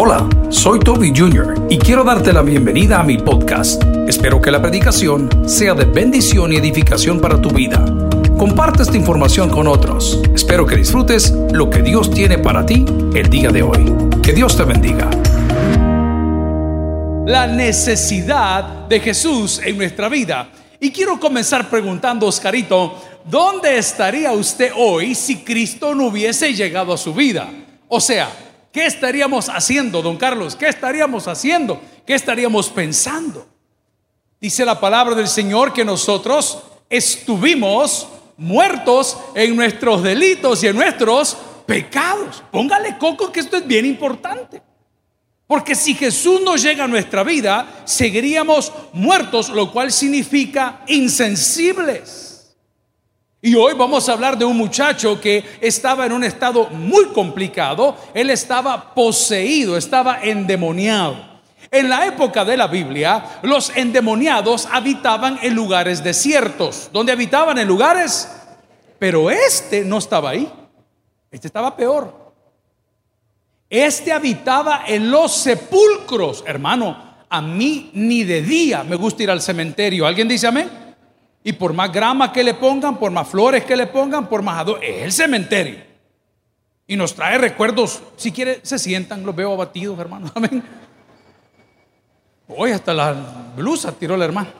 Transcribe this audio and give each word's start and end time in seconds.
Hola, 0.00 0.28
soy 0.48 0.78
Toby 0.78 1.12
Jr. 1.12 1.66
y 1.68 1.76
quiero 1.76 2.04
darte 2.04 2.32
la 2.32 2.42
bienvenida 2.42 3.00
a 3.00 3.02
mi 3.02 3.18
podcast. 3.18 3.82
Espero 4.06 4.40
que 4.40 4.52
la 4.52 4.62
predicación 4.62 5.28
sea 5.48 5.74
de 5.74 5.86
bendición 5.86 6.52
y 6.52 6.56
edificación 6.56 7.20
para 7.20 7.42
tu 7.42 7.50
vida. 7.50 7.84
Comparte 8.38 8.84
esta 8.84 8.96
información 8.96 9.50
con 9.50 9.66
otros. 9.66 10.22
Espero 10.32 10.64
que 10.66 10.76
disfrutes 10.76 11.32
lo 11.50 11.68
que 11.68 11.82
Dios 11.82 12.12
tiene 12.12 12.38
para 12.38 12.64
ti 12.64 12.84
el 13.12 13.28
día 13.28 13.50
de 13.50 13.64
hoy. 13.64 13.92
Que 14.22 14.32
Dios 14.32 14.56
te 14.56 14.62
bendiga. 14.62 15.10
La 17.26 17.48
necesidad 17.48 18.86
de 18.86 19.00
Jesús 19.00 19.60
en 19.64 19.78
nuestra 19.78 20.08
vida. 20.08 20.48
Y 20.78 20.92
quiero 20.92 21.18
comenzar 21.18 21.68
preguntando, 21.68 22.28
Oscarito, 22.28 22.94
¿dónde 23.24 23.76
estaría 23.76 24.30
usted 24.30 24.70
hoy 24.76 25.16
si 25.16 25.38
Cristo 25.38 25.92
no 25.92 26.06
hubiese 26.06 26.54
llegado 26.54 26.92
a 26.92 26.96
su 26.96 27.12
vida? 27.12 27.50
O 27.88 28.00
sea, 28.00 28.30
¿qué 28.72 28.86
estaríamos 28.86 29.48
haciendo, 29.48 30.02
don 30.02 30.16
Carlos? 30.16 30.56
¿Qué 30.56 30.68
estaríamos 30.68 31.28
haciendo? 31.28 31.80
¿Qué 32.06 32.14
estaríamos 32.14 32.68
pensando? 32.70 33.46
Dice 34.40 34.64
la 34.64 34.78
palabra 34.78 35.14
del 35.14 35.28
Señor 35.28 35.72
que 35.72 35.84
nosotros 35.84 36.62
estuvimos 36.88 38.08
muertos 38.36 39.18
en 39.34 39.56
nuestros 39.56 40.02
delitos 40.02 40.62
y 40.62 40.68
en 40.68 40.76
nuestros 40.76 41.36
pecados. 41.66 42.42
Póngale 42.50 42.96
coco 42.98 43.32
que 43.32 43.40
esto 43.40 43.56
es 43.56 43.66
bien 43.66 43.84
importante. 43.84 44.62
Porque 45.48 45.74
si 45.74 45.94
Jesús 45.94 46.42
no 46.42 46.56
llega 46.56 46.84
a 46.84 46.88
nuestra 46.88 47.24
vida, 47.24 47.82
seguiríamos 47.86 48.70
muertos, 48.92 49.48
lo 49.48 49.72
cual 49.72 49.90
significa 49.90 50.82
insensibles. 50.86 52.27
Y 53.40 53.54
hoy 53.54 53.74
vamos 53.74 54.08
a 54.08 54.14
hablar 54.14 54.36
de 54.36 54.44
un 54.44 54.56
muchacho 54.56 55.20
que 55.20 55.44
estaba 55.60 56.06
en 56.06 56.12
un 56.12 56.24
estado 56.24 56.68
muy 56.70 57.06
complicado. 57.06 57.96
Él 58.12 58.30
estaba 58.30 58.94
poseído, 58.94 59.76
estaba 59.76 60.20
endemoniado. 60.22 61.28
En 61.70 61.88
la 61.88 62.06
época 62.06 62.44
de 62.44 62.56
la 62.56 62.66
Biblia, 62.66 63.40
los 63.42 63.70
endemoniados 63.76 64.66
habitaban 64.72 65.38
en 65.42 65.54
lugares 65.54 66.02
desiertos. 66.02 66.90
¿Dónde 66.92 67.12
habitaban? 67.12 67.58
En 67.58 67.68
lugares. 67.68 68.28
Pero 68.98 69.30
este 69.30 69.84
no 69.84 69.98
estaba 69.98 70.30
ahí. 70.30 70.50
Este 71.30 71.46
estaba 71.46 71.76
peor. 71.76 72.32
Este 73.70 74.12
habitaba 74.12 74.82
en 74.86 75.12
los 75.12 75.32
sepulcros. 75.32 76.42
Hermano, 76.44 77.08
a 77.28 77.40
mí 77.40 77.90
ni 77.94 78.24
de 78.24 78.42
día 78.42 78.82
me 78.82 78.96
gusta 78.96 79.22
ir 79.22 79.30
al 79.30 79.42
cementerio. 79.42 80.06
¿Alguien 80.06 80.26
dice 80.26 80.48
amén? 80.48 80.77
Y 81.48 81.54
por 81.54 81.72
más 81.72 81.90
grama 81.90 82.30
que 82.30 82.44
le 82.44 82.52
pongan, 82.52 82.98
por 82.98 83.10
más 83.10 83.26
flores 83.26 83.64
que 83.64 83.74
le 83.74 83.86
pongan, 83.86 84.28
por 84.28 84.42
más 84.42 84.58
adorno, 84.58 84.82
es 84.82 85.02
el 85.02 85.12
cementerio. 85.12 85.78
Y 86.86 86.94
nos 86.94 87.14
trae 87.14 87.38
recuerdos. 87.38 88.02
Si 88.18 88.32
quiere, 88.32 88.60
se 88.62 88.78
sientan, 88.78 89.24
los 89.24 89.34
veo 89.34 89.54
abatidos, 89.54 89.98
hermano. 89.98 90.30
Amén. 90.34 90.62
Hoy 92.48 92.72
hasta 92.72 92.92
la 92.92 93.14
blusa 93.56 93.92
tiró 93.92 94.14
la 94.14 94.26
hermana. 94.26 94.50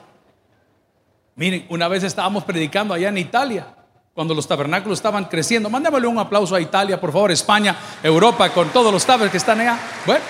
Miren, 1.34 1.66
una 1.68 1.88
vez 1.88 2.04
estábamos 2.04 2.44
predicando 2.44 2.94
allá 2.94 3.10
en 3.10 3.18
Italia, 3.18 3.66
cuando 4.14 4.32
los 4.32 4.48
tabernáculos 4.48 4.98
estaban 4.98 5.26
creciendo. 5.26 5.68
Mándamele 5.68 6.06
un 6.06 6.18
aplauso 6.18 6.54
a 6.54 6.60
Italia, 6.62 6.98
por 6.98 7.12
favor, 7.12 7.30
España, 7.30 7.76
Europa, 8.02 8.48
con 8.48 8.70
todos 8.70 8.90
los 8.90 9.04
tabernáculos 9.04 9.32
que 9.32 9.36
están 9.36 9.60
allá. 9.60 9.78
Bueno, 10.06 10.24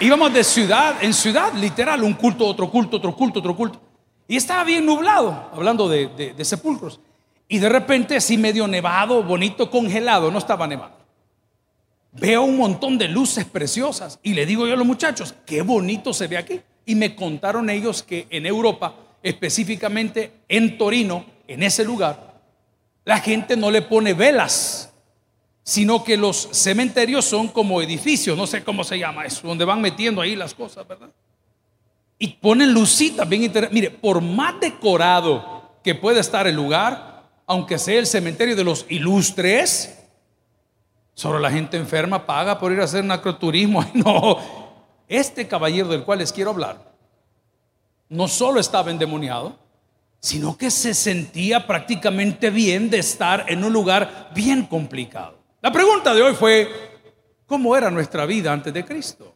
íbamos 0.00 0.32
de 0.32 0.44
ciudad 0.44 0.94
en 1.02 1.12
ciudad, 1.12 1.52
literal, 1.52 2.02
un 2.02 2.14
culto, 2.14 2.46
otro 2.46 2.70
culto, 2.70 2.96
otro 2.96 3.14
culto, 3.14 3.40
otro 3.40 3.54
culto. 3.54 3.89
Y 4.30 4.36
estaba 4.36 4.62
bien 4.62 4.86
nublado, 4.86 5.50
hablando 5.52 5.88
de, 5.88 6.32
sepulcros. 6.44 7.00
Y 7.48 7.58
de 7.58 7.68
repente, 7.68 8.14
así 8.14 8.38
medio 8.38 8.68
nevado, 8.68 9.24
bonito, 9.24 9.68
congelado, 9.68 10.30
no 10.30 10.38
estaba 10.38 10.68
nevado. 10.68 10.92
Veo 12.12 12.42
un 12.42 12.56
montón 12.56 12.96
de 12.96 13.08
luces 13.08 13.44
preciosas 13.44 14.20
y 14.22 14.34
le 14.34 14.46
digo 14.46 14.68
yo 14.68 14.74
a 14.74 14.76
los 14.76 14.86
muchachos, 14.86 15.34
qué 15.44 15.62
bonito 15.62 16.14
se 16.14 16.28
ve 16.28 16.38
aquí. 16.38 16.60
Y 16.86 16.94
me 16.94 17.16
contaron 17.16 17.68
ellos 17.70 18.04
que 18.04 18.28
en 18.30 18.46
Europa, 18.46 18.94
específicamente 19.20 20.30
en 20.48 20.78
Torino, 20.78 21.24
en 21.48 21.64
ese 21.64 21.84
lugar, 21.84 22.40
la 23.04 23.18
gente 23.18 23.56
no 23.56 23.72
le 23.72 23.82
pone 23.82 24.14
velas, 24.14 24.94
sino 25.64 26.04
que 26.04 26.16
los 26.16 26.50
cementerios 26.52 27.24
son 27.24 27.48
como 27.48 27.82
edificios, 27.82 28.38
no 28.38 28.46
sé 28.46 28.62
cómo 28.62 28.84
se 28.84 28.96
llama 28.96 29.24
eso, 29.24 29.48
donde 29.48 29.64
van 29.64 29.80
metiendo 29.80 30.20
ahí 30.20 30.36
las 30.36 30.54
cosas, 30.54 30.86
¿verdad? 30.86 31.10
Y 32.20 32.28
ponen 32.34 32.72
lucitas 32.72 33.28
bien 33.28 33.42
interesantes. 33.42 33.74
Mire, 33.74 33.90
por 33.90 34.20
más 34.20 34.60
decorado 34.60 35.72
que 35.82 35.96
pueda 35.96 36.20
estar 36.20 36.46
el 36.46 36.54
lugar, 36.54 37.24
aunque 37.46 37.78
sea 37.78 37.98
el 37.98 38.06
cementerio 38.06 38.54
de 38.54 38.62
los 38.62 38.86
ilustres, 38.88 39.98
solo 41.14 41.40
la 41.40 41.50
gente 41.50 41.76
enferma 41.76 42.26
paga 42.26 42.60
por 42.60 42.70
ir 42.70 42.80
a 42.80 42.84
hacer 42.84 43.02
narcoturismo. 43.02 43.84
No, 43.94 44.38
este 45.08 45.48
caballero 45.48 45.88
del 45.88 46.04
cual 46.04 46.20
les 46.20 46.32
quiero 46.32 46.50
hablar 46.50 46.90
no 48.10 48.28
solo 48.28 48.60
estaba 48.60 48.90
endemoniado, 48.90 49.56
sino 50.18 50.58
que 50.58 50.70
se 50.70 50.92
sentía 50.92 51.66
prácticamente 51.66 52.50
bien 52.50 52.90
de 52.90 52.98
estar 52.98 53.46
en 53.48 53.64
un 53.64 53.72
lugar 53.72 54.30
bien 54.34 54.66
complicado. 54.66 55.38
La 55.62 55.72
pregunta 55.72 56.12
de 56.12 56.20
hoy 56.20 56.34
fue, 56.34 56.68
¿cómo 57.46 57.74
era 57.74 57.90
nuestra 57.90 58.26
vida 58.26 58.52
antes 58.52 58.74
de 58.74 58.84
Cristo? 58.84 59.34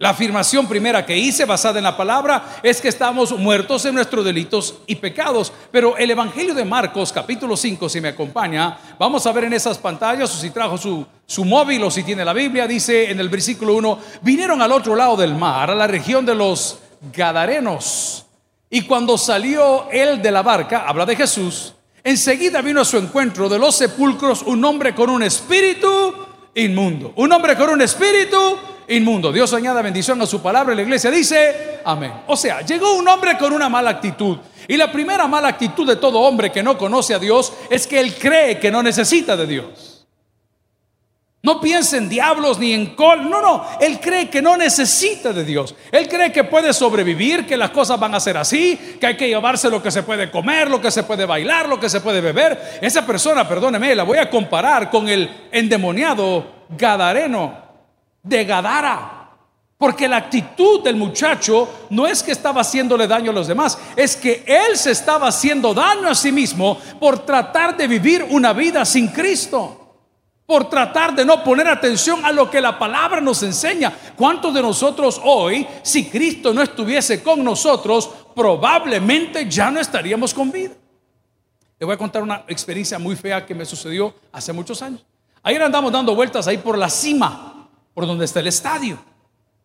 La 0.00 0.10
afirmación 0.10 0.68
primera 0.68 1.04
que 1.04 1.18
hice, 1.18 1.44
basada 1.44 1.78
en 1.78 1.84
la 1.84 1.96
palabra, 1.96 2.60
es 2.62 2.80
que 2.80 2.86
estamos 2.86 3.36
muertos 3.36 3.84
en 3.84 3.96
nuestros 3.96 4.24
delitos 4.24 4.76
y 4.86 4.94
pecados. 4.94 5.52
Pero 5.72 5.96
el 5.96 6.08
Evangelio 6.08 6.54
de 6.54 6.64
Marcos, 6.64 7.12
capítulo 7.12 7.56
5, 7.56 7.88
si 7.88 8.00
me 8.00 8.10
acompaña, 8.10 8.78
vamos 8.96 9.26
a 9.26 9.32
ver 9.32 9.44
en 9.44 9.54
esas 9.54 9.76
pantallas, 9.76 10.32
o 10.32 10.38
si 10.38 10.50
trajo 10.50 10.78
su, 10.78 11.04
su 11.26 11.44
móvil 11.44 11.82
o 11.82 11.90
si 11.90 12.04
tiene 12.04 12.24
la 12.24 12.32
Biblia, 12.32 12.68
dice 12.68 13.10
en 13.10 13.18
el 13.18 13.28
versículo 13.28 13.74
1, 13.74 13.98
vinieron 14.22 14.62
al 14.62 14.70
otro 14.70 14.94
lado 14.94 15.16
del 15.16 15.34
mar, 15.34 15.68
a 15.72 15.74
la 15.74 15.88
región 15.88 16.24
de 16.24 16.36
los 16.36 16.78
Gadarenos. 17.12 18.24
Y 18.70 18.82
cuando 18.82 19.18
salió 19.18 19.90
él 19.90 20.22
de 20.22 20.30
la 20.30 20.42
barca, 20.42 20.84
habla 20.86 21.06
de 21.06 21.16
Jesús, 21.16 21.74
enseguida 22.04 22.62
vino 22.62 22.82
a 22.82 22.84
su 22.84 22.98
encuentro 22.98 23.48
de 23.48 23.58
los 23.58 23.74
sepulcros 23.74 24.42
un 24.42 24.64
hombre 24.64 24.94
con 24.94 25.10
un 25.10 25.24
espíritu 25.24 26.07
inmundo. 26.58 27.12
Un 27.16 27.32
hombre 27.32 27.56
con 27.56 27.70
un 27.70 27.80
espíritu 27.82 28.58
inmundo. 28.88 29.32
Dios 29.32 29.52
añada 29.52 29.82
bendición 29.82 30.20
a 30.22 30.26
su 30.26 30.40
palabra 30.40 30.72
y 30.72 30.76
la 30.76 30.82
iglesia 30.82 31.10
dice 31.10 31.80
amén. 31.84 32.12
O 32.26 32.36
sea, 32.36 32.62
llegó 32.62 32.94
un 32.94 33.06
hombre 33.08 33.36
con 33.38 33.52
una 33.52 33.68
mala 33.68 33.90
actitud. 33.90 34.38
Y 34.66 34.76
la 34.76 34.92
primera 34.92 35.26
mala 35.26 35.48
actitud 35.48 35.86
de 35.86 35.96
todo 35.96 36.20
hombre 36.20 36.50
que 36.50 36.62
no 36.62 36.76
conoce 36.76 37.14
a 37.14 37.18
Dios 37.18 37.52
es 37.70 37.86
que 37.86 38.00
él 38.00 38.14
cree 38.14 38.58
que 38.58 38.70
no 38.70 38.82
necesita 38.82 39.36
de 39.36 39.46
Dios. 39.46 39.97
No 41.40 41.60
piensa 41.60 41.96
en 41.96 42.08
diablos 42.08 42.58
ni 42.58 42.72
en 42.72 42.96
col. 42.96 43.30
No, 43.30 43.40
no. 43.40 43.64
Él 43.80 44.00
cree 44.00 44.28
que 44.28 44.42
no 44.42 44.56
necesita 44.56 45.32
de 45.32 45.44
Dios. 45.44 45.74
Él 45.92 46.08
cree 46.08 46.32
que 46.32 46.44
puede 46.44 46.72
sobrevivir, 46.72 47.46
que 47.46 47.56
las 47.56 47.70
cosas 47.70 47.98
van 47.98 48.14
a 48.14 48.20
ser 48.20 48.36
así, 48.36 48.96
que 49.00 49.06
hay 49.06 49.16
que 49.16 49.28
llevarse 49.28 49.70
lo 49.70 49.80
que 49.80 49.92
se 49.92 50.02
puede 50.02 50.30
comer, 50.30 50.68
lo 50.68 50.80
que 50.80 50.90
se 50.90 51.04
puede 51.04 51.26
bailar, 51.26 51.68
lo 51.68 51.78
que 51.78 51.88
se 51.88 52.00
puede 52.00 52.20
beber. 52.20 52.80
Esa 52.82 53.06
persona, 53.06 53.46
perdóneme, 53.46 53.94
la 53.94 54.02
voy 54.02 54.18
a 54.18 54.28
comparar 54.28 54.90
con 54.90 55.08
el 55.08 55.48
endemoniado 55.52 56.66
Gadareno 56.76 57.54
de 58.22 58.44
Gadara. 58.44 59.14
Porque 59.78 60.08
la 60.08 60.16
actitud 60.16 60.82
del 60.82 60.96
muchacho 60.96 61.86
no 61.90 62.08
es 62.08 62.24
que 62.24 62.32
estaba 62.32 62.62
haciéndole 62.62 63.06
daño 63.06 63.30
a 63.30 63.34
los 63.34 63.46
demás, 63.46 63.78
es 63.94 64.16
que 64.16 64.42
él 64.44 64.76
se 64.76 64.90
estaba 64.90 65.28
haciendo 65.28 65.72
daño 65.72 66.08
a 66.08 66.16
sí 66.16 66.32
mismo 66.32 66.80
por 66.98 67.20
tratar 67.20 67.76
de 67.76 67.86
vivir 67.86 68.26
una 68.28 68.52
vida 68.52 68.84
sin 68.84 69.06
Cristo 69.06 69.77
por 70.48 70.70
tratar 70.70 71.14
de 71.14 71.26
no 71.26 71.44
poner 71.44 71.68
atención 71.68 72.24
a 72.24 72.32
lo 72.32 72.50
que 72.50 72.62
la 72.62 72.78
palabra 72.78 73.20
nos 73.20 73.42
enseña. 73.42 73.92
¿Cuántos 74.16 74.54
de 74.54 74.62
nosotros 74.62 75.20
hoy, 75.22 75.66
si 75.82 76.08
Cristo 76.08 76.54
no 76.54 76.62
estuviese 76.62 77.22
con 77.22 77.44
nosotros, 77.44 78.08
probablemente 78.34 79.46
ya 79.46 79.70
no 79.70 79.78
estaríamos 79.78 80.32
con 80.32 80.50
vida? 80.50 80.72
Le 81.78 81.84
voy 81.84 81.94
a 81.94 81.98
contar 81.98 82.22
una 82.22 82.44
experiencia 82.48 82.98
muy 82.98 83.14
fea 83.14 83.44
que 83.44 83.54
me 83.54 83.66
sucedió 83.66 84.14
hace 84.32 84.54
muchos 84.54 84.80
años. 84.80 85.04
Ayer 85.42 85.62
andamos 85.62 85.92
dando 85.92 86.14
vueltas 86.14 86.48
ahí 86.48 86.56
por 86.56 86.78
la 86.78 86.88
cima, 86.88 87.68
por 87.92 88.06
donde 88.06 88.24
está 88.24 88.40
el 88.40 88.46
estadio. 88.46 88.98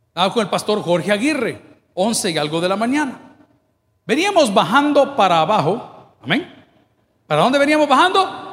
Estaba 0.09 0.33
con 0.33 0.43
el 0.43 0.49
pastor 0.49 0.83
Jorge 0.83 1.13
Aguirre, 1.13 1.61
11 1.93 2.31
y 2.31 2.37
algo 2.37 2.59
de 2.59 2.67
la 2.67 2.75
mañana. 2.75 3.37
Veníamos 4.05 4.53
bajando 4.53 5.15
para 5.15 5.39
abajo. 5.39 6.17
Amén. 6.21 6.53
¿Para 7.25 7.41
dónde 7.41 7.57
veníamos 7.57 7.87
bajando? 7.87 8.52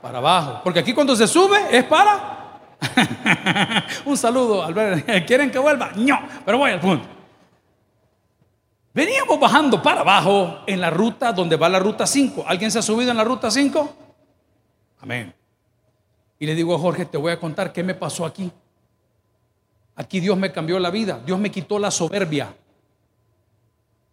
Para 0.00 0.18
abajo. 0.18 0.60
Porque 0.64 0.80
aquí 0.80 0.92
cuando 0.92 1.14
se 1.16 1.26
sube 1.26 1.58
es 1.70 1.84
para... 1.84 2.36
Un 4.04 4.16
saludo, 4.16 4.62
Albert. 4.62 5.04
¿Quieren 5.26 5.50
que 5.50 5.58
vuelva? 5.58 5.90
No, 5.96 6.20
pero 6.44 6.58
voy 6.58 6.70
al 6.70 6.80
punto. 6.80 7.06
Veníamos 8.94 9.38
bajando 9.38 9.82
para 9.82 10.00
abajo 10.00 10.58
en 10.66 10.80
la 10.80 10.90
ruta 10.90 11.32
donde 11.32 11.56
va 11.56 11.68
la 11.68 11.78
ruta 11.78 12.06
5. 12.06 12.44
¿Alguien 12.46 12.70
se 12.70 12.78
ha 12.78 12.82
subido 12.82 13.10
en 13.10 13.16
la 13.16 13.24
ruta 13.24 13.50
5? 13.50 13.94
Amén. 15.00 15.34
Y 16.38 16.46
le 16.46 16.54
digo 16.54 16.74
a 16.74 16.78
Jorge, 16.78 17.04
te 17.04 17.16
voy 17.16 17.32
a 17.32 17.38
contar 17.38 17.72
qué 17.72 17.82
me 17.82 17.94
pasó 17.94 18.24
aquí. 18.24 18.50
Aquí 19.96 20.20
Dios 20.20 20.36
me 20.36 20.52
cambió 20.52 20.78
la 20.78 20.90
vida. 20.90 21.20
Dios 21.24 21.38
me 21.38 21.50
quitó 21.50 21.78
la 21.78 21.90
soberbia. 21.90 22.54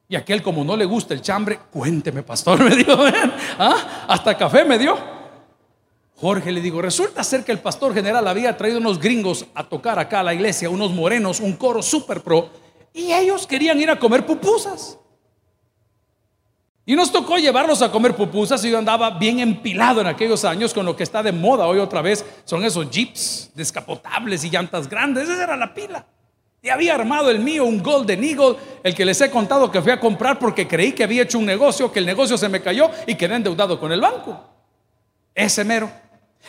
Y 0.07 0.15
aquel 0.15 0.43
como 0.43 0.63
no 0.63 0.75
le 0.75 0.85
gusta 0.85 1.13
el 1.13 1.21
chambre, 1.21 1.59
cuénteme, 1.71 2.21
pastor, 2.23 2.63
me 2.69 2.75
dijo, 2.75 2.93
¿Ah? 3.57 4.05
hasta 4.07 4.37
café 4.37 4.65
me 4.65 4.77
dio. 4.77 5.14
Jorge 6.17 6.51
le 6.51 6.61
digo, 6.61 6.81
resulta 6.81 7.23
ser 7.23 7.43
que 7.43 7.51
el 7.51 7.59
pastor 7.59 7.93
general 7.93 8.27
había 8.27 8.55
traído 8.55 8.79
unos 8.79 8.99
gringos 8.99 9.45
a 9.53 9.67
tocar 9.67 9.99
acá 9.99 10.21
a 10.21 10.23
la 10.23 10.33
iglesia, 10.33 10.69
unos 10.69 10.91
morenos, 10.93 11.41
un 11.41 11.53
coro 11.53 11.81
super 11.81 12.21
pro, 12.21 12.49
y 12.93 13.11
ellos 13.11 13.45
querían 13.45 13.79
ir 13.81 13.89
a 13.89 13.99
comer 13.99 14.25
pupusas. 14.25 14.97
Y 16.85 16.95
nos 16.95 17.11
tocó 17.11 17.37
llevarlos 17.37 17.81
a 17.81 17.91
comer 17.91 18.15
pupusas 18.15 18.63
y 18.63 18.69
yo 18.69 18.77
andaba 18.77 19.09
bien 19.09 19.39
empilado 19.39 20.01
en 20.01 20.07
aquellos 20.07 20.45
años 20.45 20.73
con 20.73 20.85
lo 20.85 20.95
que 20.95 21.03
está 21.03 21.21
de 21.21 21.31
moda 21.31 21.65
hoy 21.65 21.79
otra 21.79 22.01
vez, 22.01 22.23
son 22.45 22.63
esos 22.63 22.89
jeeps 22.89 23.51
descapotables 23.55 24.43
y 24.45 24.49
llantas 24.51 24.87
grandes, 24.87 25.27
esa 25.27 25.43
era 25.43 25.57
la 25.57 25.73
pila. 25.73 26.05
Y 26.61 26.69
había 26.69 26.95
armado 26.95 27.29
el 27.29 27.39
mío, 27.39 27.65
un 27.65 27.83
Golden 27.83 28.23
Eagle, 28.23 28.55
el 28.83 28.95
que 28.95 29.03
les 29.03 29.19
he 29.21 29.29
contado 29.29 29.69
que 29.69 29.81
fui 29.81 29.91
a 29.91 29.99
comprar 29.99 30.39
porque 30.39 30.67
creí 30.67 30.93
que 30.93 31.03
había 31.03 31.23
hecho 31.23 31.39
un 31.39 31.45
negocio, 31.45 31.91
que 31.91 31.99
el 31.99 32.05
negocio 32.05 32.37
se 32.37 32.49
me 32.49 32.61
cayó 32.61 32.89
y 33.05 33.15
quedé 33.15 33.35
endeudado 33.35 33.79
con 33.79 33.91
el 33.91 34.01
banco. 34.01 34.39
Ese 35.33 35.63
mero. 35.63 35.91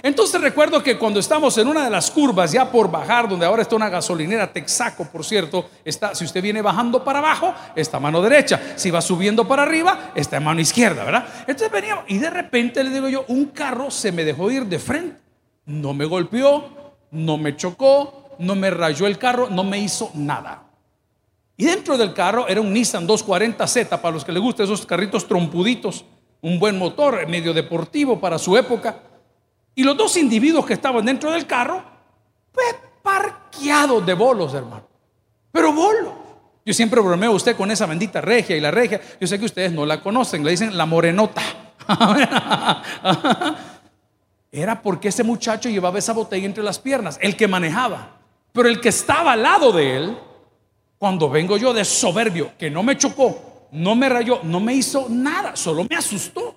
Entonces 0.03 0.41
recuerdo 0.41 0.83
que 0.83 0.99
cuando 0.99 1.21
estamos 1.21 1.57
en 1.59 1.69
una 1.69 1.85
de 1.85 1.91
las 1.91 2.11
curvas, 2.11 2.53
ya 2.53 2.71
por 2.71 2.91
bajar, 2.91 3.29
donde 3.29 3.47
ahora 3.47 3.63
está 3.63 3.77
una 3.77 3.89
gasolinera 3.89 4.53
Texaco, 4.53 5.05
por 5.07 5.25
cierto, 5.25 5.71
está, 5.85 6.15
si 6.15 6.25
usted 6.25 6.43
viene 6.43 6.61
bajando 6.61 7.03
para 7.03 7.21
abajo, 7.21 7.55
está 7.75 7.99
mano 7.99 8.21
derecha. 8.21 8.61
Si 8.77 8.91
va 8.91 9.01
subiendo 9.01 9.49
para 9.49 9.63
arriba, 9.63 10.13
está 10.15 10.37
en 10.37 10.45
mano 10.45 10.61
izquierda, 10.61 11.05
¿verdad? 11.05 11.27
Entonces 11.41 11.71
veníamos 11.71 12.05
y 12.09 12.19
de 12.19 12.31
repente 12.31 12.85
le 12.85 12.91
digo 12.91 13.09
yo, 13.09 13.25
un 13.29 13.47
carro 13.47 13.91
se 13.91 14.13
me 14.13 14.25
dejó 14.25 14.51
ir 14.51 14.67
de 14.67 14.79
frente. 14.79 15.21
No 15.65 15.95
me 15.95 16.05
golpeó, 16.05 16.95
no 17.11 17.39
me 17.39 17.57
chocó, 17.57 18.37
no 18.39 18.55
me 18.55 18.71
rayó 18.71 19.07
el 19.07 19.19
carro, 19.19 19.49
no 19.51 19.65
me 19.65 19.79
hizo 19.79 20.11
nada. 20.15 20.65
Y 21.57 21.65
dentro 21.65 21.97
del 21.97 22.13
carro 22.13 22.47
era 22.49 22.61
un 22.61 22.73
Nissan 22.73 23.09
240Z, 23.09 23.89
para 23.89 24.13
los 24.13 24.25
que 24.25 24.33
les 24.33 24.43
gustan 24.43 24.65
esos 24.65 24.85
carritos 24.85 25.27
trompuditos, 25.27 26.05
un 26.43 26.59
buen 26.59 26.79
motor, 26.79 27.27
medio 27.29 27.55
deportivo 27.55 28.21
para 28.21 28.39
su 28.39 28.57
época. 28.57 29.01
Y 29.77 29.85
los 29.85 29.97
dos 29.97 30.17
individuos 30.17 30.65
que 30.65 30.73
estaban 30.73 31.05
dentro 31.05 31.31
del 31.31 31.47
carro, 31.47 31.85
pues 32.51 32.75
parqueados 33.03 34.05
de 34.05 34.15
bolos, 34.15 34.55
hermano. 34.55 34.89
Pero 35.53 35.73
bolos. 35.73 36.15
Yo 36.65 36.73
siempre 36.73 37.01
bromeo 37.01 37.31
a 37.31 37.35
usted 37.35 37.55
con 37.55 37.71
esa 37.71 37.85
bendita 37.85 38.23
regia 38.23 38.57
y 38.57 38.61
la 38.61 38.71
regia. 38.71 39.01
Yo 39.21 39.27
sé 39.27 39.39
que 39.39 39.45
ustedes 39.45 39.71
no 39.71 39.85
la 39.85 40.03
conocen, 40.03 40.43
le 40.43 40.51
dicen 40.51 40.77
la 40.77 40.87
morenota. 40.87 41.43
Era 44.51 44.81
porque 44.83 45.09
ese 45.09 45.23
muchacho 45.23 45.69
llevaba 45.69 45.99
esa 45.99 46.15
botella 46.15 46.47
entre 46.47 46.65
las 46.65 46.79
piernas, 46.79 47.19
el 47.21 47.37
que 47.37 47.47
manejaba. 47.47 48.17
Pero 48.53 48.69
el 48.69 48.81
que 48.81 48.89
estaba 48.89 49.33
al 49.33 49.43
lado 49.43 49.73
de 49.73 49.97
él, 49.97 50.19
cuando 50.97 51.29
vengo 51.29 51.59
yo 51.59 51.75
de 51.75 51.85
soberbio, 51.85 52.53
que 52.59 52.71
no 52.71 52.83
me 52.83 52.97
chocó, 52.97 53.69
no 53.73 53.95
me 53.95 54.09
rayó, 54.09 54.41
no 54.43 54.59
me 54.59 54.73
hizo 54.73 55.07
nada, 55.11 55.55
solo 55.55 55.87
me 55.89 55.97
asustó. 55.97 56.57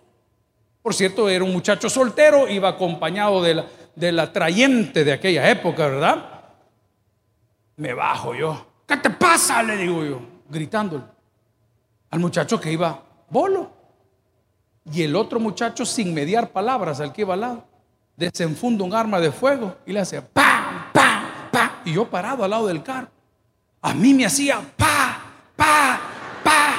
Por 0.81 0.93
cierto, 0.93 1.29
era 1.29 1.43
un 1.43 1.51
muchacho 1.51 1.89
soltero, 1.89 2.47
iba 2.47 2.69
acompañado 2.69 3.41
de 3.41 3.55
la, 3.55 3.65
de 3.95 4.11
la 4.11 4.31
trayente 4.31 5.03
de 5.03 5.13
aquella 5.13 5.49
época, 5.49 5.87
¿verdad? 5.87 6.25
Me 7.75 7.93
bajo 7.93 8.33
yo. 8.33 8.65
¿Qué 8.87 8.97
te 8.97 9.09
pasa? 9.09 9.61
Le 9.61 9.77
digo 9.77 10.03
yo, 10.03 10.21
gritándole 10.49 11.03
al 12.09 12.19
muchacho 12.19 12.59
que 12.59 12.71
iba 12.71 13.03
bolo. 13.29 13.71
Y 14.91 15.03
el 15.03 15.15
otro 15.15 15.39
muchacho, 15.39 15.85
sin 15.85 16.13
mediar 16.13 16.49
palabras, 16.49 16.99
al 16.99 17.13
que 17.13 17.21
iba 17.21 17.33
al 17.35 17.41
lado, 17.41 17.67
desenfunda 18.15 18.83
un 18.83 18.93
arma 18.93 19.19
de 19.19 19.31
fuego 19.31 19.77
y 19.85 19.93
le 19.93 19.99
hace 19.99 20.21
¡pam, 20.21 20.91
pam! 20.91 21.69
y 21.85 21.93
yo 21.93 22.09
parado 22.09 22.43
al 22.43 22.49
lado 22.49 22.67
del 22.67 22.83
carro. 22.83 23.09
A 23.81 23.93
mí 23.93 24.13
me 24.13 24.25
hacía 24.25 24.59
pa, 24.75 25.21
pa, 25.55 25.99
pa. 26.43 26.75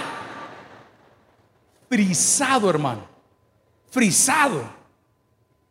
Frisado, 1.88 2.69
hermano. 2.69 3.08
Frisado. 3.91 4.63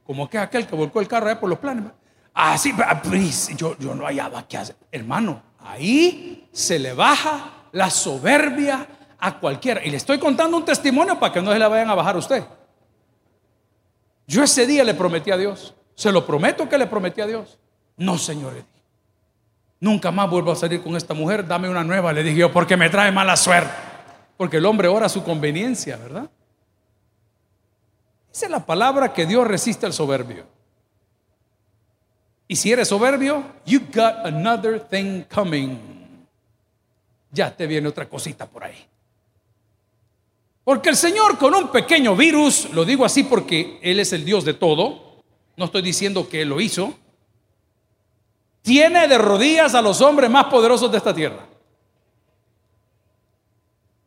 Como 0.05 0.29
que 0.29 0.37
aquel 0.37 0.67
que 0.67 0.75
volcó 0.75 0.99
el 0.99 1.07
carro 1.07 1.27
allá 1.27 1.39
por 1.39 1.49
los 1.49 1.59
planes. 1.59 1.85
Así, 2.33 2.73
yo, 3.55 3.77
yo 3.77 3.95
no 3.95 4.05
hallaba 4.05 4.47
qué 4.47 4.57
hacer. 4.57 4.75
Hermano, 4.91 5.41
ahí 5.59 6.47
se 6.51 6.79
le 6.79 6.93
baja 6.93 7.51
la 7.71 7.89
soberbia 7.89 8.87
a 9.19 9.39
cualquiera. 9.39 9.83
Y 9.85 9.89
le 9.89 9.97
estoy 9.97 10.19
contando 10.19 10.57
un 10.57 10.65
testimonio 10.65 11.19
para 11.19 11.33
que 11.33 11.41
no 11.41 11.51
se 11.51 11.59
le 11.59 11.67
vayan 11.67 11.89
a 11.89 11.95
bajar 11.95 12.15
a 12.15 12.19
usted. 12.19 12.43
Yo 14.27 14.43
ese 14.43 14.65
día 14.65 14.83
le 14.83 14.93
prometí 14.93 15.31
a 15.31 15.37
Dios. 15.37 15.73
Se 15.95 16.11
lo 16.11 16.25
prometo 16.25 16.69
que 16.69 16.77
le 16.77 16.87
prometí 16.87 17.19
a 17.21 17.27
Dios. 17.27 17.59
No, 17.97 18.17
señores. 18.17 18.63
Nunca 19.79 20.11
más 20.11 20.29
vuelvo 20.29 20.51
a 20.51 20.55
salir 20.55 20.81
con 20.81 20.95
esta 20.95 21.13
mujer, 21.13 21.47
dame 21.47 21.69
una 21.69 21.83
nueva, 21.83 22.11
le 22.11 22.21
dije 22.21 22.37
yo, 22.37 22.51
porque 22.51 22.75
me 22.75 22.89
trae 22.89 23.11
mala 23.11 23.37
suerte. 23.37 23.71
Porque 24.37 24.57
el 24.57 24.65
hombre 24.65 24.87
ora 24.87 25.05
a 25.05 25.09
su 25.09 25.23
conveniencia, 25.23 25.97
¿verdad? 25.97 26.29
Dice 28.31 28.49
la 28.49 28.65
palabra 28.65 29.13
que 29.13 29.25
Dios 29.25 29.47
resiste 29.47 29.85
al 29.85 29.93
soberbio. 29.93 30.45
Y 32.47 32.55
si 32.55 32.71
eres 32.71 32.87
soberbio, 32.87 33.43
you 33.65 33.79
got 33.93 34.25
another 34.25 34.79
thing 34.79 35.23
coming. 35.23 35.77
Ya 37.31 37.55
te 37.55 37.67
viene 37.67 37.87
otra 37.87 38.09
cosita 38.09 38.47
por 38.47 38.63
ahí. 38.63 38.87
Porque 40.63 40.89
el 40.89 40.95
Señor 40.95 41.37
con 41.37 41.53
un 41.53 41.71
pequeño 41.71 42.15
virus, 42.15 42.69
lo 42.73 42.85
digo 42.85 43.05
así 43.05 43.23
porque 43.23 43.79
Él 43.81 43.99
es 43.99 44.13
el 44.13 44.25
Dios 44.25 44.45
de 44.45 44.53
todo, 44.53 45.21
no 45.57 45.65
estoy 45.65 45.81
diciendo 45.81 46.29
que 46.29 46.41
Él 46.41 46.49
lo 46.49 46.61
hizo, 46.61 46.93
tiene 48.61 49.07
de 49.07 49.17
rodillas 49.17 49.73
a 49.73 49.81
los 49.81 50.01
hombres 50.01 50.29
más 50.29 50.45
poderosos 50.45 50.91
de 50.91 50.97
esta 50.97 51.13
tierra. 51.13 51.45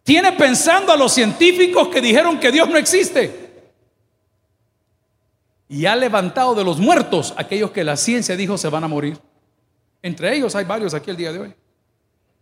Tiene 0.05 0.33
pensando 0.33 0.93
a 0.93 0.97
los 0.97 1.13
científicos 1.13 1.89
que 1.89 2.01
dijeron 2.01 2.39
que 2.39 2.51
Dios 2.51 2.69
no 2.69 2.77
existe. 2.77 3.42
Y 5.73 5.87
ha 5.87 5.97
levantado 5.97 6.55
de 6.55 6.63
los 6.63 6.79
muertos 6.79 7.35
aquellos 7.37 7.73
que 7.73 7.83
la 7.83 7.97
ciencia 7.97 8.37
dijo 8.37 8.57
se 8.57 8.69
van 8.69 8.85
a 8.85 8.89
morir. 8.89 9.19
Entre 10.03 10.37
ellos 10.37 10.55
hay 10.55 10.65
varios 10.65 10.95
aquí 10.95 11.11
el 11.11 11.17
día 11.17 11.33
de 11.33 11.41
hoy. 11.41 11.55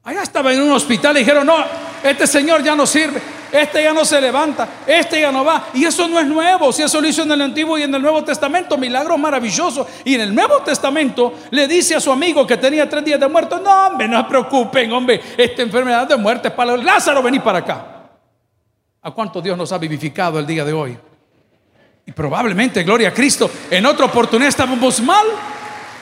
Allá 0.02 0.22
estaba 0.22 0.52
en 0.52 0.60
un 0.60 0.72
hospital 0.72 1.16
y 1.16 1.20
dijeron, 1.20 1.46
no, 1.46 1.56
este 2.02 2.26
señor 2.26 2.62
ya 2.62 2.74
no 2.74 2.86
sirve 2.86 3.22
este 3.52 3.82
ya 3.82 3.92
no 3.92 4.04
se 4.04 4.20
levanta, 4.20 4.68
este 4.86 5.20
ya 5.20 5.32
no 5.32 5.44
va. 5.44 5.68
Y 5.74 5.84
eso 5.84 6.06
no 6.08 6.18
es 6.18 6.26
nuevo, 6.26 6.72
si 6.72 6.82
eso 6.82 7.00
lo 7.00 7.08
hizo 7.08 7.22
en 7.22 7.32
el 7.32 7.42
Antiguo 7.42 7.78
y 7.78 7.82
en 7.82 7.94
el 7.94 8.02
Nuevo 8.02 8.22
Testamento, 8.22 8.76
milagro 8.76 9.18
maravilloso. 9.18 9.86
Y 10.04 10.14
en 10.14 10.22
el 10.22 10.34
Nuevo 10.34 10.58
Testamento 10.62 11.34
le 11.50 11.66
dice 11.66 11.94
a 11.94 12.00
su 12.00 12.12
amigo 12.12 12.46
que 12.46 12.56
tenía 12.56 12.88
tres 12.88 13.04
días 13.04 13.18
de 13.18 13.28
muerto, 13.28 13.58
no 13.58 13.86
hombre, 13.86 14.08
no 14.08 14.18
se 14.18 14.28
preocupen, 14.28 14.92
hombre, 14.92 15.20
esta 15.36 15.62
enfermedad 15.62 16.06
de 16.06 16.16
muerte 16.16 16.48
es 16.48 16.54
para 16.54 16.76
Lázaro, 16.76 17.22
vení 17.22 17.40
para 17.40 17.58
acá. 17.58 18.10
¿A 19.02 19.10
cuánto 19.10 19.40
Dios 19.40 19.56
nos 19.56 19.72
ha 19.72 19.78
vivificado 19.78 20.38
el 20.38 20.46
día 20.46 20.64
de 20.64 20.72
hoy? 20.72 20.98
Y 22.10 22.12
probablemente, 22.12 22.82
gloria 22.82 23.10
a 23.10 23.14
Cristo, 23.14 23.48
en 23.70 23.86
otra 23.86 24.06
oportunidad 24.06 24.48
estábamos 24.48 25.00
mal. 25.00 25.24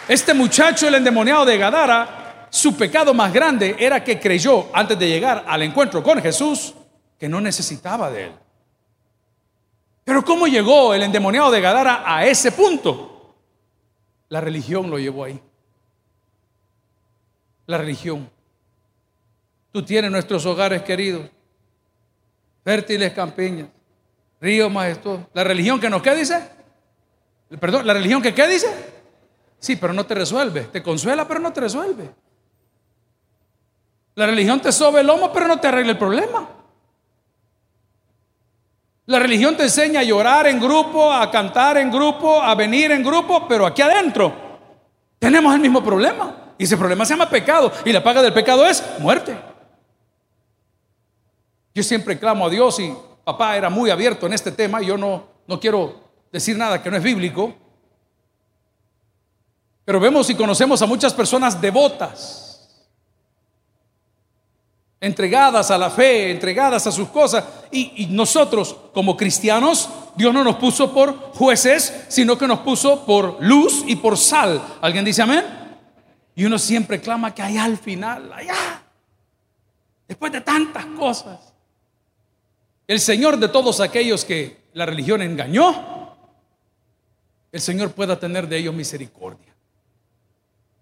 Este 0.08 0.32
muchacho, 0.32 0.88
el 0.88 0.94
endemoniado 0.94 1.44
de 1.44 1.58
Gadara, 1.58 2.46
su 2.49 2.75
pecado 2.78 3.12
más 3.12 3.31
grande 3.31 3.76
era 3.78 4.02
que 4.02 4.19
creyó 4.19 4.70
antes 4.72 4.98
de 4.98 5.06
llegar 5.06 5.44
al 5.46 5.62
encuentro 5.65 6.03
con 6.03 6.22
Jesús 6.22 6.72
que 7.19 7.29
no 7.29 7.43
necesitaba 7.43 8.10
de 8.10 8.24
él. 8.24 8.32
Pero 10.03 10.24
¿cómo 10.24 10.46
llegó 10.46 10.94
el 10.94 11.03
endemoniado 11.03 11.50
de 11.50 11.60
Gadara 11.60 12.03
a 12.06 12.24
ese 12.24 12.53
punto? 12.53 13.36
La 14.31 14.41
religión 14.41 14.88
lo 14.88 14.98
llevó 14.98 15.24
ahí. 15.24 15.38
La 17.67 17.77
religión. 17.77 18.31
Tú 19.72 19.82
tienes 19.82 20.10
nuestros 20.10 20.46
hogares 20.46 20.81
queridos, 20.81 21.29
fértiles 22.65 23.12
campiñas, 23.12 23.69
ríos 24.40 24.70
majestuosos. 24.70 25.26
La 25.32 25.44
religión 25.44 25.80
que 25.80 25.90
nos 25.90 26.02
qué 26.02 26.14
dice? 26.14 26.40
Perdón, 27.60 27.86
la 27.86 27.94
religión 27.94 28.20
que 28.22 28.34
qué 28.34 28.46
dice? 28.46 28.68
Sí, 29.58 29.76
pero 29.76 29.92
no 29.92 30.06
te 30.06 30.14
resuelve. 30.14 30.62
Te 30.62 30.82
consuela, 30.82 31.26
pero 31.26 31.40
no 31.40 31.52
te 31.52 31.60
resuelve. 31.60 32.10
La 34.14 34.26
religión 34.26 34.60
te 34.60 34.72
sobe 34.72 35.00
el 35.00 35.06
lomo, 35.06 35.32
pero 35.32 35.46
no 35.46 35.58
te 35.58 35.68
arregla 35.68 35.92
el 35.92 35.98
problema. 35.98 36.48
La 39.06 39.18
religión 39.18 39.56
te 39.56 39.62
enseña 39.62 40.00
a 40.00 40.02
llorar 40.02 40.46
en 40.48 40.60
grupo, 40.60 41.10
a 41.10 41.30
cantar 41.30 41.78
en 41.78 41.90
grupo, 41.90 42.42
a 42.42 42.54
venir 42.54 42.90
en 42.90 43.02
grupo, 43.02 43.48
pero 43.48 43.64
aquí 43.64 43.80
adentro 43.80 44.34
tenemos 45.18 45.54
el 45.54 45.60
mismo 45.60 45.82
problema. 45.82 46.52
Y 46.58 46.64
ese 46.64 46.76
problema 46.76 47.06
se 47.06 47.14
llama 47.14 47.30
pecado. 47.30 47.72
Y 47.84 47.92
la 47.92 48.02
paga 48.02 48.20
del 48.20 48.34
pecado 48.34 48.66
es 48.66 48.84
muerte. 48.98 49.38
Yo 51.74 51.82
siempre 51.82 52.18
clamo 52.18 52.46
a 52.46 52.50
Dios 52.50 52.78
y 52.80 52.92
papá 53.29 53.58
era 53.58 53.69
muy 53.69 53.91
abierto 53.91 54.25
en 54.25 54.32
este 54.32 54.53
tema. 54.53 54.81
Y 54.81 54.87
yo 54.87 54.97
no, 54.97 55.23
no 55.47 55.61
quiero 55.61 56.01
decir 56.32 56.56
nada 56.56 56.82
que 56.82 56.91
no 56.91 56.97
es 56.97 57.03
bíblico. 57.03 57.55
Pero 59.85 60.01
vemos 60.01 60.31
y 60.31 60.35
conocemos 60.35 60.81
a 60.81 60.87
muchas 60.87 61.13
personas 61.13 61.61
devotas 61.61 62.47
entregadas 64.99 65.70
a 65.70 65.77
la 65.77 65.91
fe, 65.91 66.31
entregadas 66.31 66.87
a 66.87 66.93
sus 66.93 67.08
cosas. 67.08 67.44
Y, 67.70 68.06
nosotros, 68.06 68.75
como 68.94 69.15
cristianos, 69.15 69.91
Dios 70.17 70.32
no 70.32 70.43
nos 70.43 70.56
puso 70.56 70.94
por 70.94 71.35
jueces, 71.35 72.06
sino 72.08 72.39
que 72.39 72.49
nos 72.49 72.61
puso 72.61 73.05
por 73.05 73.37
luz 73.44 73.85
y 73.87 73.97
por 73.97 74.17
sal. 74.17 74.61
¿Alguien 74.81 75.05
dice 75.05 75.20
amén? 75.20 75.44
Y 76.35 76.47
uno 76.47 76.58
siempre 76.58 76.99
clama 76.99 77.35
que 77.35 77.43
allá 77.43 77.65
al 77.65 77.77
final, 77.77 78.32
allá, 78.32 78.82
después 80.06 80.32
de 80.32 80.41
tantas 80.41 80.87
cosas, 80.87 81.49
el 82.88 83.00
Señor 83.00 83.36
de 83.36 83.48
todos 83.48 83.80
aquellos 83.80 84.24
que 84.24 84.62
la 84.72 84.86
religión 84.86 85.20
engañó, 85.20 86.16
el 87.52 87.60
Señor 87.60 87.92
pueda 87.92 88.18
tener 88.18 88.48
de 88.48 88.56
ellos 88.56 88.74
misericordia. 88.74 89.54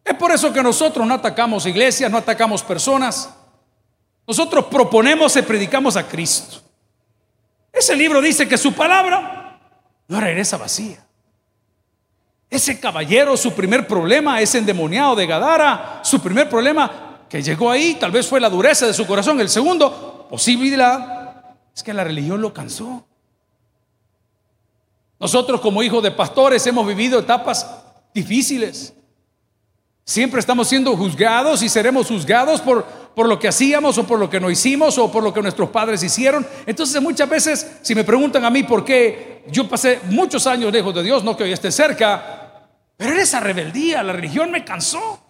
Es 0.04 0.14
por 0.14 0.30
eso 0.30 0.52
que 0.52 0.62
nosotros 0.62 1.04
no 1.04 1.14
atacamos 1.14 1.66
iglesias, 1.66 2.08
no 2.08 2.18
atacamos 2.18 2.62
personas. 2.62 3.34
Nosotros 4.24 4.66
proponemos 4.66 5.36
y 5.36 5.42
predicamos 5.42 5.96
a 5.96 6.06
Cristo. 6.06 6.62
Ese 7.72 7.96
libro 7.96 8.20
dice 8.20 8.48
que 8.48 8.56
su 8.56 8.72
palabra 8.72 9.60
no 10.06 10.20
regresa 10.20 10.56
vacía. 10.56 11.04
Ese 12.48 12.78
caballero, 12.78 13.36
su 13.36 13.52
primer 13.52 13.84
problema, 13.88 14.40
ese 14.40 14.58
endemoniado 14.58 15.16
de 15.16 15.26
Gadara, 15.26 16.00
su 16.04 16.20
primer 16.20 16.48
problema 16.48 17.26
que 17.28 17.42
llegó 17.42 17.68
ahí, 17.68 17.96
tal 17.98 18.12
vez 18.12 18.28
fue 18.28 18.40
la 18.40 18.48
dureza 18.48 18.86
de 18.86 18.94
su 18.94 19.04
corazón. 19.08 19.40
El 19.40 19.48
segundo, 19.48 20.28
posibilidad, 20.30 21.15
es 21.76 21.82
que 21.82 21.92
la 21.92 22.04
religión 22.04 22.40
lo 22.40 22.54
cansó. 22.54 23.04
Nosotros 25.20 25.60
como 25.60 25.82
hijos 25.82 26.02
de 26.02 26.10
pastores 26.10 26.66
hemos 26.66 26.86
vivido 26.86 27.18
etapas 27.18 27.70
difíciles. 28.14 28.94
Siempre 30.02 30.40
estamos 30.40 30.68
siendo 30.68 30.96
juzgados 30.96 31.62
y 31.62 31.68
seremos 31.68 32.08
juzgados 32.08 32.62
por, 32.62 32.84
por 32.84 33.28
lo 33.28 33.38
que 33.38 33.48
hacíamos 33.48 33.98
o 33.98 34.06
por 34.06 34.18
lo 34.18 34.30
que 34.30 34.40
no 34.40 34.50
hicimos 34.50 34.96
o 34.96 35.12
por 35.12 35.22
lo 35.22 35.34
que 35.34 35.42
nuestros 35.42 35.68
padres 35.68 36.02
hicieron. 36.02 36.46
Entonces 36.64 37.02
muchas 37.02 37.28
veces, 37.28 37.78
si 37.82 37.94
me 37.94 38.04
preguntan 38.04 38.44
a 38.44 38.50
mí 38.50 38.62
por 38.62 38.82
qué 38.82 39.44
yo 39.48 39.68
pasé 39.68 40.00
muchos 40.04 40.46
años 40.46 40.72
lejos 40.72 40.94
de 40.94 41.02
Dios, 41.02 41.24
no 41.24 41.36
que 41.36 41.44
hoy 41.44 41.52
esté 41.52 41.70
cerca, 41.70 42.68
pero 42.96 43.12
era 43.12 43.22
esa 43.22 43.40
rebeldía, 43.40 44.02
la 44.02 44.14
religión 44.14 44.50
me 44.50 44.64
cansó. 44.64 45.25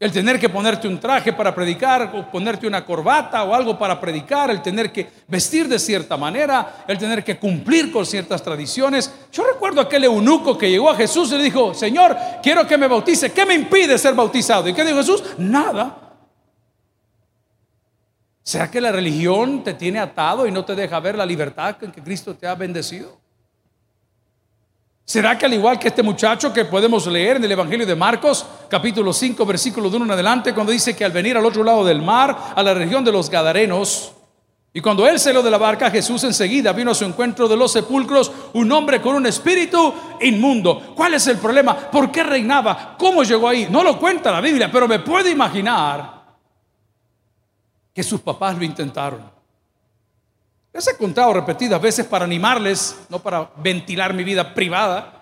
El 0.00 0.12
tener 0.12 0.40
que 0.40 0.48
ponerte 0.48 0.88
un 0.88 0.98
traje 0.98 1.30
para 1.34 1.54
predicar, 1.54 2.10
o 2.14 2.30
ponerte 2.30 2.66
una 2.66 2.86
corbata 2.86 3.44
o 3.44 3.54
algo 3.54 3.78
para 3.78 4.00
predicar, 4.00 4.50
el 4.50 4.62
tener 4.62 4.90
que 4.90 5.06
vestir 5.28 5.68
de 5.68 5.78
cierta 5.78 6.16
manera, 6.16 6.84
el 6.88 6.96
tener 6.96 7.22
que 7.22 7.38
cumplir 7.38 7.92
con 7.92 8.06
ciertas 8.06 8.42
tradiciones. 8.42 9.12
Yo 9.30 9.44
recuerdo 9.44 9.78
aquel 9.78 10.04
eunuco 10.04 10.56
que 10.56 10.70
llegó 10.70 10.88
a 10.88 10.96
Jesús 10.96 11.30
y 11.32 11.36
le 11.36 11.44
dijo, 11.44 11.74
Señor, 11.74 12.16
quiero 12.42 12.66
que 12.66 12.78
me 12.78 12.88
bautice. 12.88 13.30
¿Qué 13.30 13.44
me 13.44 13.52
impide 13.52 13.98
ser 13.98 14.14
bautizado? 14.14 14.66
¿Y 14.70 14.72
qué 14.72 14.86
dijo 14.86 14.96
Jesús? 14.96 15.22
Nada. 15.36 15.98
¿Será 18.42 18.70
que 18.70 18.80
la 18.80 18.92
religión 18.92 19.62
te 19.62 19.74
tiene 19.74 19.98
atado 19.98 20.46
y 20.46 20.50
no 20.50 20.64
te 20.64 20.74
deja 20.74 20.98
ver 20.98 21.18
la 21.18 21.26
libertad 21.26 21.76
en 21.82 21.92
que 21.92 22.02
Cristo 22.02 22.34
te 22.34 22.46
ha 22.46 22.54
bendecido? 22.54 23.20
¿Será 25.04 25.36
que 25.36 25.46
al 25.46 25.54
igual 25.54 25.78
que 25.78 25.88
este 25.88 26.02
muchacho 26.02 26.52
que 26.52 26.64
podemos 26.64 27.06
leer 27.06 27.36
en 27.36 27.44
el 27.44 27.52
Evangelio 27.52 27.84
de 27.84 27.96
Marcos, 27.96 28.46
capítulo 28.68 29.12
5, 29.12 29.44
versículo 29.44 29.90
de 29.90 29.96
1 29.96 30.04
en 30.04 30.10
adelante, 30.12 30.54
cuando 30.54 30.72
dice 30.72 30.94
que 30.94 31.04
al 31.04 31.12
venir 31.12 31.36
al 31.36 31.44
otro 31.44 31.64
lado 31.64 31.84
del 31.84 32.00
mar, 32.00 32.52
a 32.54 32.62
la 32.62 32.74
región 32.74 33.04
de 33.04 33.10
los 33.10 33.28
Gadarenos, 33.28 34.12
y 34.72 34.80
cuando 34.80 35.06
él 35.08 35.18
salió 35.18 35.42
de 35.42 35.50
la 35.50 35.58
barca, 35.58 35.90
Jesús 35.90 36.22
enseguida 36.22 36.72
vino 36.72 36.92
a 36.92 36.94
su 36.94 37.04
encuentro 37.04 37.48
de 37.48 37.56
los 37.56 37.72
sepulcros 37.72 38.30
un 38.52 38.70
hombre 38.70 39.00
con 39.00 39.16
un 39.16 39.26
espíritu 39.26 39.92
inmundo. 40.20 40.94
¿Cuál 40.94 41.14
es 41.14 41.26
el 41.26 41.38
problema? 41.38 41.76
¿Por 41.76 42.12
qué 42.12 42.22
reinaba? 42.22 42.94
¿Cómo 42.96 43.24
llegó 43.24 43.48
ahí? 43.48 43.66
No 43.68 43.82
lo 43.82 43.98
cuenta 43.98 44.30
la 44.30 44.40
Biblia, 44.40 44.70
pero 44.70 44.86
me 44.86 45.00
puedo 45.00 45.28
imaginar 45.28 46.20
que 47.92 48.02
sus 48.04 48.20
papás 48.20 48.56
lo 48.56 48.64
intentaron. 48.64 49.39
Les 50.72 50.86
he 50.86 50.96
contado 50.96 51.32
repetidas 51.32 51.80
veces 51.80 52.06
para 52.06 52.24
animarles, 52.24 52.96
no 53.08 53.18
para 53.18 53.50
ventilar 53.56 54.14
mi 54.14 54.22
vida 54.24 54.54
privada, 54.54 55.20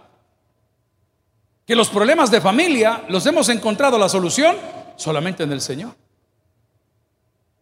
que 1.67 1.75
los 1.75 1.89
problemas 1.89 2.31
de 2.31 2.41
familia 2.41 3.05
los 3.09 3.25
hemos 3.27 3.49
encontrado 3.49 3.99
la 3.99 4.09
solución 4.09 4.57
solamente 4.97 5.43
en 5.43 5.53
el 5.53 5.61
Señor. 5.61 5.95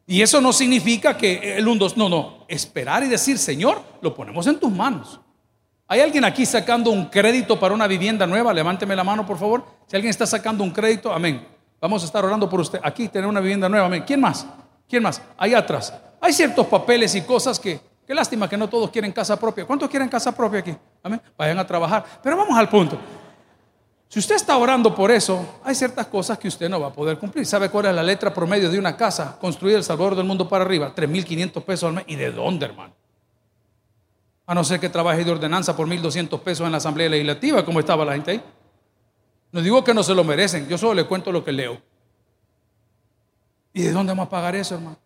Y 0.07 0.23
eso 0.23 0.41
no 0.41 0.53
significa 0.53 1.17
que 1.17 1.57
el 1.57 1.67
un 1.67 1.79
dos, 1.79 1.97
no, 1.97 2.09
no, 2.09 2.45
esperar 2.47 3.03
y 3.03 3.09
decir, 3.09 3.39
Señor, 3.39 3.83
lo 4.01 4.15
ponemos 4.15 4.47
en 4.47 4.61
tus 4.61 4.71
manos. 4.71 5.21
¿Hay 5.89 6.01
alguien 6.01 6.25
aquí 6.25 6.47
sacando 6.47 6.91
un 6.91 7.07
crédito 7.07 7.59
para 7.59 7.75
una 7.75 7.87
vivienda 7.87 8.27
nueva? 8.27 8.53
Levánteme 8.53 8.95
la 8.95 9.05
mano, 9.05 9.27
por 9.27 9.39
favor. 9.39 9.65
Si 9.87 9.97
alguien 9.97 10.11
está 10.11 10.27
sacando 10.27 10.63
un 10.63 10.71
crédito, 10.71 11.13
amén. 11.13 11.47
Vamos 11.81 12.03
a 12.03 12.07
estar 12.07 12.25
orando 12.25 12.49
por 12.49 12.61
usted. 12.61 12.81
Aquí 12.83 13.09
tener 13.09 13.29
una 13.29 13.41
vivienda 13.41 13.69
nueva, 13.69 13.87
amén. 13.87 14.05
¿Quién 14.07 14.21
más? 14.21 14.47
¿Quién 14.89 15.03
más? 15.03 15.21
Ahí 15.37 15.55
atrás. 15.55 15.93
Hay 16.27 16.33
ciertos 16.33 16.67
papeles 16.67 17.15
y 17.15 17.23
cosas 17.23 17.61
que, 17.61 17.81
qué 18.05 18.13
lástima 18.13 18.49
que 18.49 18.57
no 18.57 18.69
todos 18.69 18.91
quieren 18.91 19.13
casa 19.13 19.39
propia. 19.39 19.65
¿Cuántos 19.65 19.89
quieren 19.89 20.09
casa 20.09 20.35
propia 20.35 20.59
aquí? 20.59 20.75
Amén. 21.01 21.23
Vayan 21.39 21.57
a 21.57 21.65
trabajar. 21.65 22.05
Pero 22.21 22.37
vamos 22.37 22.59
al 22.59 22.69
punto. 22.69 22.99
Si 24.09 24.19
usted 24.19 24.35
está 24.35 24.57
orando 24.57 24.93
por 24.93 25.13
eso, 25.13 25.61
hay 25.63 25.77
ciertas 25.77 26.05
cosas 26.09 26.37
que 26.37 26.49
usted 26.49 26.69
no 26.69 26.81
va 26.81 26.89
a 26.89 26.93
poder 26.93 27.17
cumplir. 27.17 27.47
¿Sabe 27.47 27.71
cuál 27.71 27.87
es 27.87 27.95
la 27.95 28.03
letra 28.03 28.35
promedio 28.35 28.69
de 28.69 28.77
una 28.77 28.97
casa 28.97 29.39
construida 29.41 29.77
El 29.77 29.85
Salvador 29.85 30.17
del 30.17 30.25
mundo 30.25 30.49
para 30.49 30.65
arriba? 30.65 30.93
3.500 30.93 31.63
pesos 31.63 31.85
al 31.85 31.95
mes. 31.95 32.05
¿Y 32.09 32.17
de 32.17 32.33
dónde, 32.33 32.67
hermano? 32.67 32.93
A 34.47 34.53
no 34.53 34.65
ser 34.65 34.81
que 34.81 34.89
trabaje 34.89 35.23
de 35.23 35.31
ordenanza 35.31 35.77
por 35.77 35.87
1.200 35.87 36.41
pesos 36.41 36.67
en 36.67 36.73
la 36.73 36.79
Asamblea 36.79 37.09
Legislativa, 37.09 37.65
como 37.65 37.79
estaba 37.79 38.05
la 38.05 38.15
gente 38.15 38.33
ahí. 38.33 38.43
No 39.53 39.63
digo 39.63 39.85
que 39.85 39.95
no 39.95 40.03
se 40.03 40.13
lo 40.13 40.25
merecen, 40.25 40.67
yo 40.67 40.77
solo 40.77 40.95
le 40.95 41.05
cuento 41.05 41.31
lo 41.31 41.45
que 41.45 41.53
leo. 41.53 41.81
¿Y 43.73 43.83
de 43.83 43.93
dónde 43.93 44.11
vamos 44.11 44.27
a 44.27 44.31
pagar 44.31 44.57
eso, 44.57 44.75
hermano? 44.75 45.06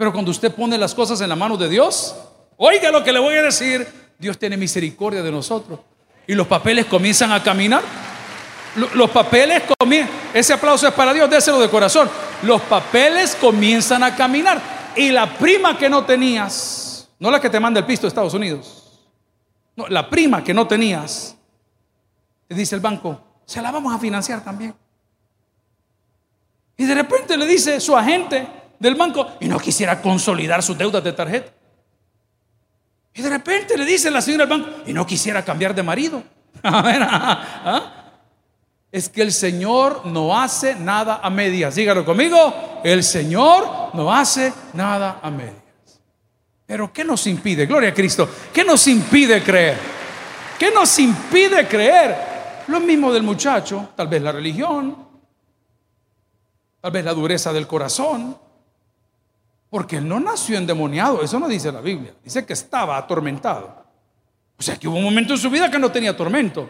Pero 0.00 0.14
cuando 0.14 0.30
usted 0.30 0.54
pone 0.54 0.78
las 0.78 0.94
cosas 0.94 1.20
en 1.20 1.28
la 1.28 1.36
mano 1.36 1.58
de 1.58 1.68
Dios, 1.68 2.16
oiga 2.56 2.90
lo 2.90 3.04
que 3.04 3.12
le 3.12 3.18
voy 3.18 3.34
a 3.34 3.42
decir, 3.42 3.86
Dios 4.18 4.38
tiene 4.38 4.56
misericordia 4.56 5.22
de 5.22 5.30
nosotros. 5.30 5.78
Y 6.26 6.34
los 6.34 6.46
papeles 6.46 6.86
comienzan 6.86 7.30
a 7.32 7.42
caminar. 7.42 7.82
Los 8.94 9.10
papeles 9.10 9.62
comienzan, 9.78 10.10
ese 10.32 10.54
aplauso 10.54 10.88
es 10.88 10.94
para 10.94 11.12
Dios, 11.12 11.28
déselo 11.28 11.60
de 11.60 11.68
corazón. 11.68 12.08
Los 12.44 12.62
papeles 12.62 13.36
comienzan 13.38 14.02
a 14.02 14.16
caminar. 14.16 14.58
Y 14.96 15.10
la 15.10 15.36
prima 15.36 15.76
que 15.76 15.90
no 15.90 16.02
tenías, 16.06 17.06
no 17.18 17.30
la 17.30 17.38
que 17.38 17.50
te 17.50 17.60
manda 17.60 17.80
el 17.80 17.84
pisto 17.84 18.06
de 18.06 18.08
Estados 18.08 18.32
Unidos, 18.32 19.02
la 19.90 20.08
prima 20.08 20.42
que 20.42 20.54
no 20.54 20.66
tenías, 20.66 21.36
te 22.48 22.54
dice 22.54 22.74
el 22.74 22.80
banco, 22.80 23.20
se 23.44 23.60
la 23.60 23.70
vamos 23.70 23.94
a 23.94 23.98
financiar 23.98 24.42
también. 24.42 24.74
Y 26.78 26.86
de 26.86 26.94
repente 26.94 27.36
le 27.36 27.44
dice 27.44 27.78
su 27.80 27.94
agente 27.94 28.59
del 28.80 28.96
banco, 28.96 29.34
y 29.38 29.46
no 29.46 29.60
quisiera 29.60 30.02
consolidar 30.02 30.62
sus 30.62 30.76
deudas 30.76 31.04
de 31.04 31.12
tarjeta. 31.12 31.52
Y 33.14 33.22
de 33.22 33.28
repente 33.28 33.78
le 33.78 33.84
dice 33.84 34.10
la 34.10 34.20
señora 34.20 34.46
del 34.46 34.58
banco, 34.58 34.82
y 34.86 34.92
no 34.92 35.06
quisiera 35.06 35.44
cambiar 35.44 35.74
de 35.74 35.82
marido. 35.84 36.22
Es 38.92 39.08
que 39.08 39.22
el 39.22 39.30
Señor 39.30 40.04
no 40.06 40.36
hace 40.36 40.74
nada 40.74 41.20
a 41.22 41.30
medias. 41.30 41.76
Dígalo 41.76 42.04
conmigo, 42.04 42.80
el 42.82 43.04
Señor 43.04 43.90
no 43.94 44.12
hace 44.12 44.52
nada 44.72 45.20
a 45.22 45.30
medias. 45.30 45.54
Pero 46.66 46.92
¿qué 46.92 47.04
nos 47.04 47.24
impide? 47.28 47.66
Gloria 47.66 47.90
a 47.90 47.94
Cristo. 47.94 48.28
¿Qué 48.52 48.64
nos 48.64 48.84
impide 48.88 49.44
creer? 49.44 49.78
¿Qué 50.58 50.72
nos 50.72 50.98
impide 50.98 51.68
creer? 51.68 52.16
Lo 52.66 52.80
mismo 52.80 53.12
del 53.12 53.22
muchacho, 53.22 53.90
tal 53.94 54.08
vez 54.08 54.22
la 54.22 54.32
religión, 54.32 55.10
Tal 56.80 56.92
vez 56.92 57.04
la 57.04 57.12
dureza 57.12 57.52
del 57.52 57.66
corazón. 57.66 58.36
Porque 59.70 59.98
él 59.98 60.08
no 60.08 60.18
nació 60.18 60.58
endemoniado, 60.58 61.22
eso 61.22 61.38
no 61.38 61.48
dice 61.48 61.70
la 61.70 61.80
Biblia. 61.80 62.12
Dice 62.24 62.44
que 62.44 62.52
estaba 62.52 62.96
atormentado. 62.98 63.84
O 64.58 64.62
sea 64.62 64.76
que 64.76 64.88
hubo 64.88 64.96
un 64.96 65.04
momento 65.04 65.32
en 65.32 65.38
su 65.38 65.48
vida 65.48 65.70
que 65.70 65.78
no 65.78 65.90
tenía 65.90 66.14
tormento. 66.14 66.68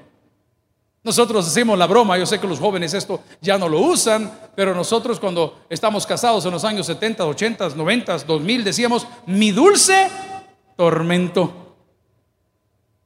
Nosotros 1.02 1.47
hacemos 1.47 1.78
la 1.78 1.87
broma, 1.87 2.19
yo 2.19 2.26
sé 2.26 2.38
que 2.38 2.47
los 2.47 2.61
jóvenes 2.61 2.92
esto 2.92 3.23
ya 3.40 3.57
no 3.57 3.71
lo 3.71 3.80
usan, 3.80 4.30
pero 4.54 4.75
nosotros 4.75 5.19
cuando 5.19 5.64
estamos 5.71 6.07
casados 6.07 6.45
en 6.45 6.52
los 6.52 6.62
años 6.62 6.87
70, 6.87 7.25
80, 7.25 7.71
90, 7.71 8.19
2000 8.19 8.64
decíamos, 8.64 9.07
mi 9.26 9.50
dulce 9.50 10.11
tormento. 10.76 11.76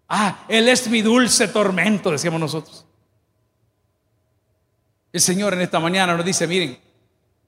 Ah, 0.09 0.45
Él 0.49 0.69
es 0.69 0.89
mi 0.89 1.03
dulce 1.03 1.47
tormento, 1.49 2.11
decíamos 2.11 2.41
nosotros. 2.41 2.85
El 5.13 5.21
Señor 5.21 5.55
en 5.55 5.61
esta 5.61 5.79
mañana 5.79 6.17
nos 6.17 6.27
dice, 6.27 6.49
miren, 6.49 6.77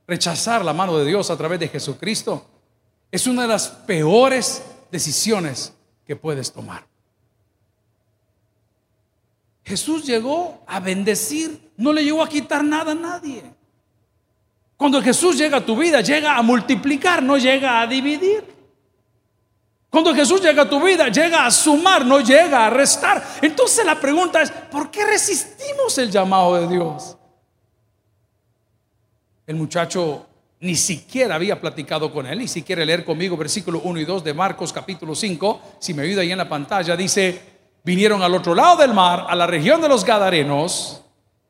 rechazar 0.06 0.64
la 0.64 0.72
mano 0.72 0.96
de 0.98 1.04
Dios 1.04 1.30
a 1.30 1.36
través 1.36 1.60
de 1.60 1.68
Jesucristo 1.68 2.46
es 3.10 3.26
una 3.26 3.42
de 3.42 3.48
las 3.48 3.68
peores 3.68 4.62
decisiones 4.90 5.72
que 6.06 6.16
puedes 6.16 6.52
tomar. 6.52 6.86
Jesús 9.64 10.04
llegó 10.04 10.62
a 10.66 10.78
bendecir, 10.78 11.72
no 11.76 11.92
le 11.92 12.04
llegó 12.04 12.22
a 12.22 12.28
quitar 12.28 12.62
nada 12.62 12.92
a 12.92 12.94
nadie. 12.94 13.42
Cuando 14.76 15.02
Jesús 15.02 15.36
llega 15.36 15.58
a 15.58 15.66
tu 15.66 15.76
vida, 15.76 16.00
llega 16.02 16.36
a 16.36 16.42
multiplicar, 16.42 17.22
no 17.22 17.36
llega 17.36 17.80
a 17.80 17.86
dividir. 17.86 18.44
Cuando 19.90 20.14
Jesús 20.14 20.42
llega 20.42 20.62
a 20.62 20.68
tu 20.68 20.80
vida, 20.80 21.08
llega 21.08 21.46
a 21.46 21.50
sumar, 21.50 22.04
no 22.04 22.20
llega 22.20 22.66
a 22.66 22.70
restar. 22.70 23.24
Entonces 23.40 23.84
la 23.84 23.98
pregunta 23.98 24.42
es, 24.42 24.50
¿por 24.50 24.90
qué 24.90 25.04
resistimos 25.04 25.96
el 25.98 26.10
llamado 26.10 26.60
de 26.60 26.68
Dios? 26.68 27.15
El 29.46 29.54
muchacho 29.54 30.26
ni 30.60 30.74
siquiera 30.74 31.36
había 31.36 31.60
platicado 31.60 32.12
con 32.12 32.26
él, 32.26 32.38
ni 32.38 32.48
siquiera 32.48 32.84
leer 32.84 33.04
conmigo 33.04 33.36
versículo 33.36 33.80
1 33.84 34.00
y 34.00 34.04
2 34.04 34.24
de 34.24 34.34
Marcos 34.34 34.72
capítulo 34.72 35.14
5, 35.14 35.60
si 35.78 35.94
me 35.94 36.02
ayuda 36.02 36.22
ahí 36.22 36.32
en 36.32 36.38
la 36.38 36.48
pantalla, 36.48 36.96
dice, 36.96 37.40
vinieron 37.84 38.22
al 38.22 38.34
otro 38.34 38.54
lado 38.54 38.78
del 38.78 38.92
mar, 38.92 39.26
a 39.28 39.36
la 39.36 39.46
región 39.46 39.80
de 39.80 39.88
los 39.88 40.04
Gadarenos, 40.04 41.02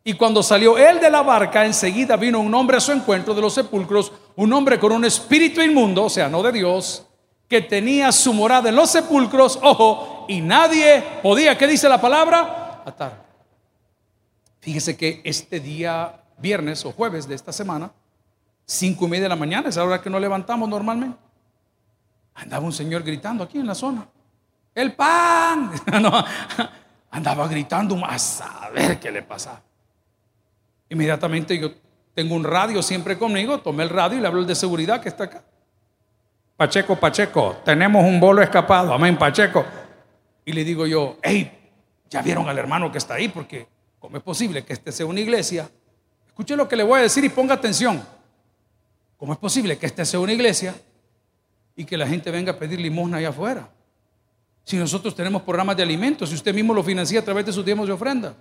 y 0.04 0.12
cuando 0.12 0.42
salió 0.42 0.76
él 0.76 1.00
de 1.00 1.10
la 1.10 1.22
barca, 1.22 1.64
enseguida 1.64 2.16
vino 2.16 2.38
un 2.38 2.54
hombre 2.54 2.76
a 2.76 2.80
su 2.80 2.92
encuentro 2.92 3.34
de 3.34 3.40
los 3.40 3.54
sepulcros, 3.54 4.12
un 4.36 4.52
hombre 4.52 4.78
con 4.78 4.92
un 4.92 5.04
espíritu 5.04 5.62
inmundo, 5.62 6.04
o 6.04 6.10
sea, 6.10 6.28
no 6.28 6.42
de 6.42 6.52
Dios, 6.52 7.06
que 7.48 7.62
tenía 7.62 8.12
su 8.12 8.34
morada 8.34 8.68
en 8.68 8.76
los 8.76 8.90
sepulcros, 8.90 9.58
ojo, 9.62 10.26
y 10.28 10.42
nadie 10.42 11.02
podía, 11.22 11.56
¿qué 11.56 11.66
dice 11.66 11.88
la 11.88 12.00
palabra? 12.00 12.82
Atar. 12.84 13.24
Fíjese 14.60 14.96
que 14.96 15.22
este 15.24 15.60
día, 15.60 16.20
viernes 16.38 16.84
o 16.84 16.92
jueves 16.92 17.26
de 17.28 17.34
esta 17.34 17.52
semana, 17.52 17.90
cinco 18.64 19.06
y 19.06 19.08
media 19.08 19.24
de 19.24 19.28
la 19.30 19.36
mañana, 19.36 19.68
es 19.68 19.76
la 19.76 19.84
hora 19.84 20.00
que 20.00 20.10
nos 20.10 20.20
levantamos 20.20 20.68
normalmente, 20.68 21.18
andaba 22.34 22.64
un 22.64 22.72
señor 22.72 23.02
gritando 23.02 23.44
aquí 23.44 23.58
en 23.58 23.66
la 23.66 23.74
zona, 23.74 24.06
el 24.74 24.94
pan, 24.94 25.72
andaba 27.10 27.48
gritando 27.48 28.04
a 28.04 28.18
saber 28.18 29.00
qué 29.00 29.10
le 29.10 29.22
pasaba. 29.22 29.62
Inmediatamente 30.88 31.58
yo 31.58 31.72
tengo 32.14 32.34
un 32.34 32.44
radio 32.44 32.82
siempre 32.82 33.18
conmigo, 33.18 33.58
tomé 33.58 33.84
el 33.84 33.90
radio 33.90 34.18
y 34.18 34.20
le 34.20 34.26
hablo 34.26 34.40
el 34.40 34.46
de 34.46 34.54
seguridad 34.54 35.00
que 35.00 35.08
está 35.08 35.24
acá. 35.24 35.44
Pacheco, 36.56 36.96
Pacheco, 36.96 37.56
tenemos 37.64 38.02
un 38.04 38.18
bolo 38.18 38.42
escapado, 38.42 38.92
amén, 38.92 39.18
Pacheco. 39.18 39.64
Y 40.44 40.52
le 40.52 40.64
digo 40.64 40.86
yo, 40.86 41.18
hey, 41.22 41.70
ya 42.08 42.22
vieron 42.22 42.48
al 42.48 42.56
hermano 42.58 42.90
que 42.90 42.98
está 42.98 43.14
ahí, 43.14 43.28
porque 43.28 43.66
¿cómo 43.98 44.16
es 44.16 44.22
posible 44.22 44.64
que 44.64 44.72
este 44.72 44.92
sea 44.92 45.06
una 45.06 45.20
iglesia? 45.20 45.68
Escuche 46.36 46.54
lo 46.54 46.68
que 46.68 46.76
le 46.76 46.82
voy 46.82 46.98
a 46.98 47.02
decir 47.02 47.24
y 47.24 47.30
ponga 47.30 47.54
atención. 47.54 48.04
¿Cómo 49.16 49.32
es 49.32 49.38
posible 49.38 49.78
que 49.78 49.86
este 49.86 50.04
sea 50.04 50.20
una 50.20 50.34
iglesia 50.34 50.78
y 51.74 51.86
que 51.86 51.96
la 51.96 52.06
gente 52.06 52.30
venga 52.30 52.52
a 52.52 52.58
pedir 52.58 52.78
limosna 52.78 53.16
allá 53.16 53.30
afuera? 53.30 53.70
Si 54.62 54.76
nosotros 54.76 55.14
tenemos 55.14 55.40
programas 55.40 55.78
de 55.78 55.82
alimentos, 55.82 56.28
si 56.28 56.34
usted 56.34 56.52
mismo 56.52 56.74
lo 56.74 56.82
financia 56.82 57.20
a 57.20 57.24
través 57.24 57.46
de 57.46 57.54
sus 57.54 57.64
diezmos 57.64 57.86
de 57.86 57.94
ofrenda. 57.94 58.34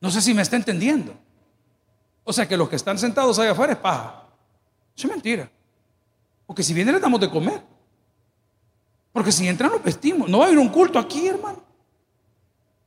No 0.00 0.10
sé 0.10 0.22
si 0.22 0.32
me 0.32 0.40
está 0.40 0.56
entendiendo. 0.56 1.14
O 2.24 2.32
sea 2.32 2.48
que 2.48 2.56
los 2.56 2.66
que 2.66 2.76
están 2.76 2.98
sentados 2.98 3.38
allá 3.38 3.50
afuera 3.50 3.74
es 3.74 3.78
paja. 3.78 4.24
Eso 4.96 5.08
es 5.08 5.12
mentira. 5.12 5.50
Porque 6.46 6.62
si 6.62 6.72
vienen 6.72 6.94
les 6.94 7.02
damos 7.02 7.20
de 7.20 7.28
comer. 7.28 7.60
Porque 9.12 9.32
si 9.32 9.46
entran 9.46 9.70
nos 9.70 9.84
vestimos. 9.84 10.30
No 10.30 10.38
va 10.38 10.44
a 10.44 10.46
haber 10.46 10.58
un 10.58 10.70
culto 10.70 10.98
aquí, 10.98 11.26
hermano. 11.26 11.62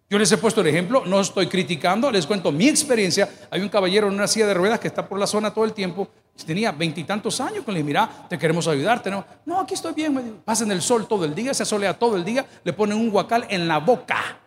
Yo 0.08 0.20
les 0.20 0.32
he 0.32 0.38
puesto 0.38 0.62
el 0.62 0.68
ejemplo, 0.68 1.04
no 1.06 1.20
estoy 1.20 1.48
criticando, 1.48 2.12
les 2.12 2.28
cuento 2.28 2.52
mi 2.52 2.68
experiencia. 2.68 3.28
Hay 3.50 3.62
un 3.62 3.70
caballero 3.70 4.08
en 4.08 4.14
una 4.14 4.28
silla 4.28 4.46
de 4.46 4.54
ruedas 4.54 4.80
que 4.80 4.88
está 4.88 5.08
por 5.08 5.18
la 5.18 5.26
zona 5.26 5.52
todo 5.52 5.66
el 5.66 5.74
tiempo. 5.74 6.08
Tenía 6.46 6.72
veintitantos 6.72 7.42
años, 7.42 7.64
con 7.64 7.74
le 7.74 7.80
dije, 7.80 7.88
mira, 7.88 8.28
te 8.30 8.38
queremos 8.38 8.68
ayudar. 8.68 9.02
Tenemos... 9.02 9.26
No, 9.46 9.60
aquí 9.60 9.74
estoy 9.74 9.94
bien. 9.94 10.14
Me 10.14 10.22
Pasen 10.22 10.72
el 10.72 10.82
sol 10.82 11.08
todo 11.08 11.26
el 11.26 11.34
día, 11.34 11.54
se 11.56 11.66
solea 11.66 11.98
todo 11.98 12.18
el 12.18 12.24
día, 12.24 12.46
le 12.64 12.74
ponen 12.74 12.98
un 12.98 13.10
guacal 13.10 13.48
en 13.50 13.68
la 13.68 13.80
boca. 13.80 14.40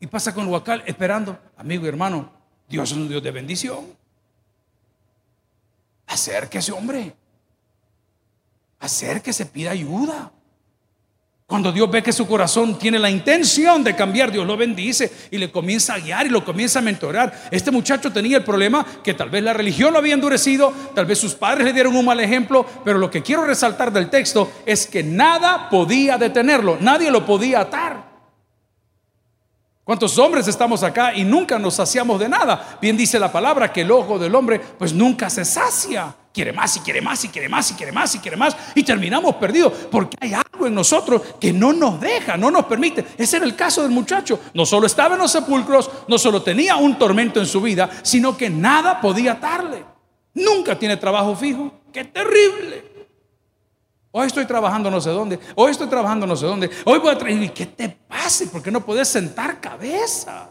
Y 0.00 0.06
pasa 0.06 0.34
con 0.34 0.44
el 0.44 0.50
guacal 0.50 0.82
esperando. 0.86 1.38
Amigo 1.56 1.86
y 1.86 1.88
hermano, 1.88 2.30
Dios 2.68 2.90
es 2.90 2.96
un 2.96 3.08
Dios 3.08 3.22
de 3.22 3.30
bendición. 3.30 3.86
Acérquese, 6.06 6.72
hombre. 6.72 7.14
Acérquese, 8.80 9.46
pida 9.46 9.70
ayuda. 9.70 10.32
Cuando 11.50 11.72
Dios 11.72 11.90
ve 11.90 12.00
que 12.00 12.12
su 12.12 12.28
corazón 12.28 12.78
tiene 12.78 12.96
la 12.96 13.10
intención 13.10 13.82
de 13.82 13.96
cambiar, 13.96 14.30
Dios 14.30 14.46
lo 14.46 14.56
bendice 14.56 15.12
y 15.32 15.36
le 15.36 15.50
comienza 15.50 15.94
a 15.94 15.98
guiar 15.98 16.24
y 16.26 16.28
lo 16.28 16.44
comienza 16.44 16.78
a 16.78 16.82
mentorar. 16.82 17.48
Este 17.50 17.72
muchacho 17.72 18.12
tenía 18.12 18.36
el 18.36 18.44
problema 18.44 18.86
que 19.02 19.14
tal 19.14 19.30
vez 19.30 19.42
la 19.42 19.52
religión 19.52 19.92
lo 19.92 19.98
había 19.98 20.14
endurecido, 20.14 20.72
tal 20.94 21.06
vez 21.06 21.18
sus 21.18 21.34
padres 21.34 21.64
le 21.64 21.72
dieron 21.72 21.96
un 21.96 22.04
mal 22.04 22.20
ejemplo, 22.20 22.64
pero 22.84 23.00
lo 23.00 23.10
que 23.10 23.24
quiero 23.24 23.44
resaltar 23.44 23.92
del 23.92 24.08
texto 24.08 24.48
es 24.64 24.86
que 24.86 25.02
nada 25.02 25.68
podía 25.68 26.16
detenerlo, 26.18 26.78
nadie 26.80 27.10
lo 27.10 27.26
podía 27.26 27.62
atar. 27.62 28.08
¿Cuántos 29.82 30.16
hombres 30.18 30.46
estamos 30.46 30.84
acá 30.84 31.16
y 31.16 31.24
nunca 31.24 31.58
nos 31.58 31.74
saciamos 31.74 32.20
de 32.20 32.28
nada? 32.28 32.78
Bien 32.80 32.96
dice 32.96 33.18
la 33.18 33.32
palabra 33.32 33.72
que 33.72 33.80
el 33.80 33.90
ojo 33.90 34.20
del 34.20 34.36
hombre 34.36 34.60
pues 34.60 34.92
nunca 34.92 35.28
se 35.28 35.44
sacia. 35.44 36.14
Quiere 36.32 36.52
más 36.52 36.76
y 36.76 36.80
quiere 36.80 37.00
más 37.00 37.24
y 37.24 37.28
quiere 37.28 37.48
más 37.48 37.70
y 37.70 37.74
quiere 37.74 37.92
más 37.92 38.14
y 38.14 38.18
quiere 38.20 38.36
más 38.36 38.56
y 38.74 38.84
terminamos 38.84 39.34
perdidos 39.34 39.72
porque 39.90 40.16
hay 40.20 40.32
algo 40.32 40.66
en 40.66 40.74
nosotros 40.74 41.22
que 41.40 41.52
no 41.52 41.72
nos 41.72 42.00
deja, 42.00 42.36
no 42.36 42.50
nos 42.52 42.66
permite. 42.66 43.04
Ese 43.18 43.38
era 43.38 43.46
el 43.46 43.56
caso 43.56 43.82
del 43.82 43.90
muchacho. 43.90 44.38
No 44.54 44.64
solo 44.64 44.86
estaba 44.86 45.16
en 45.16 45.20
los 45.20 45.32
sepulcros, 45.32 45.90
no 46.06 46.18
solo 46.18 46.42
tenía 46.42 46.76
un 46.76 46.96
tormento 46.98 47.40
en 47.40 47.46
su 47.46 47.60
vida, 47.60 47.90
sino 48.02 48.36
que 48.36 48.48
nada 48.48 49.00
podía 49.00 49.32
atarle. 49.32 49.84
Nunca 50.34 50.78
tiene 50.78 50.96
trabajo 50.96 51.34
fijo. 51.34 51.72
¡Qué 51.92 52.04
terrible! 52.04 52.84
Hoy 54.12 54.26
estoy 54.26 54.44
trabajando 54.44 54.90
no 54.90 55.00
sé 55.00 55.10
dónde. 55.10 55.38
Hoy 55.54 55.70
estoy 55.70 55.88
trabajando 55.88 56.26
no 56.26 56.36
sé 56.36 56.46
dónde. 56.46 56.70
Hoy 56.84 56.98
voy 56.98 57.10
a 57.10 57.18
traer. 57.18 57.52
¿Qué 57.52 57.66
te 57.66 57.88
pasa? 57.88 58.44
¿Por 58.50 58.62
qué 58.62 58.70
no 58.70 58.84
puedes 58.84 59.08
sentar 59.08 59.60
cabeza? 59.60 60.50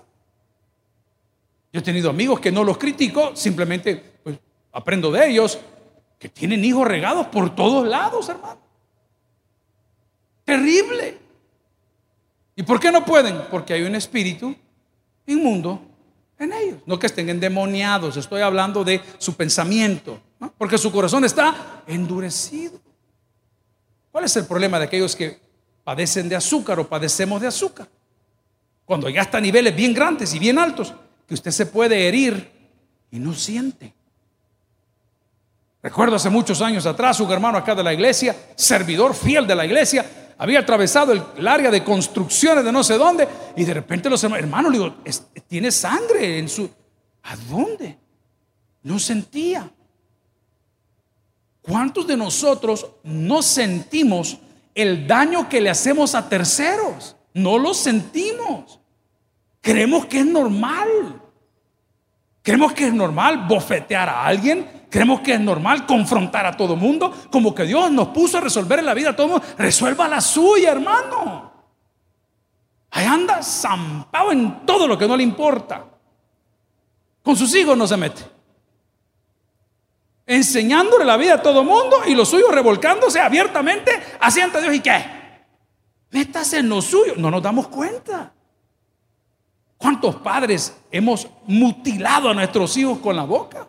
Yo 1.71 1.79
he 1.79 1.83
tenido 1.83 2.09
amigos 2.09 2.39
que 2.39 2.51
no 2.51 2.63
los 2.63 2.77
critico, 2.77 3.35
simplemente 3.35 4.19
pues, 4.23 4.39
aprendo 4.71 5.11
de 5.11 5.29
ellos, 5.29 5.59
que 6.17 6.29
tienen 6.29 6.63
hijos 6.65 6.87
regados 6.87 7.27
por 7.27 7.55
todos 7.55 7.87
lados, 7.87 8.29
hermano. 8.29 8.59
Terrible. 10.43 11.17
¿Y 12.55 12.63
por 12.63 12.79
qué 12.79 12.91
no 12.91 13.05
pueden? 13.05 13.43
Porque 13.49 13.73
hay 13.73 13.83
un 13.83 13.95
espíritu 13.95 14.55
inmundo 15.25 15.81
en 16.37 16.53
ellos. 16.53 16.77
No 16.85 16.99
que 16.99 17.07
estén 17.07 17.29
endemoniados, 17.29 18.17
estoy 18.17 18.41
hablando 18.41 18.83
de 18.83 19.01
su 19.17 19.35
pensamiento, 19.35 20.19
porque 20.57 20.77
su 20.77 20.91
corazón 20.91 21.23
está 21.23 21.83
endurecido. 21.87 22.79
¿Cuál 24.11 24.25
es 24.25 24.35
el 24.35 24.45
problema 24.45 24.79
de 24.79 24.85
aquellos 24.85 25.15
que 25.15 25.39
padecen 25.83 26.27
de 26.27 26.35
azúcar 26.35 26.79
o 26.79 26.87
padecemos 26.89 27.39
de 27.39 27.47
azúcar? 27.47 27.87
Cuando 28.85 29.07
ya 29.07 29.21
está 29.21 29.37
a 29.37 29.41
niveles 29.41 29.75
bien 29.75 29.93
grandes 29.93 30.33
y 30.33 30.39
bien 30.39 30.57
altos, 30.57 30.93
que 31.27 31.35
usted 31.35 31.51
se 31.51 31.67
puede 31.67 32.07
herir 32.07 32.49
y 33.11 33.19
no 33.19 33.33
siente. 33.33 33.93
Recuerdo 35.81 36.17
hace 36.17 36.29
muchos 36.29 36.61
años 36.61 36.85
atrás, 36.85 37.19
un 37.19 37.31
hermano 37.31 37.57
acá 37.57 37.73
de 37.73 37.83
la 37.83 37.93
iglesia, 37.93 38.35
servidor 38.55 39.15
fiel 39.15 39.47
de 39.47 39.55
la 39.55 39.65
iglesia, 39.65 40.05
había 40.37 40.59
atravesado 40.59 41.11
el, 41.11 41.47
área 41.47 41.71
de 41.71 41.83
construcciones 41.83 42.63
de 42.63 42.71
no 42.71 42.83
sé 42.83 42.97
dónde 42.97 43.27
y 43.55 43.63
de 43.63 43.73
repente 43.73 44.09
los 44.09 44.23
hermanos, 44.23 44.71
le 44.71 44.77
digo, 44.77 44.95
tiene 45.47 45.71
sangre 45.71 46.39
en 46.39 46.49
su... 46.49 46.69
¿A 47.23 47.35
dónde? 47.35 47.97
No 48.83 48.99
sentía. 48.99 49.69
¿Cuántos 51.61 52.07
de 52.07 52.17
nosotros 52.17 52.87
no 53.03 53.41
sentimos 53.41 54.37
el 54.73 55.05
daño 55.07 55.49
que 55.49 55.61
le 55.61 55.69
hacemos 55.69 56.15
a 56.15 56.27
terceros? 56.27 57.15
No 57.33 57.57
lo 57.57 57.73
sentimos. 57.73 58.79
Creemos 59.61 60.05
que 60.05 60.19
es 60.19 60.25
normal. 60.25 61.21
Creemos 62.41 62.73
que 62.73 62.87
es 62.87 62.93
normal 62.93 63.45
bofetear 63.47 64.09
a 64.09 64.25
alguien. 64.25 64.78
Creemos 64.89 65.21
que 65.21 65.33
es 65.33 65.39
normal 65.39 65.85
confrontar 65.85 66.45
a 66.45 66.57
todo 66.57 66.75
mundo. 66.75 67.13
Como 67.31 67.53
que 67.53 67.63
Dios 67.63 67.91
nos 67.91 68.09
puso 68.09 68.37
a 68.37 68.41
resolver 68.41 68.79
en 68.79 68.85
la 68.85 68.93
vida 68.93 69.11
a 69.11 69.15
todo 69.15 69.27
mundo. 69.27 69.45
Resuelva 69.57 70.07
la 70.07 70.21
suya, 70.21 70.71
hermano. 70.71 71.51
Ahí 72.91 73.05
anda 73.05 73.43
zampado 73.43 74.31
en 74.31 74.65
todo 74.65 74.87
lo 74.87 74.97
que 74.97 75.07
no 75.07 75.15
le 75.15 75.23
importa. 75.23 75.85
Con 77.21 77.35
sus 77.35 77.53
hijos 77.55 77.77
no 77.77 77.85
se 77.85 77.97
mete 77.97 78.39
enseñándole 80.29 81.05
la 81.05 81.17
vida 81.17 81.33
a 81.33 81.41
todo 81.41 81.63
mundo 81.63 82.01
y 82.05 82.13
los 82.13 82.29
suyos 82.29 82.53
revolcándose 82.53 83.19
abiertamente 83.19 83.91
hacia 84.21 84.43
ante 84.43 84.61
Dios 84.61 84.75
y 84.75 84.79
qué. 84.79 85.03
Métase 86.11 86.59
en 86.59 86.69
lo 86.69 86.83
suyo. 86.83 87.15
No 87.17 87.31
nos 87.31 87.41
damos 87.41 87.67
cuenta. 87.67 88.31
¿Cuántos 89.75 90.17
padres 90.17 90.77
hemos 90.91 91.27
mutilado 91.47 92.29
a 92.29 92.35
nuestros 92.35 92.77
hijos 92.77 92.99
con 92.99 93.15
la 93.15 93.23
boca? 93.23 93.67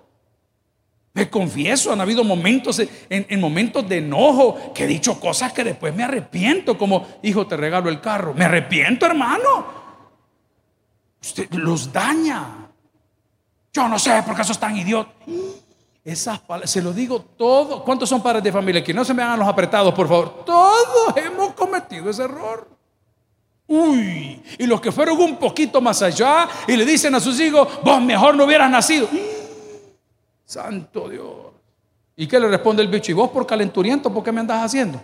Me 1.13 1.29
confieso, 1.29 1.93
han 1.93 2.01
habido 2.01 2.23
momentos, 2.23 2.79
en, 2.79 2.89
en, 3.09 3.41
momentos 3.41 3.89
de 3.89 3.99
enojo, 3.99 4.73
que 4.73 4.85
he 4.85 4.87
dicho 4.87 5.19
cosas 5.19 5.53
que 5.53 5.65
después 5.65 5.95
me 5.95 6.05
arrepiento, 6.05 6.79
como, 6.79 7.05
hijo, 7.23 7.47
te 7.47 7.57
regalo 7.57 7.91
el 7.91 8.01
carro. 8.01 8.33
Me 8.33 8.45
arrepiento, 8.45 9.07
hermano. 9.07 9.67
Usted 11.21 11.51
los 11.51 11.93
daña. 11.93 12.71
Yo 13.73 13.89
no 13.89 13.99
sé 13.99 14.23
por 14.25 14.37
qué 14.37 14.45
sos 14.45 14.59
tan 14.59 14.77
idiota. 14.77 15.11
Esas 16.05 16.39
palabras, 16.41 16.71
se 16.71 16.81
lo 16.81 16.93
digo 16.93 17.21
todo. 17.21 17.85
¿Cuántos 17.85 18.09
son 18.09 18.23
padres 18.23 18.43
de 18.43 18.53
familia? 18.53 18.83
Que 18.83 18.95
no 18.95 19.05
se 19.05 19.13
me 19.13 19.23
hagan 19.23 19.39
los 19.39 19.49
apretados, 19.49 19.93
por 19.93 20.09
favor. 20.09 20.45
Todos 20.45 21.17
hemos 21.17 21.55
cometido 21.55 22.09
ese 22.09 22.23
error. 22.23 22.69
Uy, 23.67 24.43
y 24.59 24.67
los 24.67 24.81
que 24.81 24.91
fueron 24.91 25.21
un 25.21 25.37
poquito 25.37 25.81
más 25.81 26.03
allá 26.03 26.49
y 26.67 26.77
le 26.77 26.85
dicen 26.85 27.15
a 27.15 27.21
sus 27.21 27.39
hijos, 27.39 27.69
vos 27.85 28.01
mejor 28.03 28.35
no 28.35 28.45
hubieras 28.45 28.71
nacido. 28.71 29.09
Santo 30.51 31.09
Dios. 31.09 31.29
¿Y 32.17 32.27
qué 32.27 32.41
le 32.41 32.49
responde 32.49 32.83
el 32.83 32.89
bicho? 32.89 33.13
¿Y 33.13 33.15
vos 33.15 33.31
por 33.31 33.47
calenturiento, 33.47 34.13
por 34.13 34.25
qué 34.25 34.33
me 34.33 34.41
andas 34.41 34.65
haciendo? 34.65 35.01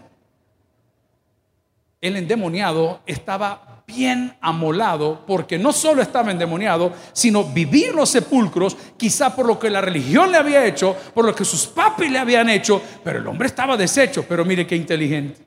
El 2.00 2.16
endemoniado 2.16 2.98
estaba 3.06 3.85
bien 3.87 4.37
amolado, 4.40 5.24
porque 5.24 5.56
no 5.56 5.72
solo 5.72 6.02
estaba 6.02 6.32
endemoniado, 6.32 6.92
sino 7.12 7.44
vivir 7.44 7.94
los 7.94 8.09
sepulcros, 8.09 8.76
quizá 8.96 9.37
por 9.37 9.46
lo 9.46 9.56
que 9.56 9.70
la 9.70 9.80
religión 9.80 10.32
le 10.32 10.38
había 10.38 10.66
hecho, 10.66 10.96
por 11.14 11.24
lo 11.24 11.32
que 11.32 11.44
sus 11.44 11.68
papis 11.68 12.11
le 12.11 12.18
habían 12.18 12.48
hecho, 12.48 12.82
pero 13.04 13.20
el 13.20 13.26
hombre 13.28 13.46
estaba 13.46 13.76
deshecho, 13.76 14.24
pero 14.28 14.44
mire 14.44 14.66
qué 14.66 14.74
inteligente. 14.74 15.46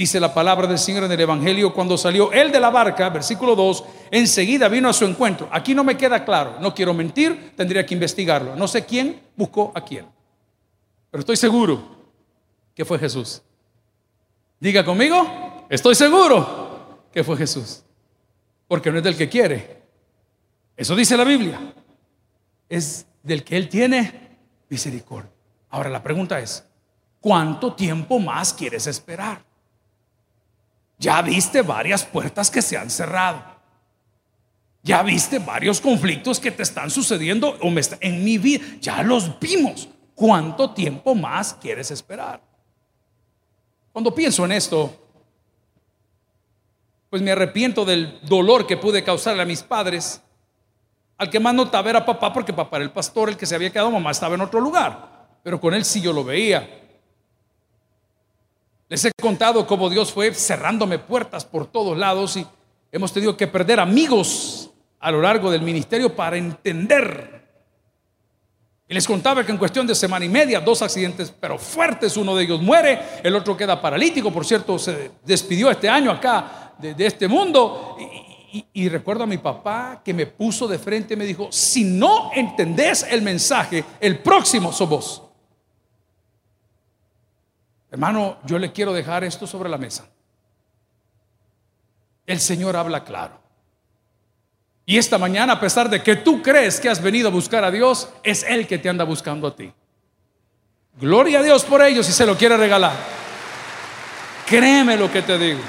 Dice 0.00 0.18
la 0.18 0.32
palabra 0.32 0.66
del 0.66 0.78
Señor 0.78 1.04
en 1.04 1.12
el 1.12 1.20
Evangelio, 1.20 1.74
cuando 1.74 1.98
salió 1.98 2.32
él 2.32 2.50
de 2.50 2.58
la 2.58 2.70
barca, 2.70 3.10
versículo 3.10 3.54
2, 3.54 3.84
enseguida 4.10 4.66
vino 4.66 4.88
a 4.88 4.94
su 4.94 5.04
encuentro. 5.04 5.46
Aquí 5.52 5.74
no 5.74 5.84
me 5.84 5.98
queda 5.98 6.24
claro, 6.24 6.56
no 6.58 6.74
quiero 6.74 6.94
mentir, 6.94 7.52
tendría 7.54 7.84
que 7.84 7.92
investigarlo. 7.92 8.56
No 8.56 8.66
sé 8.66 8.86
quién 8.86 9.20
buscó 9.36 9.70
a 9.74 9.84
quién, 9.84 10.06
pero 11.10 11.20
estoy 11.20 11.36
seguro 11.36 11.82
que 12.74 12.82
fue 12.86 12.98
Jesús. 12.98 13.42
Diga 14.58 14.86
conmigo, 14.86 15.66
estoy 15.68 15.94
seguro 15.94 17.02
que 17.12 17.22
fue 17.22 17.36
Jesús. 17.36 17.82
Porque 18.68 18.90
no 18.90 18.96
es 18.96 19.04
del 19.04 19.18
que 19.18 19.28
quiere. 19.28 19.82
Eso 20.78 20.96
dice 20.96 21.14
la 21.14 21.24
Biblia. 21.24 21.74
Es 22.70 23.04
del 23.22 23.44
que 23.44 23.54
Él 23.54 23.68
tiene 23.68 24.38
misericordia. 24.70 25.30
Ahora 25.68 25.90
la 25.90 26.02
pregunta 26.02 26.40
es, 26.40 26.64
¿cuánto 27.20 27.74
tiempo 27.74 28.18
más 28.18 28.54
quieres 28.54 28.86
esperar? 28.86 29.49
Ya 31.00 31.22
viste 31.22 31.62
varias 31.62 32.04
puertas 32.04 32.50
que 32.50 32.60
se 32.60 32.76
han 32.76 32.90
cerrado. 32.90 33.42
Ya 34.82 35.02
viste 35.02 35.38
varios 35.38 35.80
conflictos 35.80 36.38
que 36.38 36.50
te 36.50 36.62
están 36.62 36.90
sucediendo 36.90 37.58
en 38.00 38.22
mi 38.22 38.36
vida. 38.36 38.62
Ya 38.82 39.02
los 39.02 39.40
vimos. 39.40 39.88
¿Cuánto 40.14 40.72
tiempo 40.72 41.14
más 41.14 41.54
quieres 41.54 41.90
esperar? 41.90 42.42
Cuando 43.92 44.14
pienso 44.14 44.44
en 44.44 44.52
esto, 44.52 44.94
pues 47.08 47.22
me 47.22 47.32
arrepiento 47.32 47.86
del 47.86 48.20
dolor 48.26 48.66
que 48.66 48.76
pude 48.76 49.02
causarle 49.02 49.40
a 49.40 49.46
mis 49.46 49.62
padres. 49.62 50.20
Al 51.16 51.30
que 51.30 51.40
más 51.40 51.54
notaba 51.54 51.88
era 51.88 52.04
papá, 52.04 52.30
porque 52.30 52.52
papá 52.52 52.76
era 52.76 52.84
el 52.84 52.92
pastor, 52.92 53.30
el 53.30 53.38
que 53.38 53.46
se 53.46 53.54
había 53.54 53.72
quedado, 53.72 53.90
mamá 53.90 54.10
estaba 54.10 54.34
en 54.34 54.42
otro 54.42 54.60
lugar. 54.60 55.38
Pero 55.42 55.58
con 55.58 55.72
él 55.72 55.86
sí 55.86 56.02
yo 56.02 56.12
lo 56.12 56.24
veía. 56.24 56.79
Les 58.90 59.04
he 59.04 59.12
contado 59.12 59.68
cómo 59.68 59.88
Dios 59.88 60.10
fue 60.12 60.34
cerrándome 60.34 60.98
puertas 60.98 61.44
por 61.44 61.64
todos 61.68 61.96
lados 61.96 62.36
y 62.36 62.44
hemos 62.90 63.12
tenido 63.12 63.36
que 63.36 63.46
perder 63.46 63.78
amigos 63.78 64.68
a 64.98 65.12
lo 65.12 65.22
largo 65.22 65.48
del 65.48 65.62
ministerio 65.62 66.16
para 66.16 66.36
entender. 66.36 67.40
Y 68.88 68.94
les 68.94 69.06
contaba 69.06 69.46
que 69.46 69.52
en 69.52 69.58
cuestión 69.58 69.86
de 69.86 69.94
semana 69.94 70.24
y 70.24 70.28
media, 70.28 70.58
dos 70.58 70.82
accidentes, 70.82 71.32
pero 71.40 71.56
fuertes, 71.56 72.16
uno 72.16 72.34
de 72.34 72.42
ellos 72.42 72.60
muere, 72.60 73.00
el 73.22 73.36
otro 73.36 73.56
queda 73.56 73.80
paralítico, 73.80 74.32
por 74.32 74.44
cierto, 74.44 74.76
se 74.76 75.12
despidió 75.24 75.70
este 75.70 75.88
año 75.88 76.10
acá 76.10 76.74
de, 76.76 77.06
este 77.06 77.28
mundo. 77.28 77.96
Y, 78.72 78.88
recuerdo 78.88 79.22
a 79.22 79.28
mi 79.28 79.38
papá 79.38 80.02
que 80.04 80.12
me 80.12 80.26
puso 80.26 80.66
de 80.66 80.80
frente 80.80 81.14
y 81.14 81.16
me 81.16 81.26
dijo, 81.26 81.46
si 81.52 81.84
no 81.84 82.32
entendés 82.34 83.06
el 83.08 83.22
mensaje, 83.22 83.84
el 84.00 84.18
próximo 84.18 84.72
sos 84.72 84.88
vos. 84.88 85.29
Hermano, 87.90 88.38
yo 88.44 88.58
le 88.58 88.72
quiero 88.72 88.92
dejar 88.92 89.24
esto 89.24 89.46
sobre 89.46 89.68
la 89.68 89.78
mesa. 89.78 90.08
El 92.26 92.40
Señor 92.40 92.76
habla 92.76 93.04
claro. 93.04 93.40
Y 94.86 94.98
esta 94.98 95.18
mañana, 95.18 95.54
a 95.54 95.60
pesar 95.60 95.88
de 95.88 96.02
que 96.02 96.16
tú 96.16 96.42
crees 96.42 96.80
que 96.80 96.88
has 96.88 97.02
venido 97.02 97.28
a 97.28 97.32
buscar 97.32 97.64
a 97.64 97.70
Dios, 97.70 98.08
es 98.22 98.44
Él 98.44 98.66
que 98.66 98.78
te 98.78 98.88
anda 98.88 99.04
buscando 99.04 99.46
a 99.46 99.56
ti. 99.56 99.72
Gloria 101.00 101.40
a 101.40 101.42
Dios 101.42 101.64
por 101.64 101.82
ello 101.82 102.02
si 102.02 102.12
se 102.12 102.26
lo 102.26 102.36
quiere 102.36 102.56
regalar. 102.56 102.92
Créeme 104.46 104.96
lo 104.96 105.10
que 105.10 105.22
te 105.22 105.38
digo. 105.38 105.60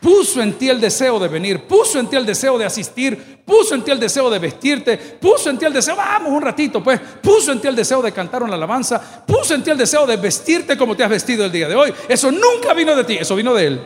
Puso 0.00 0.40
en 0.40 0.54
ti 0.54 0.68
el 0.68 0.80
deseo 0.80 1.18
de 1.18 1.28
venir, 1.28 1.66
puso 1.66 1.98
en 1.98 2.08
ti 2.08 2.16
el 2.16 2.24
deseo 2.24 2.56
de 2.56 2.64
asistir, 2.64 3.42
puso 3.44 3.74
en 3.74 3.82
ti 3.82 3.90
el 3.90 4.00
deseo 4.00 4.30
de 4.30 4.38
vestirte, 4.38 4.96
puso 4.96 5.50
en 5.50 5.58
ti 5.58 5.66
el 5.66 5.72
deseo, 5.72 5.94
vamos 5.94 6.32
un 6.32 6.42
ratito, 6.42 6.82
pues, 6.82 6.98
puso 7.22 7.52
en 7.52 7.60
ti 7.60 7.68
el 7.68 7.76
deseo 7.76 8.00
de 8.00 8.10
cantar 8.10 8.42
una 8.42 8.54
alabanza, 8.54 9.24
puso 9.26 9.54
en 9.54 9.62
ti 9.62 9.70
el 9.70 9.76
deseo 9.78 10.06
de 10.06 10.16
vestirte 10.16 10.78
como 10.78 10.96
te 10.96 11.04
has 11.04 11.10
vestido 11.10 11.44
el 11.44 11.52
día 11.52 11.68
de 11.68 11.76
hoy. 11.76 11.92
Eso 12.08 12.32
nunca 12.32 12.72
vino 12.74 12.96
de 12.96 13.04
ti, 13.04 13.18
eso 13.18 13.34
vino 13.36 13.52
de 13.52 13.66
Él. 13.66 13.80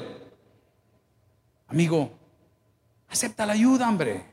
Amigo, 1.66 2.12
Acepta 3.14 3.46
la 3.46 3.53
ayuda, 3.53 3.88
hombre. 3.88 4.24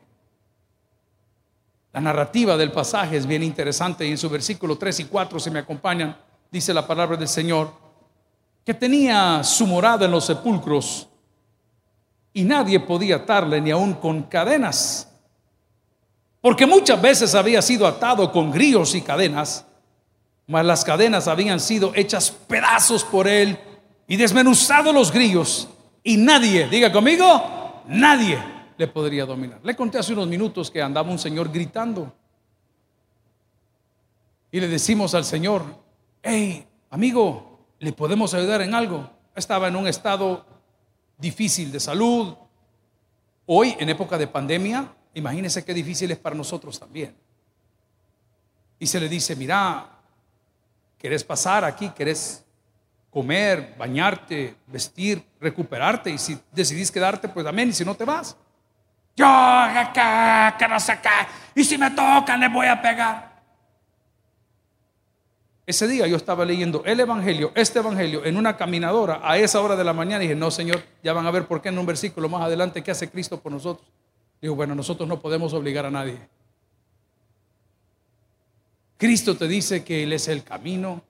La 1.94 2.02
narrativa 2.02 2.58
del 2.58 2.72
pasaje 2.72 3.16
es 3.16 3.28
bien 3.28 3.44
interesante 3.44 4.08
y 4.08 4.10
en 4.10 4.18
su 4.18 4.28
versículo 4.28 4.76
3 4.76 5.02
y 5.02 5.06
4, 5.06 5.40
si 5.40 5.52
me 5.52 5.60
acompañan, 5.60 6.18
dice 6.50 6.74
la 6.74 6.88
palabra 6.88 7.16
del 7.16 7.28
Señor, 7.28 7.72
que 8.66 8.74
tenía 8.74 9.44
su 9.44 9.68
morada 9.68 10.06
en 10.06 10.12
los 10.12 10.26
sepulcros 10.26 11.08
y 12.34 12.44
nadie 12.44 12.80
podía 12.80 13.18
atarle 13.18 13.60
ni 13.62 13.72
aun 13.72 13.94
con 13.94 14.24
cadenas, 14.24 15.08
porque 16.40 16.66
muchas 16.66 17.02
veces 17.02 17.36
había 17.36 17.62
sido 17.62 17.86
atado 17.86 18.32
con 18.32 18.52
grillos 18.52 18.96
y 18.96 19.02
cadenas, 19.02 19.66
mas 20.48 20.66
las 20.66 20.84
cadenas 20.84 21.28
habían 21.28 21.60
sido 21.60 21.94
hechas 21.96 22.32
pedazos 22.32 23.04
por 23.04 23.28
él 23.28 23.58
y 24.08 24.18
desmenuzados 24.18 24.94
los 24.94 25.12
grillos 25.12 25.68
y 26.04 26.18
nadie, 26.18 26.68
diga 26.68 26.92
conmigo, 26.92 27.84
nadie 27.88 28.42
le 28.78 28.88
podría 28.88 29.26
dominar. 29.26 29.60
Le 29.64 29.76
conté 29.76 30.00
hace 30.00 30.14
unos 30.14 30.28
minutos 30.28 30.72
que 30.72 30.82
andaba 30.82 31.12
un 31.12 31.20
señor 31.20 31.52
gritando. 31.52 32.12
Y 34.52 34.60
le 34.60 34.68
decimos 34.68 35.14
al 35.14 35.24
Señor, 35.24 35.64
hey, 36.24 36.66
amigo, 36.90 37.60
¿le 37.80 37.94
podemos 37.94 38.34
ayudar 38.34 38.62
en 38.62 38.74
algo? 38.74 39.10
Estaba 39.36 39.68
en 39.68 39.76
un 39.76 39.88
estado 39.88 40.46
difícil 41.22 41.72
de 41.72 41.80
salud. 41.80 42.36
Hoy, 43.46 43.76
en 43.80 43.90
época 43.90 44.18
de 44.18 44.28
pandemia, 44.28 44.92
imagínese 45.14 45.64
qué 45.64 45.74
difícil 45.74 46.12
es 46.12 46.18
para 46.18 46.36
nosotros 46.36 46.80
también. 46.80 47.16
Y 48.80 48.88
se 48.88 49.00
le 49.00 49.08
dice, 49.08 49.36
mira, 49.36 49.88
¿querés 50.98 51.24
pasar 51.24 51.64
aquí? 51.64 51.90
¿Querés 51.90 52.44
comer, 53.12 53.76
bañarte, 53.78 54.56
vestir, 54.68 55.24
recuperarte? 55.40 56.10
Y 56.10 56.18
si 56.18 56.38
decidís 56.52 56.92
quedarte, 56.92 57.30
pues 57.30 57.46
amén. 57.46 57.70
Y 57.70 57.74
si 57.74 57.86
no 57.86 57.94
te 57.94 58.04
vas. 58.04 58.36
Yo 59.16 59.28
acá, 59.28 60.56
que 60.58 60.68
no 60.68 60.80
sé 60.80 60.94
acá. 60.94 61.28
Y 61.54 61.64
si 61.64 61.78
me 61.78 61.92
tocan, 61.92 62.40
les 62.40 62.52
voy 62.52 62.66
a 62.66 62.82
pegar. 62.82 63.31
Ese 65.66 65.88
día 65.88 66.08
yo 66.08 66.18
estaba 66.18 66.44
leyendo 66.44 66.84
el 66.86 67.00
Evangelio, 67.00 67.52
este 67.56 67.80
Evangelio, 67.80 68.26
en 68.26 68.36
una 68.36 68.58
caminadora 68.58 69.22
a 69.24 69.38
esa 69.38 69.62
hora 69.62 69.76
de 69.76 69.84
la 69.84 69.94
mañana 69.94 70.20
dije, 70.20 70.36
no, 70.36 70.50
Señor, 70.50 70.82
ya 71.04 71.14
van 71.14 71.26
a 71.26 71.32
ver 71.32 71.48
por 71.48 71.62
qué 71.62 71.70
en 71.70 71.78
un 71.78 71.86
versículo 71.86 72.28
más 72.30 72.42
adelante 72.42 72.84
qué 72.84 72.92
hace 72.92 73.10
Cristo 73.10 73.40
por 73.40 73.52
nosotros. 73.52 73.88
Digo, 74.42 74.56
bueno, 74.56 74.74
nosotros 74.74 75.08
no 75.08 75.20
podemos 75.20 75.54
obligar 75.54 75.86
a 75.86 75.92
nadie. 75.92 76.18
Cristo 78.98 79.38
te 79.38 79.48
dice 79.48 79.84
que 79.84 80.04
Él 80.04 80.14
es 80.14 80.28
el 80.28 80.44
camino. 80.44 81.04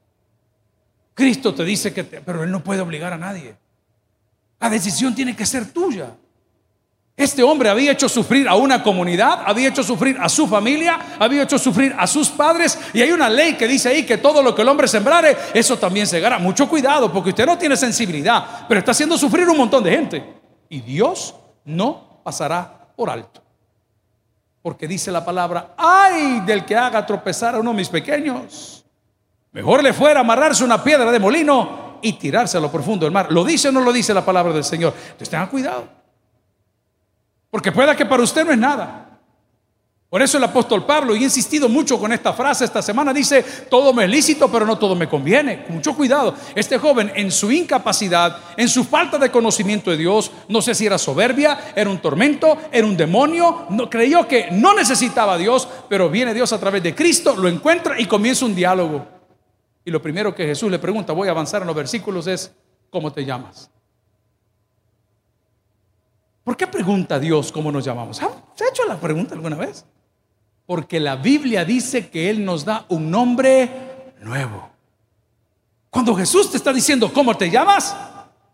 Cristo 1.13 1.53
te 1.53 1.63
dice 1.63 1.93
que, 1.93 2.03
pero 2.03 2.43
Él 2.43 2.51
no 2.51 2.63
puede 2.63 2.81
obligar 2.81 3.13
a 3.13 3.17
nadie. 3.17 3.55
La 4.59 4.69
decisión 4.69 5.15
tiene 5.15 5.35
que 5.35 5.45
ser 5.45 5.71
tuya. 5.71 6.15
Este 7.15 7.43
hombre 7.43 7.69
había 7.69 7.91
hecho 7.91 8.09
sufrir 8.09 8.47
a 8.47 8.55
una 8.55 8.81
comunidad, 8.81 9.43
había 9.45 9.69
hecho 9.69 9.83
sufrir 9.83 10.17
a 10.19 10.29
su 10.29 10.47
familia, 10.47 11.17
había 11.19 11.43
hecho 11.43 11.59
sufrir 11.59 11.93
a 11.97 12.07
sus 12.07 12.29
padres. 12.29 12.79
Y 12.93 13.01
hay 13.01 13.11
una 13.11 13.29
ley 13.29 13.55
que 13.55 13.67
dice 13.67 13.89
ahí 13.89 14.05
que 14.05 14.17
todo 14.17 14.41
lo 14.41 14.55
que 14.55 14.61
el 14.61 14.67
hombre 14.69 14.87
sembrare, 14.87 15.37
eso 15.53 15.77
también 15.77 16.07
se 16.07 16.19
gana. 16.19 16.39
Mucho 16.39 16.67
cuidado, 16.67 17.11
porque 17.11 17.29
usted 17.29 17.45
no 17.45 17.57
tiene 17.57 17.75
sensibilidad, 17.77 18.65
pero 18.67 18.79
está 18.79 18.91
haciendo 18.91 19.17
sufrir 19.17 19.47
un 19.49 19.57
montón 19.57 19.83
de 19.83 19.91
gente. 19.91 20.33
Y 20.69 20.79
Dios 20.81 21.35
no 21.65 22.21
pasará 22.23 22.87
por 22.95 23.09
alto. 23.09 23.41
Porque 24.61 24.87
dice 24.87 25.11
la 25.11 25.25
palabra, 25.25 25.73
ay 25.77 26.41
del 26.45 26.65
que 26.65 26.75
haga 26.75 27.05
tropezar 27.05 27.55
a 27.55 27.59
uno 27.59 27.71
de 27.71 27.77
mis 27.77 27.89
pequeños. 27.89 28.85
Mejor 29.51 29.83
le 29.83 29.91
fuera 29.91 30.21
amarrarse 30.21 30.63
una 30.63 30.81
piedra 30.83 31.11
de 31.11 31.19
molino 31.19 31.99
y 32.01 32.13
tirarse 32.13 32.57
a 32.57 32.61
lo 32.61 32.71
profundo 32.71 33.05
del 33.05 33.11
mar. 33.11 33.31
¿Lo 33.31 33.43
dice 33.43 33.69
o 33.69 33.71
no 33.71 33.81
lo 33.81 33.91
dice 33.91 34.13
la 34.13 34.23
palabra 34.23 34.53
del 34.53 34.63
Señor? 34.63 34.93
Entonces 35.03 35.29
tengan 35.29 35.47
cuidado. 35.47 36.00
Porque 37.51 37.71
pueda 37.71 37.95
que 37.95 38.05
para 38.05 38.23
usted 38.23 38.45
no 38.45 38.51
es 38.51 38.57
nada. 38.57 39.11
Por 40.11 40.21
eso 40.21 40.37
el 40.37 40.43
apóstol 40.43 40.85
Pablo, 40.85 41.15
y 41.15 41.19
he 41.19 41.23
insistido 41.23 41.69
mucho 41.69 41.97
con 41.97 42.11
esta 42.11 42.33
frase 42.33 42.65
esta 42.65 42.81
semana, 42.81 43.13
dice, 43.13 43.45
todo 43.69 43.93
me 43.93 44.03
es 44.03 44.09
lícito, 44.09 44.51
pero 44.51 44.65
no 44.65 44.77
todo 44.77 44.93
me 44.93 45.07
conviene. 45.07 45.65
Mucho 45.69 45.95
cuidado. 45.95 46.35
Este 46.53 46.77
joven 46.77 47.13
en 47.15 47.31
su 47.31 47.49
incapacidad, 47.49 48.37
en 48.57 48.67
su 48.67 48.83
falta 48.83 49.17
de 49.17 49.31
conocimiento 49.31 49.89
de 49.89 49.95
Dios, 49.95 50.29
no 50.49 50.61
sé 50.61 50.75
si 50.75 50.85
era 50.85 50.97
soberbia, 50.97 51.71
era 51.77 51.89
un 51.89 52.01
tormento, 52.01 52.57
era 52.73 52.85
un 52.85 52.97
demonio, 52.97 53.67
no, 53.69 53.89
creyó 53.89 54.27
que 54.27 54.49
no 54.51 54.73
necesitaba 54.73 55.35
a 55.35 55.37
Dios, 55.37 55.65
pero 55.87 56.09
viene 56.09 56.33
Dios 56.33 56.51
a 56.51 56.59
través 56.59 56.83
de 56.83 56.93
Cristo, 56.93 57.37
lo 57.37 57.47
encuentra 57.47 57.97
y 57.97 58.05
comienza 58.05 58.45
un 58.45 58.53
diálogo. 58.53 59.07
Y 59.85 59.91
lo 59.91 60.01
primero 60.01 60.35
que 60.35 60.45
Jesús 60.45 60.69
le 60.69 60.79
pregunta, 60.79 61.13
voy 61.13 61.29
a 61.29 61.31
avanzar 61.31 61.61
en 61.61 61.67
los 61.67 61.75
versículos, 61.75 62.27
es, 62.27 62.51
¿cómo 62.89 63.13
te 63.13 63.23
llamas? 63.23 63.71
¿Por 66.43 66.57
qué 66.57 66.67
pregunta 66.67 67.19
Dios 67.19 67.51
cómo 67.51 67.71
nos 67.71 67.85
llamamos? 67.85 68.17
¿Se 68.17 68.25
ha 68.25 68.69
hecho 68.69 68.85
la 68.87 68.99
pregunta 68.99 69.35
alguna 69.35 69.55
vez? 69.55 69.85
Porque 70.65 70.99
la 70.99 71.15
Biblia 71.15 71.65
dice 71.65 72.09
que 72.09 72.29
Él 72.29 72.43
nos 72.43 72.65
da 72.65 72.85
un 72.89 73.11
nombre 73.11 73.69
nuevo. 74.21 74.69
Cuando 75.89 76.15
Jesús 76.15 76.49
te 76.49 76.57
está 76.57 76.71
diciendo 76.73 77.11
cómo 77.13 77.35
te 77.35 77.49
llamas, 77.49 77.95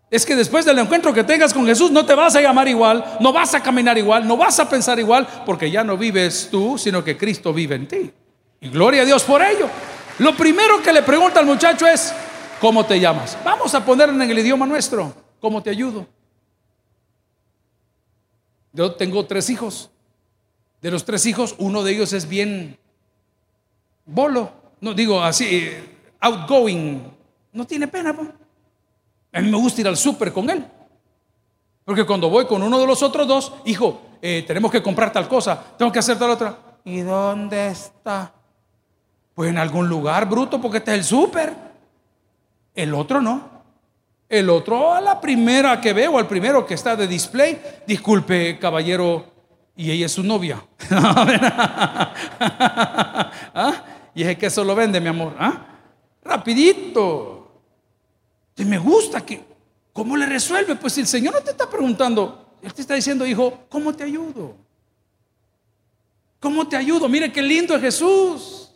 es 0.10 0.26
que 0.26 0.36
después 0.36 0.65
del 0.65 0.80
encuentro 0.80 1.13
que 1.13 1.23
tengas 1.23 1.54
con 1.54 1.65
Jesús 1.65 1.91
no 1.91 2.06
te 2.06 2.15
vas 2.15 2.36
a 2.36 2.41
llamar 2.41 2.67
igual, 2.67 3.17
no 3.19 3.32
vas 3.32 3.54
a 3.54 3.62
caminar 3.62 3.97
igual, 3.97 4.28
no 4.28 4.36
vas 4.36 4.60
a 4.60 4.67
pensar 4.67 5.00
igual, 5.00 5.28
porque 5.45 5.69
ya 5.69 5.84
no 5.84 5.97
vives 5.97 6.47
tú, 6.50 6.78
sino 6.78 7.04
que 7.04 7.17
Cristo 7.17 7.54
vive 7.54 7.76
en 7.76 7.88
ti. 7.88 8.12
Y 8.60 8.69
gloria 8.69 9.04
a 9.04 9.06
Dios 9.06 9.23
por 9.23 9.41
ello. 9.41 9.69
Lo 10.19 10.36
primero 10.36 10.82
que 10.82 10.91
le 10.91 11.04
pregunta 11.04 11.39
al 11.39 11.45
muchacho 11.45 11.86
es, 11.86 12.13
¿cómo 12.60 12.86
te 12.86 13.00
llamas? 13.00 13.38
Vamos 13.45 13.73
a 13.76 13.86
ponerlo 13.86 14.21
en 14.21 14.30
el 14.30 14.39
idioma 14.39 14.65
nuestro, 14.65 15.13
¿cómo 15.39 15.62
te 15.62 15.69
ayudo? 15.69 16.08
Yo 18.74 18.96
tengo 18.96 19.26
tres 19.26 19.50
hijos. 19.50 19.90
De 20.82 20.92
los 20.92 21.06
tres 21.06 21.26
hijos, 21.26 21.56
uno 21.58 21.84
de 21.84 21.94
ellos 21.94 22.14
es 22.14 22.28
bien 22.28 22.78
bolo. 24.06 24.52
No 24.80 24.94
digo 24.94 25.22
así, 25.22 25.70
outgoing. 26.20 27.12
no 27.52 27.66
tiene 27.66 27.88
pena. 27.88 28.16
pues. 28.16 28.30
A 29.34 29.42
mí 29.42 29.50
me 29.50 29.58
gusta 29.58 29.82
ir 29.82 29.88
al 29.88 29.98
súper 29.98 30.32
con 30.32 30.50
él. 30.50 30.66
Porque 31.84 32.06
cuando 32.06 32.30
voy 32.30 32.46
con 32.46 32.62
uno 32.62 32.80
de 32.80 32.86
los 32.86 33.02
otros 33.02 33.28
dos, 33.28 33.54
hijo, 33.66 34.02
eh, 34.22 34.44
tenemos 34.46 34.72
que 34.72 34.84
comprar 34.84 35.12
tal 35.12 35.28
cosa, 35.28 35.76
tengo 35.78 35.92
que 35.92 36.00
hacer 36.00 36.20
tal 36.20 36.32
otra. 36.32 36.58
¿Y 36.84 37.00
dónde 37.00 37.68
está? 37.68 38.34
Pues 39.34 39.50
en 39.50 39.58
algún 39.58 39.88
lugar, 39.88 40.28
bruto, 40.28 40.60
porque 40.60 40.80
este 40.80 40.92
es 40.92 40.98
el 40.98 41.04
súper. 41.04 41.54
El 42.74 42.94
otro 42.94 43.22
no. 43.22 43.57
El 44.30 44.50
otro, 44.50 44.94
a 44.94 45.00
la 45.00 45.22
primera 45.22 45.80
que 45.80 45.94
veo, 45.94 46.18
al 46.18 46.28
primero 46.28 46.66
que 46.66 46.74
está 46.74 46.96
de 46.96 47.08
display, 47.08 47.62
disculpe, 47.86 48.60
caballero, 48.60 49.26
y 49.76 49.92
ella 49.92 50.08
es 50.08 50.12
su 50.12 50.24
novia. 50.24 50.66
¿Ah? 53.54 53.84
Y 54.13 54.24
es 54.24 54.38
que 54.38 54.48
eso 54.48 54.63
lo 54.63 54.76
vende, 54.76 55.00
mi 55.00 55.08
amor. 55.08 55.36
¿Ah? 55.40 55.66
Rapidito. 56.24 57.62
Y 58.58 58.66
me 58.66 58.80
gusta 58.80 59.26
que, 59.26 59.46
¿cómo 59.94 60.18
le 60.18 60.26
resuelve? 60.26 60.76
Pues 60.76 60.94
si 60.94 61.02
el 61.02 61.08
Señor 61.08 61.36
no 61.36 61.42
te 61.42 61.52
está 61.52 61.70
preguntando, 61.70 62.58
Él 62.62 62.74
te 62.74 62.82
está 62.82 62.96
diciendo, 62.96 63.26
hijo, 63.26 63.66
¿cómo 63.70 63.94
te 63.94 64.04
ayudo? 64.04 64.56
¿Cómo 66.40 66.68
te 66.68 66.76
ayudo? 66.76 67.08
Mire 67.08 67.32
qué 67.32 67.42
lindo 67.42 67.76
es 67.76 67.82
Jesús. 67.82 68.67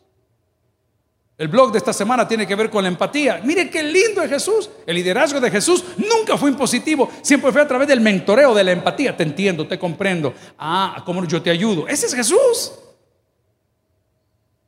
El 1.42 1.48
blog 1.48 1.72
de 1.72 1.80
esta 1.80 1.92
semana 1.92 2.28
tiene 2.28 2.46
que 2.46 2.54
ver 2.54 2.70
con 2.70 2.84
la 2.84 2.88
empatía. 2.88 3.42
Mire 3.44 3.68
qué 3.68 3.82
lindo 3.82 4.22
es 4.22 4.30
Jesús. 4.30 4.70
El 4.86 4.94
liderazgo 4.94 5.40
de 5.40 5.50
Jesús 5.50 5.84
nunca 5.98 6.38
fue 6.38 6.52
impositivo, 6.52 7.10
siempre 7.24 7.52
fue 7.52 7.64
a 7.64 7.68
través 7.68 7.88
del 7.88 8.00
mentoreo, 8.00 8.54
de 8.54 8.64
la 8.64 8.74
empatía. 8.74 9.18
Te 9.18 9.24
entiendo, 9.24 9.68
te 9.68 9.80
comprendo. 9.80 10.36
Ah, 10.60 11.02
¿cómo 11.04 11.26
yo 11.26 11.42
te 11.42 11.50
ayudo? 11.50 11.88
Ese 11.88 12.06
es 12.06 12.14
Jesús. 12.14 12.74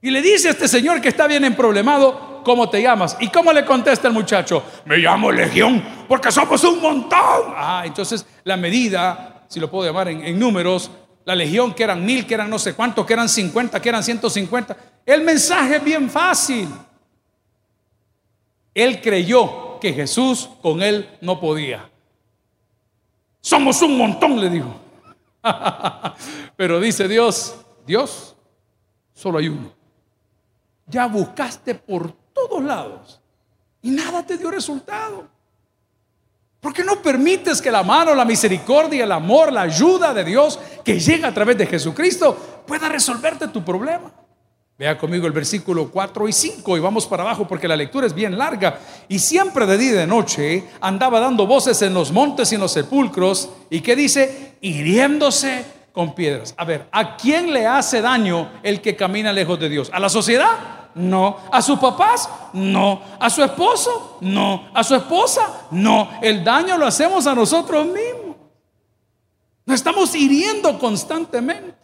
Y 0.01 0.09
le 0.09 0.19
dice 0.23 0.47
a 0.47 0.51
este 0.51 0.67
señor 0.67 0.99
que 0.99 1.09
está 1.09 1.27
bien 1.27 1.45
emproblemado, 1.45 2.41
¿cómo 2.43 2.67
te 2.67 2.81
llamas? 2.81 3.17
¿Y 3.19 3.27
cómo 3.27 3.53
le 3.53 3.63
contesta 3.65 4.07
el 4.07 4.15
muchacho? 4.15 4.63
Me 4.85 4.97
llamo 4.97 5.31
Legión, 5.31 5.79
porque 6.07 6.31
somos 6.31 6.63
un 6.63 6.81
montón. 6.81 7.53
Ah, 7.55 7.83
entonces 7.85 8.25
la 8.45 8.57
medida, 8.57 9.45
si 9.47 9.59
lo 9.59 9.69
puedo 9.69 9.85
llamar 9.85 10.07
en, 10.07 10.25
en 10.25 10.39
números, 10.39 10.89
la 11.23 11.35
legión 11.35 11.75
que 11.75 11.83
eran 11.83 12.03
mil, 12.03 12.25
que 12.25 12.33
eran 12.33 12.49
no 12.49 12.57
sé 12.57 12.73
cuántos, 12.73 13.05
que 13.05 13.13
eran 13.13 13.29
cincuenta, 13.29 13.79
que 13.79 13.89
eran 13.89 14.03
ciento 14.03 14.27
cincuenta. 14.27 14.75
El 15.05 15.21
mensaje 15.21 15.77
es 15.77 15.83
bien 15.83 16.09
fácil. 16.09 16.69
Él 18.73 19.01
creyó 19.01 19.79
que 19.79 19.93
Jesús 19.93 20.49
con 20.61 20.81
él 20.81 21.17
no 21.21 21.39
podía. 21.39 21.89
Somos 23.41 23.81
un 23.81 23.97
montón, 23.97 24.39
le 24.39 24.49
dijo. 24.49 24.73
Pero 26.55 26.79
dice 26.79 27.07
Dios, 27.07 27.55
Dios, 27.85 28.35
solo 29.13 29.39
hay 29.39 29.49
uno. 29.49 29.73
Ya 30.87 31.07
buscaste 31.07 31.75
por 31.75 32.13
todos 32.33 32.63
lados 32.63 33.21
y 33.81 33.91
nada 33.91 34.25
te 34.25 34.37
dio 34.37 34.49
resultado. 34.49 35.27
¿Por 36.61 36.73
qué 36.73 36.83
no 36.85 37.01
permites 37.01 37.61
que 37.61 37.69
la 37.69 37.83
mano, 37.83 38.15
la 38.15 38.23
misericordia, 38.23 39.03
el 39.03 39.11
amor, 39.11 39.51
la 39.51 39.63
ayuda 39.63 40.13
de 40.13 40.23
Dios 40.23 40.57
que 40.83 40.97
llega 40.97 41.27
a 41.27 41.33
través 41.33 41.57
de 41.57 41.67
Jesucristo 41.67 42.63
pueda 42.65 42.87
resolverte 42.87 43.49
tu 43.49 43.63
problema? 43.65 44.09
Vea 44.83 44.97
conmigo 44.97 45.25
el 45.27 45.31
versículo 45.31 45.89
4 45.89 46.27
y 46.27 46.33
5 46.33 46.75
y 46.75 46.81
vamos 46.81 47.07
para 47.07 47.23
abajo 47.23 47.47
porque 47.47 47.69
la 47.69 47.77
lectura 47.77 48.05
es 48.05 48.13
bien 48.13 48.37
larga. 48.37 48.79
Y 49.07 49.17
siempre 49.17 49.65
de 49.65 49.77
día 49.77 49.91
y 49.91 49.93
de 49.93 50.05
noche 50.05 50.65
andaba 50.81 51.21
dando 51.21 51.47
voces 51.47 51.81
en 51.83 51.93
los 51.93 52.11
montes 52.11 52.51
y 52.51 52.55
en 52.55 52.61
los 52.61 52.73
sepulcros. 52.73 53.49
¿Y 53.69 53.79
qué 53.79 53.95
dice? 53.95 54.57
Hiriéndose 54.59 55.63
con 55.93 56.13
piedras. 56.13 56.53
A 56.57 56.65
ver, 56.65 56.89
¿a 56.91 57.15
quién 57.15 57.53
le 57.53 57.65
hace 57.65 58.01
daño 58.01 58.51
el 58.61 58.81
que 58.81 58.97
camina 58.97 59.31
lejos 59.31 59.57
de 59.57 59.69
Dios? 59.69 59.89
¿A 59.93 60.01
la 60.01 60.09
sociedad? 60.09 60.89
No. 60.95 61.37
¿A 61.49 61.61
sus 61.61 61.79
papás? 61.79 62.27
No. 62.51 63.01
¿A 63.21 63.29
su 63.29 63.41
esposo? 63.41 64.17
No. 64.19 64.67
¿A 64.73 64.83
su 64.83 64.95
esposa? 64.95 65.67
No. 65.71 66.09
El 66.21 66.43
daño 66.43 66.77
lo 66.77 66.85
hacemos 66.85 67.25
a 67.25 67.33
nosotros 67.33 67.85
mismos. 67.85 68.35
Nos 69.65 69.75
estamos 69.75 70.13
hiriendo 70.13 70.77
constantemente. 70.77 71.82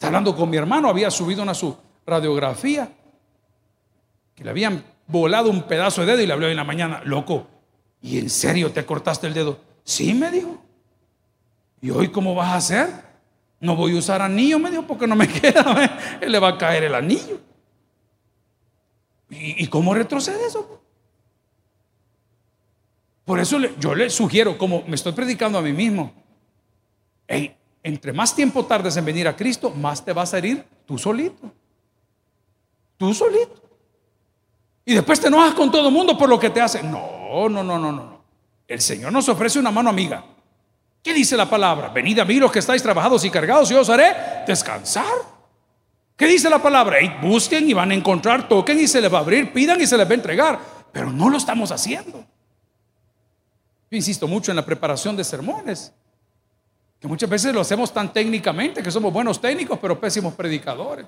Está 0.00 0.06
hablando 0.06 0.34
con 0.34 0.48
mi 0.48 0.56
hermano, 0.56 0.88
había 0.88 1.10
subido 1.10 1.42
una 1.42 1.52
su 1.52 1.76
radiografía, 2.06 2.90
que 4.34 4.42
le 4.42 4.48
habían 4.48 4.82
volado 5.06 5.50
un 5.50 5.64
pedazo 5.64 6.00
de 6.00 6.06
dedo 6.06 6.22
y 6.22 6.26
le 6.26 6.32
habló 6.32 6.48
en 6.48 6.56
la 6.56 6.64
mañana, 6.64 7.02
loco, 7.04 7.46
¿y 8.00 8.16
en 8.16 8.30
serio 8.30 8.72
te 8.72 8.86
cortaste 8.86 9.26
el 9.26 9.34
dedo? 9.34 9.60
Sí, 9.84 10.14
me 10.14 10.30
dijo. 10.30 10.56
¿Y 11.82 11.90
hoy 11.90 12.08
cómo 12.08 12.34
vas 12.34 12.48
a 12.48 12.56
hacer? 12.56 12.88
No 13.60 13.76
voy 13.76 13.94
a 13.94 13.98
usar 13.98 14.22
anillo, 14.22 14.58
me 14.58 14.70
dijo, 14.70 14.86
porque 14.86 15.06
no 15.06 15.14
me 15.14 15.28
queda, 15.40 16.18
le 16.26 16.38
va 16.38 16.48
a 16.48 16.56
caer 16.56 16.84
el 16.84 16.94
anillo. 16.94 17.38
¿Y, 19.28 19.66
cómo 19.66 19.92
retrocede 19.92 20.46
eso? 20.46 20.80
Por 23.26 23.38
eso 23.38 23.58
yo 23.78 23.94
le 23.94 24.08
sugiero, 24.08 24.56
como 24.56 24.82
me 24.86 24.94
estoy 24.94 25.12
predicando 25.12 25.58
a 25.58 25.62
mí 25.62 25.74
mismo, 25.74 26.14
entre 27.82 28.12
más 28.12 28.34
tiempo 28.34 28.64
tardes 28.66 28.96
en 28.96 29.04
venir 29.04 29.26
a 29.26 29.36
Cristo, 29.36 29.70
más 29.70 30.04
te 30.04 30.12
vas 30.12 30.34
a 30.34 30.38
herir 30.38 30.64
tú 30.86 30.98
solito. 30.98 31.52
Tú 32.96 33.14
solito. 33.14 33.62
Y 34.84 34.94
después 34.94 35.20
te 35.20 35.28
enojas 35.28 35.54
con 35.54 35.70
todo 35.70 35.88
el 35.88 35.94
mundo 35.94 36.18
por 36.18 36.28
lo 36.28 36.38
que 36.38 36.50
te 36.50 36.60
hace. 36.60 36.82
No, 36.82 37.48
no, 37.48 37.62
no, 37.62 37.78
no, 37.78 37.92
no. 37.92 38.20
El 38.66 38.80
Señor 38.80 39.12
nos 39.12 39.28
ofrece 39.28 39.58
una 39.58 39.70
mano 39.70 39.90
amiga. 39.90 40.24
¿Qué 41.02 41.14
dice 41.14 41.36
la 41.36 41.48
palabra? 41.48 41.88
Venid 41.88 42.18
a 42.18 42.24
mí 42.24 42.34
los 42.34 42.52
que 42.52 42.58
estáis 42.58 42.82
trabajados 42.82 43.24
y 43.24 43.30
cargados 43.30 43.70
y 43.70 43.74
os 43.74 43.88
haré 43.88 44.14
descansar. 44.46 45.04
¿Qué 46.16 46.26
dice 46.26 46.50
la 46.50 46.60
palabra? 46.60 47.00
Y 47.00 47.08
busquen 47.26 47.68
y 47.68 47.72
van 47.72 47.90
a 47.90 47.94
encontrar, 47.94 48.46
toquen 48.46 48.78
y 48.78 48.86
se 48.86 49.00
les 49.00 49.12
va 49.12 49.18
a 49.18 49.20
abrir, 49.22 49.52
pidan 49.52 49.80
y 49.80 49.86
se 49.86 49.96
les 49.96 50.06
va 50.06 50.10
a 50.10 50.14
entregar. 50.14 50.60
Pero 50.92 51.10
no 51.10 51.30
lo 51.30 51.38
estamos 51.38 51.72
haciendo. 51.72 52.18
Yo 53.90 53.96
insisto 53.96 54.28
mucho 54.28 54.52
en 54.52 54.56
la 54.56 54.66
preparación 54.66 55.16
de 55.16 55.24
sermones, 55.24 55.94
que 57.00 57.08
muchas 57.08 57.30
veces 57.30 57.54
lo 57.54 57.62
hacemos 57.62 57.92
tan 57.92 58.12
técnicamente 58.12 58.82
que 58.82 58.90
somos 58.90 59.10
buenos 59.10 59.40
técnicos, 59.40 59.78
pero 59.78 59.98
pésimos 59.98 60.34
predicadores. 60.34 61.06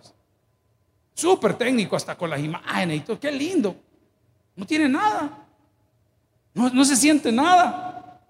Súper 1.14 1.54
técnico, 1.54 1.94
hasta 1.94 2.16
con 2.16 2.30
las 2.30 2.40
imágenes 2.40 2.96
y 2.96 3.00
todo. 3.00 3.20
Qué 3.20 3.30
lindo. 3.30 3.76
No 4.56 4.64
tiene 4.66 4.88
nada. 4.88 5.46
No, 6.54 6.70
no 6.70 6.84
se 6.84 6.96
siente 6.96 7.30
nada. 7.30 8.20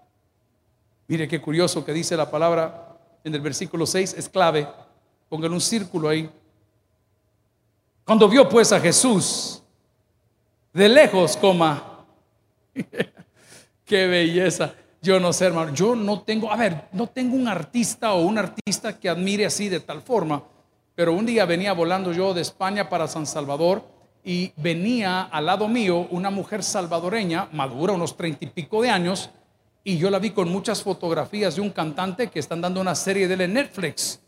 Mire 1.07 1.27
qué 1.27 1.39
curioso 1.39 1.85
que 1.85 1.93
dice 1.93 2.17
la 2.17 2.29
palabra 2.29 2.97
en 3.23 3.33
el 3.33 3.39
versículo 3.39 3.85
6, 3.85 4.15
es 4.17 4.27
clave. 4.27 4.67
Pongan 5.29 5.53
un 5.53 5.61
círculo 5.61 6.09
ahí. 6.09 6.29
Cuando 8.05 8.27
vio 8.27 8.49
pues 8.49 8.73
a 8.73 8.79
Jesús 8.81 9.63
de 10.73 10.89
lejos, 10.89 11.37
coma, 11.37 12.05
qué 13.85 14.07
belleza. 14.07 14.73
Yo 15.03 15.19
no 15.19 15.33
sé, 15.33 15.47
hermano, 15.47 15.73
yo 15.73 15.97
no 15.97 16.21
tengo, 16.21 16.49
a 16.49 16.55
ver, 16.55 16.87
no 16.93 17.07
tengo 17.07 17.35
un 17.35 17.49
artista 17.49 18.13
o 18.13 18.21
un 18.21 18.37
artista 18.37 18.97
que 18.97 19.09
admire 19.09 19.45
así 19.45 19.67
de 19.67 19.81
tal 19.81 20.01
forma, 20.01 20.41
pero 20.95 21.11
un 21.11 21.25
día 21.25 21.43
venía 21.43 21.73
volando 21.73 22.13
yo 22.13 22.33
de 22.33 22.39
España 22.39 22.87
para 22.87 23.09
San 23.09 23.25
Salvador 23.25 23.83
y 24.23 24.53
venía 24.55 25.23
al 25.23 25.47
lado 25.47 25.67
mío 25.67 26.07
una 26.09 26.29
mujer 26.29 26.63
salvadoreña, 26.63 27.49
madura, 27.51 27.91
unos 27.91 28.15
treinta 28.15 28.45
y 28.45 28.47
pico 28.47 28.81
de 28.81 28.91
años, 28.91 29.29
y 29.83 29.97
yo 29.97 30.09
la 30.09 30.19
vi 30.19 30.29
con 30.29 30.47
muchas 30.47 30.81
fotografías 30.81 31.57
de 31.57 31.61
un 31.61 31.71
cantante 31.71 32.29
que 32.29 32.39
están 32.39 32.61
dando 32.61 32.79
una 32.79 32.95
serie 32.95 33.27
de 33.27 33.45
Netflix, 33.45 34.21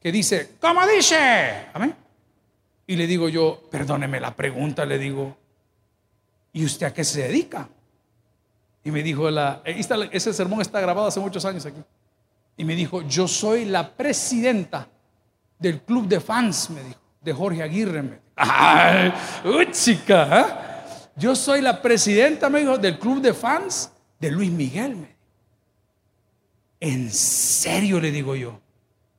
que 0.00 0.10
dice, 0.10 0.52
¿cómo 0.62 0.80
dice? 0.86 1.66
Amén. 1.74 1.94
Y 2.86 2.96
le 2.96 3.06
digo 3.06 3.28
yo, 3.28 3.64
perdóneme 3.70 4.18
la 4.18 4.34
pregunta, 4.34 4.86
le 4.86 4.98
digo, 4.98 5.36
¿y 6.54 6.64
usted 6.64 6.86
a 6.86 6.94
qué 6.94 7.04
se 7.04 7.24
dedica? 7.24 7.68
Y 8.82 8.90
me 8.90 9.02
dijo, 9.02 9.30
la, 9.30 9.62
ese 9.64 10.32
sermón 10.32 10.60
está 10.60 10.80
grabado 10.80 11.08
hace 11.08 11.20
muchos 11.20 11.44
años 11.44 11.66
aquí. 11.66 11.80
Y 12.56 12.64
me 12.64 12.74
dijo, 12.74 13.02
yo 13.02 13.28
soy 13.28 13.64
la 13.64 13.94
presidenta 13.94 14.88
del 15.58 15.82
club 15.82 16.08
de 16.08 16.20
fans, 16.20 16.70
me 16.70 16.82
dijo, 16.82 17.00
de 17.20 17.32
Jorge 17.32 17.62
Aguirre. 17.62 18.02
Me 18.02 18.20
¡Ay, 18.36 19.12
chica! 19.72 20.40
¿eh? 20.40 20.44
Yo 21.16 21.36
soy 21.36 21.60
la 21.60 21.82
presidenta, 21.82 22.48
me 22.48 22.60
dijo, 22.60 22.78
del 22.78 22.98
club 22.98 23.20
de 23.20 23.34
fans 23.34 23.92
de 24.18 24.30
Luis 24.30 24.50
Miguel. 24.50 24.96
Me 24.96 25.16
¿En 26.80 27.10
serio 27.10 28.00
le 28.00 28.10
digo 28.10 28.34
yo? 28.34 28.58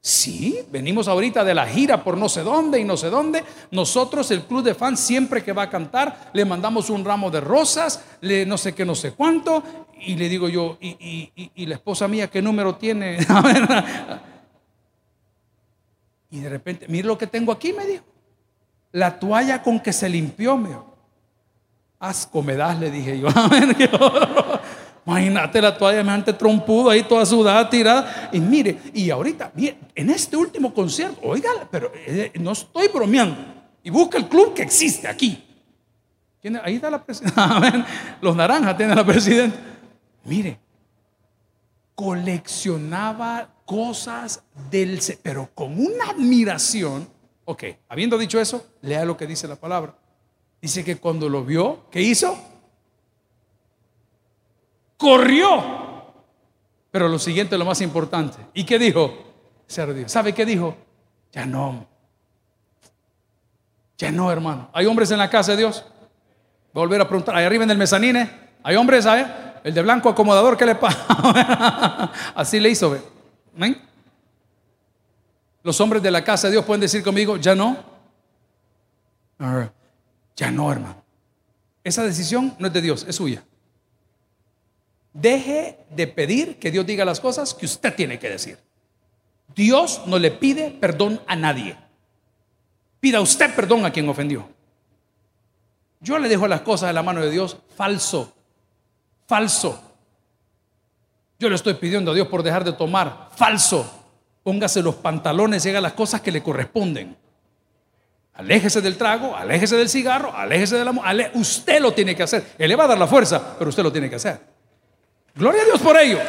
Sí, 0.03 0.57
venimos 0.71 1.07
ahorita 1.07 1.43
de 1.43 1.53
la 1.53 1.67
gira 1.67 2.03
por 2.03 2.17
no 2.17 2.27
sé 2.27 2.41
dónde 2.41 2.79
y 2.79 2.83
no 2.83 2.97
sé 2.97 3.11
dónde. 3.11 3.43
Nosotros, 3.69 4.31
el 4.31 4.41
club 4.45 4.63
de 4.63 4.73
fans, 4.73 4.99
siempre 4.99 5.43
que 5.43 5.53
va 5.53 5.61
a 5.63 5.69
cantar, 5.69 6.31
le 6.33 6.43
mandamos 6.43 6.89
un 6.89 7.05
ramo 7.05 7.29
de 7.29 7.39
rosas, 7.39 8.03
le 8.21 8.43
no 8.47 8.57
sé 8.57 8.73
qué, 8.73 8.83
no 8.83 8.95
sé 8.95 9.11
cuánto. 9.11 9.63
Y 9.99 10.15
le 10.15 10.27
digo 10.27 10.49
yo, 10.49 10.79
¿y, 10.81 11.65
la 11.67 11.75
esposa 11.75 12.07
mía 12.07 12.31
qué 12.31 12.41
número 12.41 12.75
tiene? 12.77 13.19
y 16.31 16.39
de 16.39 16.49
repente, 16.49 16.87
mire 16.89 17.07
lo 17.07 17.19
que 17.19 17.27
tengo 17.27 17.51
aquí, 17.51 17.71
me 17.71 17.85
dijo. 17.85 18.03
La 18.93 19.19
toalla 19.19 19.61
con 19.61 19.79
que 19.79 19.93
se 19.93 20.09
limpió, 20.09 20.57
me 20.57 20.69
dijo. 20.69 20.97
Asco 21.99 22.41
me 22.41 22.55
das, 22.55 22.79
le 22.79 22.89
dije 22.89 23.19
yo. 23.19 23.27
Imagínate 25.05 25.61
la 25.61 25.75
toalla 25.75 26.03
mente 26.03 26.31
trompudo 26.33 26.89
ahí 26.89 27.03
toda 27.03 27.25
sudada, 27.25 27.69
tirada. 27.69 28.29
Y 28.31 28.39
mire, 28.39 28.77
y 28.93 29.09
ahorita, 29.09 29.51
en 29.95 30.09
este 30.09 30.37
último 30.37 30.73
concierto, 30.73 31.19
oiga, 31.23 31.49
pero 31.71 31.91
eh, 31.95 32.31
no 32.39 32.51
estoy 32.51 32.87
bromeando. 32.87 33.37
Y 33.83 33.89
busca 33.89 34.17
el 34.17 34.27
club 34.27 34.53
que 34.53 34.61
existe 34.61 35.07
aquí. 35.07 35.43
Ahí 36.63 36.75
está 36.75 36.89
la 36.89 37.03
presidenta. 37.03 37.85
Los 38.21 38.35
naranjas 38.35 38.77
tienen 38.77 38.95
la 38.95 39.05
presidenta. 39.05 39.57
Mire, 40.23 40.59
coleccionaba 41.95 43.49
cosas 43.65 44.43
del... 44.69 44.99
Pero 45.23 45.49
con 45.53 45.79
una 45.79 46.09
admiración. 46.11 47.07
Ok, 47.45 47.63
habiendo 47.89 48.17
dicho 48.17 48.39
eso, 48.39 48.65
lea 48.81 49.03
lo 49.03 49.17
que 49.17 49.25
dice 49.25 49.47
la 49.47 49.55
palabra. 49.55 49.95
Dice 50.61 50.83
que 50.83 50.97
cuando 50.97 51.27
lo 51.27 51.43
vio, 51.43 51.85
¿qué 51.89 52.01
hizo? 52.01 52.37
Corrió. 55.01 55.63
Pero 56.91 57.09
lo 57.09 57.17
siguiente 57.17 57.57
lo 57.57 57.65
más 57.65 57.81
importante. 57.81 58.37
¿Y 58.53 58.63
qué 58.63 58.77
dijo? 58.77 59.11
Se 59.65 59.81
arrodilló. 59.81 60.07
¿Sabe 60.07 60.31
qué 60.31 60.45
dijo? 60.45 60.77
Ya 61.31 61.43
no. 61.43 61.87
Ya 63.97 64.11
no, 64.11 64.31
hermano. 64.31 64.69
¿Hay 64.73 64.85
hombres 64.85 65.09
en 65.09 65.17
la 65.17 65.27
casa 65.27 65.53
de 65.53 65.57
Dios? 65.57 65.83
Volver 66.71 67.01
a 67.01 67.07
preguntar. 67.07 67.35
Ahí 67.35 67.45
arriba 67.45 67.63
en 67.63 67.71
el 67.71 67.79
mezanine. 67.79 68.29
¿Hay 68.61 68.75
hombres 68.75 69.07
ahí? 69.07 69.25
El 69.63 69.73
de 69.73 69.81
blanco 69.81 70.07
acomodador, 70.07 70.55
¿qué 70.55 70.67
le 70.67 70.75
pasa? 70.75 72.11
Así 72.35 72.59
le 72.59 72.69
hizo, 72.69 72.91
¿ve? 72.91 73.01
Los 75.63 75.81
hombres 75.81 76.03
de 76.03 76.11
la 76.11 76.23
casa 76.23 76.45
de 76.45 76.53
Dios 76.53 76.65
pueden 76.65 76.81
decir 76.81 77.01
conmigo, 77.01 77.37
ya 77.37 77.55
no. 77.55 77.77
Ya 80.35 80.51
no, 80.51 80.71
hermano. 80.71 81.03
Esa 81.83 82.03
decisión 82.03 82.53
no 82.59 82.67
es 82.67 82.73
de 82.73 82.81
Dios, 82.81 83.03
es 83.07 83.15
suya. 83.15 83.43
Deje 85.13 85.77
de 85.89 86.07
pedir 86.07 86.57
que 86.57 86.71
Dios 86.71 86.85
diga 86.85 87.03
las 87.03 87.19
cosas 87.19 87.53
que 87.53 87.65
usted 87.65 87.93
tiene 87.95 88.17
que 88.17 88.29
decir. 88.29 88.57
Dios 89.53 90.01
no 90.05 90.17
le 90.17 90.31
pide 90.31 90.71
perdón 90.71 91.21
a 91.27 91.35
nadie. 91.35 91.75
Pida 92.99 93.19
usted 93.19 93.53
perdón 93.53 93.85
a 93.85 93.91
quien 93.91 94.07
ofendió. 94.07 94.47
Yo 95.99 96.17
le 96.17 96.29
dejo 96.29 96.47
las 96.47 96.61
cosas 96.61 96.89
en 96.89 96.95
la 96.95 97.03
mano 97.03 97.21
de 97.21 97.29
Dios 97.29 97.57
falso. 97.75 98.33
Falso. 99.27 99.81
Yo 101.39 101.49
le 101.49 101.55
estoy 101.55 101.73
pidiendo 101.73 102.11
a 102.11 102.13
Dios 102.13 102.27
por 102.27 102.43
dejar 102.43 102.63
de 102.63 102.73
tomar. 102.73 103.29
Falso. 103.35 103.99
Póngase 104.43 104.81
los 104.81 104.95
pantalones 104.95 105.65
y 105.65 105.69
haga 105.69 105.81
las 105.81 105.93
cosas 105.93 106.21
que 106.21 106.31
le 106.31 106.41
corresponden. 106.41 107.17
Aléjese 108.33 108.81
del 108.81 108.97
trago, 108.97 109.35
aléjese 109.35 109.75
del 109.75 109.89
cigarro, 109.89 110.35
aléjese 110.35 110.77
del 110.77 110.87
amor. 110.87 111.05
usted 111.33 111.81
lo 111.81 111.93
tiene 111.93 112.15
que 112.15 112.23
hacer. 112.23 112.53
Él 112.57 112.69
le 112.69 112.75
va 112.75 112.85
a 112.85 112.87
dar 112.87 112.97
la 112.97 113.07
fuerza, 113.07 113.55
pero 113.57 113.69
usted 113.69 113.83
lo 113.83 113.91
tiene 113.91 114.09
que 114.09 114.15
hacer. 114.15 114.50
Gloria 115.35 115.61
a 115.61 115.65
Dios 115.65 115.81
por 115.81 115.97
ello. 115.97 116.19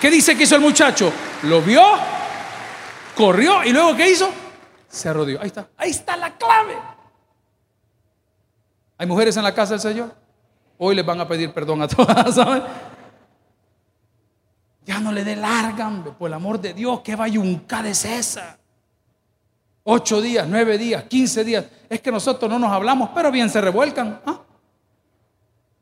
¿Qué 0.00 0.10
dice 0.10 0.36
que 0.36 0.44
hizo 0.44 0.54
el 0.54 0.60
muchacho? 0.60 1.12
Lo 1.44 1.60
vio, 1.60 1.82
corrió 3.16 3.64
y 3.64 3.72
luego 3.72 3.96
¿qué 3.96 4.10
hizo? 4.10 4.30
Se 4.88 5.08
arrodilló. 5.08 5.40
Ahí 5.40 5.48
está. 5.48 5.68
Ahí 5.76 5.90
está 5.90 6.16
la 6.16 6.36
clave. 6.36 6.76
¿Hay 8.96 9.06
mujeres 9.06 9.36
en 9.36 9.42
la 9.44 9.54
casa 9.54 9.74
del 9.74 9.80
Señor? 9.80 10.14
Hoy 10.78 10.94
les 10.94 11.04
van 11.04 11.20
a 11.20 11.28
pedir 11.28 11.52
perdón 11.52 11.82
a 11.82 11.88
todas, 11.88 12.34
¿saben? 12.34 12.62
Ya 14.84 15.00
no 15.00 15.12
le 15.12 15.22
dé 15.22 15.36
larga, 15.36 15.90
por 16.18 16.28
el 16.28 16.34
amor 16.34 16.60
de 16.60 16.72
Dios, 16.72 17.00
que 17.00 17.14
bayunca 17.14 17.86
es 17.86 18.04
esa. 18.04 18.58
Ocho 19.84 20.20
días, 20.20 20.46
nueve 20.48 20.78
días, 20.78 21.04
quince 21.04 21.44
días. 21.44 21.64
Es 21.88 22.00
que 22.00 22.10
nosotros 22.10 22.50
no 22.50 22.58
nos 22.58 22.72
hablamos, 22.72 23.10
pero 23.14 23.30
bien 23.30 23.50
se 23.50 23.60
revuelcan. 23.60 24.20
¿ah? 24.26 24.40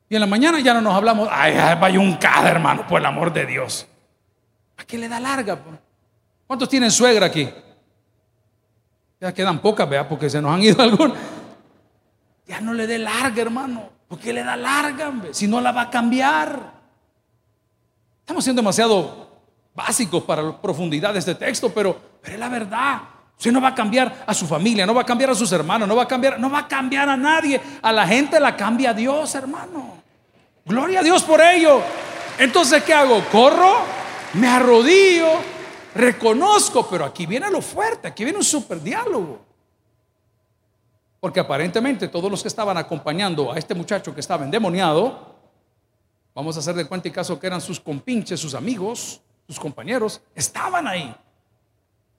Y 0.09 0.14
en 0.14 0.21
la 0.21 0.27
mañana 0.27 0.61
ya 0.61 0.75
no 0.75 0.81
nos 0.81 0.95
hablamos. 0.95 1.29
Ay, 1.31 1.55
vaya 1.81 1.99
un 1.99 2.16
cada 2.16 2.49
hermano, 2.49 2.87
por 2.87 3.01
el 3.01 3.07
amor 3.07 3.33
de 3.33 3.47
Dios. 3.47 3.87
¿A 4.77 4.85
qué 4.85 4.99
le 4.99 5.09
da 5.09 5.19
larga? 5.19 5.59
¿Cuántos 6.47 6.69
tienen 6.69 6.90
suegra 6.90 7.27
aquí? 7.27 7.49
Ya 9.21 9.33
quedan 9.33 9.59
pocas, 9.59 9.88
vea, 9.88 10.09
porque 10.09 10.31
se 10.31 10.40
nos 10.40 10.55
han 10.55 10.62
ido 10.62 10.83
algunos. 10.83 11.16
Ya 12.47 12.61
no 12.61 12.73
le 12.73 12.87
dé 12.87 12.99
larga, 12.99 13.42
hermano. 13.42 13.90
¿Por 14.07 14.19
qué 14.21 14.33
le 14.33 14.45
da 14.45 14.57
larga? 14.57 15.12
Si 15.33 15.49
no 15.49 15.61
la 15.61 15.73
va 15.73 15.83
a 15.83 15.90
cambiar. 15.90 16.75
Estamos 18.21 18.45
siendo 18.45 18.62
demasiado 18.62 19.27
básicos 19.75 20.23
para 20.23 20.42
la 20.42 20.61
profundidad 20.61 21.12
de 21.12 21.19
este 21.19 21.35
texto, 21.35 21.73
pero, 21.73 21.99
pero 22.23 22.35
es 22.35 22.40
la 22.40 22.49
verdad. 22.49 23.01
Usted 23.37 23.53
no 23.53 23.61
va 23.61 23.69
a 23.69 23.75
cambiar 23.75 24.25
a 24.27 24.33
su 24.33 24.47
familia, 24.47 24.87
no 24.87 24.95
va 24.95 25.03
a 25.03 25.07
cambiar 25.07 25.31
a 25.31 25.35
sus 25.35 25.51
hermanos, 25.53 25.87
no 25.87 25.95
va 25.95 26.05
a 26.05 26.09
cambiar, 26.09 26.38
no 26.38 26.49
va 26.49 26.61
a 26.61 26.69
cambiar 26.69 27.09
a 27.09 27.16
nadie. 27.16 27.61
A 27.83 27.92
la 27.92 28.07
gente 28.07 28.40
la 28.40 28.57
cambia 28.57 28.95
Dios, 28.95 29.35
hermano. 29.35 29.95
Gloria 30.66 30.98
a 30.98 31.02
Dios 31.05 31.22
por 31.22 31.40
ello. 31.40 31.81
Entonces, 32.40 32.83
¿qué 32.83 32.92
hago? 32.92 33.22
Corro, 33.31 33.76
me 34.35 34.48
arrodillo, 34.48 35.29
reconozco, 35.94 36.88
pero 36.90 37.05
aquí 37.05 37.24
viene 37.24 37.48
lo 37.52 37.62
fuerte, 37.62 38.09
aquí 38.09 38.24
viene 38.24 38.38
un 38.40 38.44
super 38.44 38.83
diálogo. 38.83 39.38
Porque 41.20 41.38
aparentemente 41.38 42.09
todos 42.09 42.29
los 42.29 42.42
que 42.42 42.48
estaban 42.48 42.76
acompañando 42.76 43.52
a 43.52 43.59
este 43.59 43.74
muchacho 43.74 44.12
que 44.12 44.18
estaba 44.18 44.44
endemoniado, 44.44 45.37
vamos 46.35 46.57
a 46.57 46.59
hacer 46.59 46.74
de 46.74 46.85
cuenta 46.85 47.07
y 47.07 47.12
caso 47.12 47.38
que 47.38 47.46
eran 47.46 47.61
sus 47.61 47.79
compinches, 47.79 48.40
sus 48.40 48.55
amigos, 48.55 49.20
sus 49.46 49.61
compañeros, 49.61 50.20
estaban 50.35 50.88
ahí. 50.88 51.14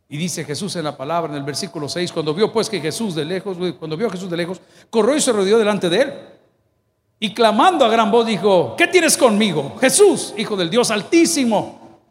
Y 0.08 0.16
dice 0.16 0.46
Jesús 0.46 0.74
en 0.78 0.86
la 0.86 0.96
palabra, 0.96 1.34
en 1.34 1.38
el 1.38 1.44
versículo 1.44 1.90
6, 1.90 2.14
cuando 2.14 2.34
vio 2.34 2.54
pues 2.54 2.70
que 2.70 2.80
Jesús 2.80 3.14
de 3.14 3.26
lejos, 3.26 3.58
cuando 3.78 3.98
vio 3.98 4.08
a 4.08 4.12
Jesús 4.12 4.30
de 4.30 4.38
lejos, 4.38 4.62
corrió 4.90 5.18
y 5.18 5.22
se 5.22 5.34
rodeó 5.34 5.60
delante 5.60 5.90
de 5.90 6.02
él. 6.02 6.37
Y 7.20 7.34
clamando 7.34 7.84
a 7.84 7.90
gran 7.90 8.12
voz 8.12 8.28
dijo, 8.28 8.76
¿qué 8.78 8.88
tienes 8.88 9.18
conmigo? 9.18 9.76
Jesús, 9.80 10.34
Hijo 10.38 10.56
del 10.56 10.70
Dios 10.70 10.92
Altísimo, 10.92 12.02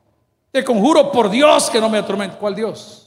te 0.51 0.65
conjuro 0.65 1.13
por 1.13 1.31
Dios 1.31 1.71
que 1.71 1.81
no 1.81 1.89
me 1.89 1.99
atormente. 1.99 2.37
¿Cuál 2.39 2.55
Dios? 2.55 3.07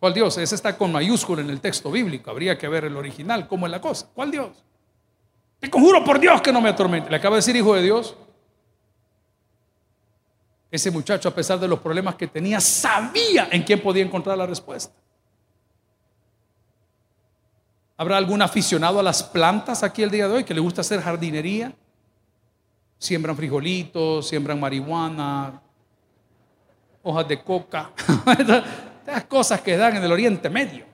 ¿Cuál 0.00 0.14
Dios? 0.14 0.36
Ese 0.38 0.56
está 0.56 0.76
con 0.76 0.90
mayúscula 0.90 1.42
en 1.42 1.50
el 1.50 1.60
texto 1.60 1.90
bíblico. 1.90 2.30
Habría 2.30 2.58
que 2.58 2.66
ver 2.66 2.84
el 2.84 2.96
original, 2.96 3.46
cómo 3.46 3.66
es 3.66 3.70
la 3.70 3.80
cosa. 3.80 4.08
¿Cuál 4.12 4.32
Dios? 4.32 4.50
Te 5.60 5.70
conjuro 5.70 6.04
por 6.04 6.18
Dios 6.18 6.42
que 6.42 6.52
no 6.52 6.60
me 6.60 6.70
atormente. 6.70 7.08
Le 7.08 7.16
acaba 7.16 7.36
de 7.36 7.38
decir 7.38 7.54
Hijo 7.54 7.74
de 7.74 7.82
Dios. 7.82 8.16
Ese 10.72 10.90
muchacho, 10.90 11.28
a 11.28 11.34
pesar 11.34 11.60
de 11.60 11.68
los 11.68 11.78
problemas 11.78 12.16
que 12.16 12.26
tenía, 12.26 12.60
sabía 12.60 13.46
en 13.52 13.62
quién 13.62 13.80
podía 13.80 14.02
encontrar 14.02 14.36
la 14.36 14.46
respuesta. 14.46 14.92
¿Habrá 18.02 18.16
algún 18.16 18.42
aficionado 18.42 18.98
a 18.98 19.02
las 19.04 19.22
plantas 19.22 19.84
aquí 19.84 20.02
el 20.02 20.10
día 20.10 20.26
de 20.26 20.34
hoy 20.34 20.42
que 20.42 20.52
le 20.52 20.58
gusta 20.58 20.80
hacer 20.80 21.00
jardinería? 21.00 21.72
Siembran 22.98 23.36
frijolitos, 23.36 24.26
siembran 24.26 24.58
marihuana, 24.58 25.62
hojas 27.04 27.28
de 27.28 27.40
coca, 27.44 27.92
estas 29.06 29.24
cosas 29.26 29.60
que 29.60 29.76
dan 29.76 29.94
en 29.94 30.02
el 30.02 30.10
Oriente 30.10 30.50
Medio. 30.50 30.84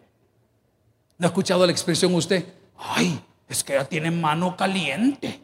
¿No 1.16 1.26
ha 1.26 1.28
escuchado 1.28 1.64
la 1.64 1.72
expresión 1.72 2.14
usted? 2.14 2.44
Ay, 2.76 3.18
es 3.48 3.64
que 3.64 3.72
ella 3.72 3.86
tiene 3.86 4.10
mano 4.10 4.54
caliente. 4.54 5.40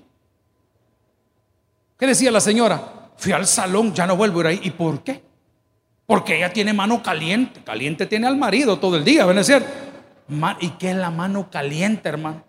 ¿Qué 1.96 2.06
decía 2.06 2.30
la 2.30 2.40
señora? 2.40 3.10
fui 3.16 3.32
al 3.32 3.46
salón, 3.46 3.94
ya 3.94 4.06
no 4.06 4.18
vuelvo 4.18 4.40
a 4.40 4.42
ir 4.42 4.46
ahí. 4.48 4.60
¿Y 4.64 4.70
por 4.72 5.02
qué? 5.02 5.22
Porque 6.04 6.36
ella 6.36 6.52
tiene 6.52 6.74
mano 6.74 7.02
caliente. 7.02 7.62
Caliente 7.64 8.04
tiene 8.04 8.26
al 8.26 8.36
marido 8.36 8.78
todo 8.78 8.96
el 8.98 9.04
día, 9.04 9.24
¿ven 9.24 9.38
a 9.38 9.40
decir? 9.40 9.83
¿Y 10.60 10.70
qué 10.70 10.90
es 10.90 10.96
la 10.96 11.10
mano 11.10 11.50
caliente, 11.50 12.08
hermano? 12.08 12.44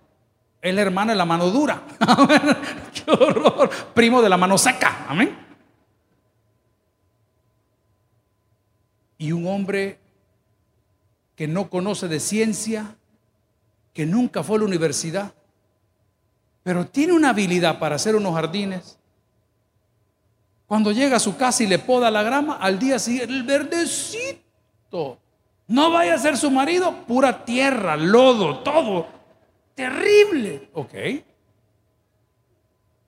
El 0.61 0.79
hermano 0.79 1.11
es 1.11 1.17
la 1.17 1.25
mano 1.25 1.49
dura. 1.49 1.81
¡Qué 2.93 3.11
horror! 3.11 3.69
Primo 3.93 4.21
de 4.21 4.29
la 4.29 4.37
mano 4.37 4.57
seca. 4.57 5.05
Amén. 5.07 5.37
Y 9.17 9.31
un 9.31 9.47
hombre 9.47 9.99
que 11.35 11.47
no 11.47 11.69
conoce 11.69 12.07
de 12.07 12.19
ciencia, 12.19 12.95
que 13.93 14.05
nunca 14.05 14.43
fue 14.43 14.57
a 14.57 14.59
la 14.59 14.65
universidad, 14.65 15.33
pero 16.63 16.87
tiene 16.87 17.13
una 17.13 17.29
habilidad 17.29 17.77
para 17.77 17.95
hacer 17.95 18.15
unos 18.15 18.33
jardines 18.33 18.97
cuando 20.65 20.91
llega 20.91 21.17
a 21.17 21.19
su 21.19 21.37
casa 21.37 21.63
y 21.63 21.67
le 21.67 21.79
poda 21.79 22.09
la 22.09 22.23
grama, 22.23 22.55
al 22.55 22.79
día 22.79 22.97
siguiente, 22.97 23.31
el 23.31 23.43
verdecito. 23.43 25.19
No 25.67 25.91
vaya 25.91 26.13
a 26.13 26.17
ser 26.17 26.37
su 26.37 26.51
marido, 26.51 27.05
pura 27.07 27.43
tierra, 27.43 27.95
lodo, 27.95 28.59
todo. 28.59 29.07
Terrible. 29.73 30.69
Ok. 30.73 30.93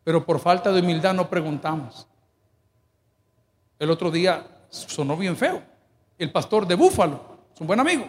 Pero 0.03 0.25
por 0.25 0.39
falta 0.39 0.71
de 0.71 0.81
humildad 0.81 1.13
no 1.13 1.29
preguntamos. 1.29 2.07
El 3.77 3.91
otro 3.91 4.09
día 4.09 4.47
sonó 4.69 5.15
bien 5.17 5.37
feo. 5.37 5.61
El 6.17 6.31
pastor 6.31 6.65
de 6.65 6.75
Búfalo, 6.75 7.21
es 7.53 7.61
un 7.61 7.67
buen 7.67 7.79
amigo. 7.79 8.07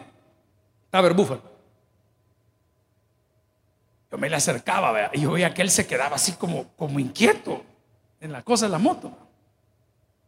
A 0.92 1.00
ver, 1.00 1.12
Búfalo. 1.12 1.42
Yo 4.10 4.16
me 4.16 4.30
le 4.30 4.36
acercaba 4.36 5.10
y 5.12 5.20
yo 5.20 5.32
veía 5.32 5.52
que 5.52 5.60
él 5.60 5.70
se 5.70 5.86
quedaba 5.86 6.16
así 6.16 6.32
como, 6.32 6.68
como 6.76 6.98
inquieto 6.98 7.62
en 8.20 8.32
la 8.32 8.42
cosa 8.42 8.66
de 8.66 8.72
la 8.72 8.78
moto. 8.78 9.12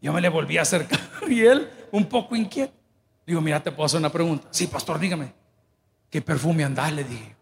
Yo 0.03 0.13
me 0.13 0.21
le 0.21 0.29
volví 0.29 0.59
a 0.59 0.63
acercar 0.63 1.01
y 1.29 1.41
él, 1.41 1.71
un 1.91 2.07
poco 2.07 2.37
inquieto, 2.37 2.75
digo, 3.31 3.41
mira, 3.41 3.63
te 3.63 3.71
puedo 3.71 3.87
hacer 3.87 3.99
una 3.99 4.11
pregunta. 4.11 4.49
Sí, 4.51 4.67
pastor, 4.67 4.99
dígame, 4.99 5.33
¿qué 6.11 6.21
perfume 6.21 6.65
andás? 6.65 6.93
Le 6.93 7.05
dije. 7.05 7.37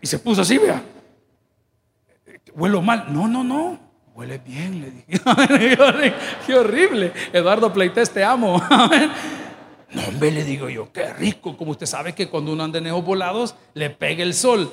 y 0.00 0.06
se 0.06 0.18
puso 0.18 0.42
así, 0.42 0.58
vea. 0.58 0.82
Huelo 2.54 2.82
mal. 2.82 3.06
No, 3.12 3.26
no, 3.26 3.42
no. 3.42 3.78
Huele 4.14 4.38
bien, 4.38 4.80
le 4.80 4.90
dije. 4.90 5.06
Qué 6.46 6.54
horrible. 6.54 7.12
Eduardo 7.32 7.72
Pleites, 7.72 8.10
te 8.10 8.22
amo. 8.22 8.62
No, 9.90 10.02
hombre, 10.08 10.30
le 10.32 10.44
digo 10.44 10.68
yo, 10.68 10.92
qué 10.92 11.12
rico. 11.12 11.56
Como 11.56 11.70
usted 11.70 11.86
sabe 11.86 12.14
que 12.14 12.28
cuando 12.28 12.52
uno 12.52 12.64
anda 12.64 12.78
en 12.78 12.86
esos 12.86 13.04
volados, 13.04 13.54
le 13.74 13.90
pega 13.90 14.24
el 14.24 14.34
sol. 14.34 14.72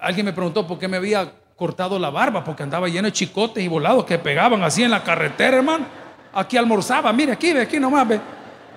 Alguien 0.00 0.26
me 0.26 0.32
preguntó 0.32 0.66
por 0.66 0.78
qué 0.78 0.88
me 0.88 0.96
había 0.96 1.32
cortado 1.54 1.98
la 1.98 2.10
barba, 2.10 2.42
porque 2.42 2.64
andaba 2.64 2.88
lleno 2.88 3.06
de 3.06 3.12
chicotes 3.12 3.62
y 3.62 3.68
volados 3.68 4.04
que 4.04 4.18
pegaban 4.18 4.62
así 4.64 4.82
en 4.82 4.90
la 4.90 5.04
carretera, 5.04 5.58
hermano. 5.58 5.86
Aquí 6.36 6.58
almorzaba, 6.58 7.12
mire, 7.14 7.32
aquí, 7.32 7.52
ve, 7.54 7.62
aquí 7.62 7.80
nomás, 7.80 8.06
ve. 8.06 8.20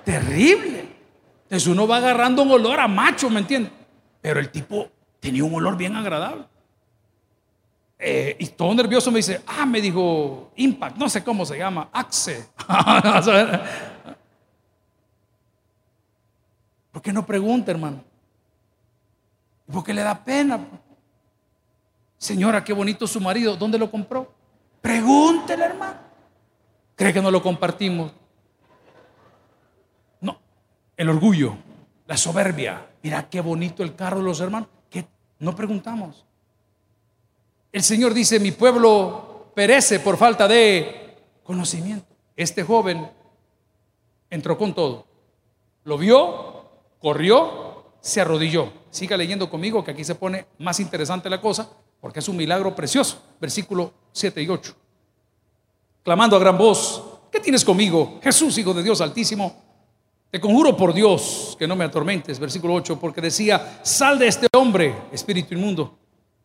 Terrible. 0.02 0.88
Entonces 1.42 1.68
uno 1.68 1.86
va 1.86 1.98
agarrando 1.98 2.42
un 2.42 2.50
olor 2.52 2.80
a 2.80 2.88
macho, 2.88 3.28
¿me 3.28 3.40
entiende? 3.40 3.70
Pero 4.22 4.40
el 4.40 4.50
tipo 4.50 4.88
tenía 5.20 5.44
un 5.44 5.54
olor 5.54 5.76
bien 5.76 5.94
agradable. 5.94 6.44
Eh, 7.98 8.34
y 8.38 8.46
todo 8.46 8.74
nervioso 8.74 9.10
me 9.10 9.18
dice, 9.18 9.42
ah, 9.46 9.66
me 9.66 9.82
dijo 9.82 10.52
Impact, 10.56 10.96
no 10.96 11.06
sé 11.10 11.22
cómo 11.22 11.44
se 11.44 11.58
llama, 11.58 11.90
Axe. 11.92 12.48
¿Por 16.90 17.02
qué 17.02 17.12
no 17.12 17.26
pregunta, 17.26 17.70
hermano? 17.70 18.02
Porque 19.70 19.92
le 19.92 20.02
da 20.02 20.24
pena. 20.24 20.58
Señora, 22.16 22.64
qué 22.64 22.72
bonito 22.72 23.06
su 23.06 23.20
marido, 23.20 23.54
¿dónde 23.54 23.78
lo 23.78 23.90
compró? 23.90 24.32
Pregúntele, 24.80 25.64
hermano. 25.66 26.09
¿Cree 27.00 27.14
que 27.14 27.22
no 27.22 27.30
lo 27.30 27.42
compartimos? 27.42 28.12
No, 30.20 30.38
el 30.98 31.08
orgullo, 31.08 31.56
la 32.06 32.14
soberbia. 32.18 32.90
Mira 33.02 33.26
qué 33.30 33.40
bonito 33.40 33.82
el 33.82 33.96
carro 33.96 34.18
de 34.18 34.24
los 34.24 34.38
hermanos. 34.38 34.68
No 35.38 35.56
preguntamos. 35.56 36.26
El 37.72 37.82
Señor 37.82 38.12
dice, 38.12 38.38
mi 38.38 38.50
pueblo 38.50 39.50
perece 39.54 40.00
por 40.00 40.18
falta 40.18 40.46
de 40.46 41.16
conocimiento. 41.42 42.04
Este 42.36 42.64
joven 42.64 43.10
entró 44.28 44.58
con 44.58 44.74
todo. 44.74 45.06
Lo 45.84 45.96
vio, 45.96 46.66
corrió, 46.98 47.94
se 48.02 48.20
arrodilló. 48.20 48.74
Siga 48.90 49.16
leyendo 49.16 49.48
conmigo 49.48 49.82
que 49.82 49.92
aquí 49.92 50.04
se 50.04 50.16
pone 50.16 50.44
más 50.58 50.78
interesante 50.80 51.30
la 51.30 51.40
cosa 51.40 51.66
porque 51.98 52.18
es 52.18 52.28
un 52.28 52.36
milagro 52.36 52.76
precioso. 52.76 53.22
Versículo 53.40 53.94
7 54.12 54.42
y 54.42 54.48
8. 54.50 54.76
Clamando 56.10 56.34
a 56.34 56.40
gran 56.40 56.58
voz, 56.58 57.04
¿qué 57.30 57.38
tienes 57.38 57.64
conmigo? 57.64 58.18
Jesús, 58.20 58.58
Hijo 58.58 58.74
de 58.74 58.82
Dios 58.82 59.00
Altísimo. 59.00 59.54
Te 60.28 60.40
conjuro 60.40 60.76
por 60.76 60.92
Dios 60.92 61.54
que 61.56 61.68
no 61.68 61.76
me 61.76 61.84
atormentes. 61.84 62.36
Versículo 62.36 62.74
8, 62.74 62.98
porque 62.98 63.20
decía, 63.20 63.78
sal 63.84 64.18
de 64.18 64.26
este 64.26 64.48
hombre, 64.52 64.92
espíritu 65.12 65.54
inmundo 65.54 65.96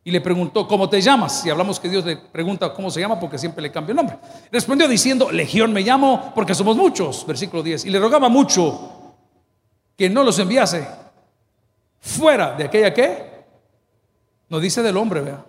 y 0.04 0.12
le 0.12 0.22
preguntó, 0.22 0.68
¿cómo 0.68 0.88
te 0.88 1.02
llamas? 1.02 1.44
Y 1.48 1.50
hablamos 1.50 1.80
que 1.80 1.90
Dios 1.90 2.06
le 2.06 2.16
pregunta 2.16 2.72
cómo 2.76 2.92
se 2.92 3.00
llama 3.00 3.20
porque 3.20 3.40
siempre 3.40 3.64
le 3.64 3.72
cambia 3.72 3.94
el 3.94 3.96
nombre. 3.96 4.20
Respondió 4.52 4.88
diciendo, 4.88 5.32
Legión 5.32 5.74
me 5.74 5.82
llamo 5.82 6.32
porque 6.36 6.54
somos 6.54 6.78
muchos, 6.78 7.26
versículo 7.26 7.64
10. 7.64 7.86
Y 7.86 7.90
le 7.90 7.98
rogaba 7.98 8.30
mucho 8.30 9.16
que 9.98 10.12
no 10.12 10.22
los 10.22 10.38
enviase 10.38 10.88
fuera 12.00 12.56
de 12.56 12.66
aquella 12.66 12.94
que, 12.94 13.46
no 14.48 14.60
dice 14.60 14.84
del 14.84 14.96
hombre, 14.96 15.22
vea, 15.22 15.44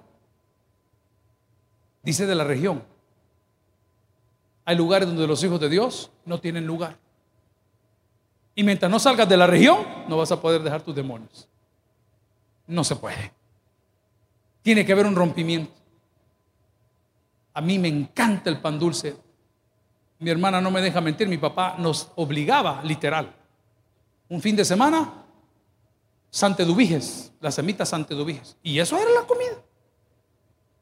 dice 2.02 2.24
de 2.24 2.34
la 2.34 2.44
región. 2.44 2.95
Hay 4.66 4.76
lugares 4.76 5.08
donde 5.08 5.28
los 5.28 5.42
hijos 5.44 5.60
de 5.60 5.68
Dios 5.68 6.10
no 6.24 6.40
tienen 6.40 6.66
lugar. 6.66 6.98
Y 8.56 8.64
mientras 8.64 8.90
no 8.90 8.98
salgas 8.98 9.28
de 9.28 9.36
la 9.36 9.46
región, 9.46 9.78
no 10.08 10.16
vas 10.16 10.32
a 10.32 10.40
poder 10.40 10.60
dejar 10.60 10.82
tus 10.82 10.94
demonios. 10.94 11.48
No 12.66 12.82
se 12.82 12.96
puede. 12.96 13.32
Tiene 14.62 14.84
que 14.84 14.92
haber 14.92 15.06
un 15.06 15.14
rompimiento. 15.14 15.72
A 17.54 17.60
mí 17.60 17.78
me 17.78 17.86
encanta 17.86 18.50
el 18.50 18.58
pan 18.58 18.76
dulce. 18.76 19.16
Mi 20.18 20.30
hermana 20.30 20.60
no 20.60 20.72
me 20.72 20.80
deja 20.80 21.00
mentir, 21.00 21.28
mi 21.28 21.38
papá 21.38 21.76
nos 21.78 22.10
obligaba, 22.16 22.82
literal. 22.82 23.32
Un 24.28 24.42
fin 24.42 24.56
de 24.56 24.64
semana, 24.64 25.12
santedubiges, 26.28 27.32
las 27.40 27.54
semitas 27.54 27.90
santedubiges. 27.90 28.56
Y 28.64 28.80
eso 28.80 28.98
era 28.98 29.12
la 29.12 29.26
comida. 29.28 29.62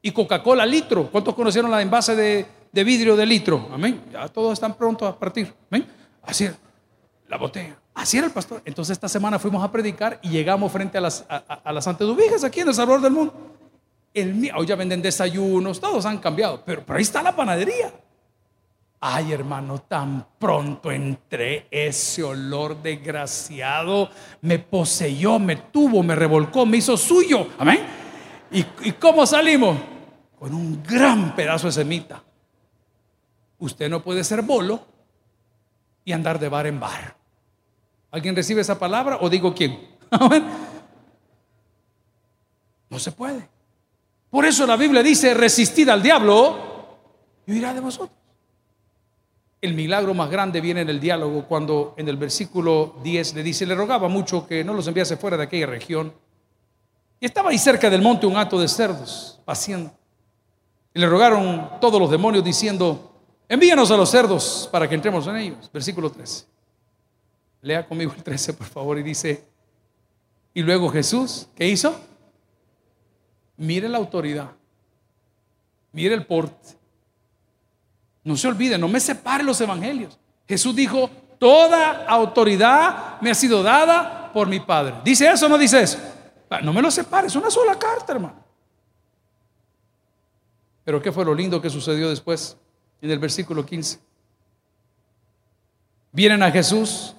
Y 0.00 0.10
Coca-Cola 0.10 0.64
litro. 0.64 1.10
¿Cuántos 1.10 1.34
conocieron 1.34 1.70
la 1.70 1.82
envase 1.82 2.16
de, 2.16 2.46
de, 2.74 2.84
vidrio 2.84 3.16
de 3.16 3.24
litro? 3.24 3.68
Amén. 3.72 4.02
Ya 4.12 4.28
todos 4.28 4.52
están 4.52 4.74
prontos 4.74 5.08
a 5.08 5.18
partir. 5.18 5.52
Amén. 5.70 5.86
Así 6.22 6.44
era. 6.44 6.56
La 7.28 7.38
botella. 7.38 7.76
Así 7.94 8.18
era 8.18 8.26
el 8.26 8.32
pastor. 8.32 8.60
Entonces 8.64 8.92
esta 8.92 9.08
semana 9.08 9.38
fuimos 9.38 9.62
a 9.62 9.70
predicar 9.70 10.18
y 10.22 10.30
llegamos 10.30 10.70
frente 10.72 10.98
a 10.98 11.00
las, 11.00 11.24
a, 11.28 11.72
las 11.72 11.84
santedubiges 11.84 12.42
aquí 12.44 12.60
en 12.60 12.68
el 12.68 12.74
Salvador 12.74 13.02
del 13.02 13.12
Mundo. 13.12 13.32
El, 14.12 14.50
hoy 14.56 14.66
ya 14.66 14.76
venden 14.76 15.00
desayunos, 15.00 15.80
todos 15.80 16.04
han 16.06 16.18
cambiado, 16.18 16.62
pero, 16.64 16.84
pero 16.84 16.96
ahí 16.96 17.02
está 17.02 17.22
la 17.22 17.34
panadería. 17.34 17.92
Ay, 19.00 19.32
hermano, 19.32 19.80
tan 19.80 20.26
pronto 20.38 20.90
entré, 20.90 21.66
ese 21.70 22.22
olor 22.22 22.80
desgraciado 22.82 24.08
me 24.40 24.58
poseyó, 24.58 25.38
me 25.38 25.56
tuvo, 25.56 26.02
me 26.02 26.14
revolcó, 26.14 26.64
me 26.64 26.78
hizo 26.78 26.96
suyo. 26.96 27.48
Amén. 27.58 27.80
¿Y, 28.50 28.64
y 28.82 28.92
cómo 28.92 29.26
salimos? 29.26 29.76
Con 30.38 30.54
un 30.54 30.82
gran 30.82 31.34
pedazo 31.34 31.66
de 31.66 31.72
semita. 31.72 32.22
Usted 33.64 33.88
no 33.88 34.02
puede 34.02 34.22
ser 34.24 34.42
bolo 34.42 34.84
y 36.04 36.12
andar 36.12 36.38
de 36.38 36.50
bar 36.50 36.66
en 36.66 36.78
bar. 36.78 37.16
¿Alguien 38.10 38.36
recibe 38.36 38.60
esa 38.60 38.78
palabra 38.78 39.16
o 39.22 39.30
digo 39.30 39.54
quién? 39.54 39.88
No 42.90 42.98
se 43.00 43.10
puede. 43.10 43.48
Por 44.30 44.44
eso 44.44 44.66
la 44.66 44.76
Biblia 44.76 45.02
dice, 45.02 45.34
resistid 45.34 45.88
al 45.88 46.00
diablo 46.00 46.56
y 47.44 47.52
huirá 47.52 47.74
de 47.74 47.80
vosotros. 47.80 48.16
El 49.60 49.74
milagro 49.74 50.14
más 50.14 50.30
grande 50.30 50.60
viene 50.60 50.82
en 50.82 50.90
el 50.90 51.00
diálogo 51.00 51.46
cuando 51.46 51.94
en 51.96 52.06
el 52.06 52.16
versículo 52.18 52.96
10 53.02 53.34
le 53.34 53.42
dice, 53.42 53.66
le 53.66 53.74
rogaba 53.74 54.06
mucho 54.08 54.46
que 54.46 54.62
no 54.62 54.74
los 54.74 54.86
enviase 54.86 55.16
fuera 55.16 55.36
de 55.36 55.44
aquella 55.44 55.66
región. 55.66 56.12
Y 57.18 57.26
estaba 57.26 57.50
ahí 57.50 57.58
cerca 57.58 57.90
del 57.90 58.02
monte 58.02 58.26
un 58.26 58.36
hato 58.36 58.60
de 58.60 58.68
cerdos, 58.68 59.40
paciendo. 59.44 59.90
Y 60.92 61.00
le 61.00 61.08
rogaron 61.08 61.80
todos 61.80 61.98
los 61.98 62.10
demonios 62.10 62.44
diciendo, 62.44 63.13
envíanos 63.48 63.90
a 63.90 63.96
los 63.96 64.10
cerdos 64.10 64.68
para 64.70 64.88
que 64.88 64.94
entremos 64.94 65.26
en 65.26 65.36
ellos. 65.36 65.70
Versículo 65.72 66.10
13. 66.10 66.46
Lea 67.62 67.86
conmigo 67.86 68.12
el 68.14 68.22
13, 68.22 68.52
por 68.52 68.66
favor, 68.66 68.98
y 68.98 69.02
dice, 69.02 69.44
y 70.52 70.62
luego 70.62 70.90
Jesús, 70.90 71.48
¿qué 71.56 71.66
hizo? 71.66 71.98
Mire 73.56 73.88
la 73.88 73.98
autoridad. 73.98 74.50
Mire 75.92 76.14
el 76.14 76.26
porte. 76.26 76.76
No 78.22 78.36
se 78.36 78.48
olvide, 78.48 78.78
no 78.78 78.88
me 78.88 79.00
separe 79.00 79.42
los 79.42 79.60
evangelios. 79.60 80.18
Jesús 80.46 80.74
dijo, 80.74 81.10
toda 81.38 82.06
autoridad 82.06 83.20
me 83.20 83.30
ha 83.30 83.34
sido 83.34 83.62
dada 83.62 84.32
por 84.32 84.48
mi 84.48 84.60
Padre. 84.60 84.96
¿Dice 85.04 85.30
eso 85.30 85.46
o 85.46 85.48
no 85.48 85.58
dice 85.58 85.82
eso? 85.82 85.98
Ah, 86.50 86.60
no 86.60 86.72
me 86.72 86.82
lo 86.82 86.90
separe, 86.90 87.26
es 87.26 87.36
una 87.36 87.50
sola 87.50 87.78
carta, 87.78 88.12
hermano. 88.12 88.44
Pero 90.84 91.00
¿qué 91.00 91.10
fue 91.10 91.24
lo 91.24 91.34
lindo 91.34 91.60
que 91.60 91.70
sucedió 91.70 92.10
después 92.10 92.56
en 93.00 93.10
el 93.10 93.18
versículo 93.18 93.64
15? 93.64 93.98
Vienen 96.12 96.42
a 96.42 96.50
Jesús 96.50 97.14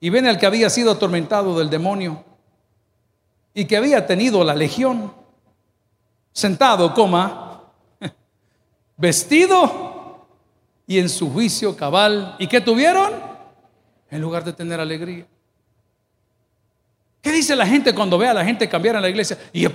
y 0.00 0.10
ven 0.10 0.26
al 0.26 0.38
que 0.38 0.46
había 0.46 0.70
sido 0.70 0.92
atormentado 0.92 1.58
del 1.58 1.70
demonio 1.70 2.24
y 3.54 3.66
que 3.66 3.76
había 3.76 4.06
tenido 4.06 4.42
la 4.44 4.54
legión, 4.54 5.12
sentado, 6.32 6.94
coma, 6.94 7.64
vestido 8.96 10.26
y 10.86 10.98
en 10.98 11.08
su 11.08 11.32
juicio 11.32 11.76
cabal. 11.76 12.36
¿Y 12.38 12.46
qué 12.46 12.60
tuvieron? 12.60 13.12
En 14.10 14.20
lugar 14.20 14.42
de 14.42 14.52
tener 14.52 14.80
alegría. 14.80 15.26
¿Qué 17.22 17.32
dice 17.32 17.54
la 17.54 17.66
gente 17.66 17.94
cuando 17.94 18.16
ve 18.16 18.28
a 18.28 18.34
la 18.34 18.44
gente 18.44 18.68
cambiar 18.68 18.96
en 18.96 19.02
la 19.02 19.08
iglesia? 19.08 19.38
Y, 19.52 19.66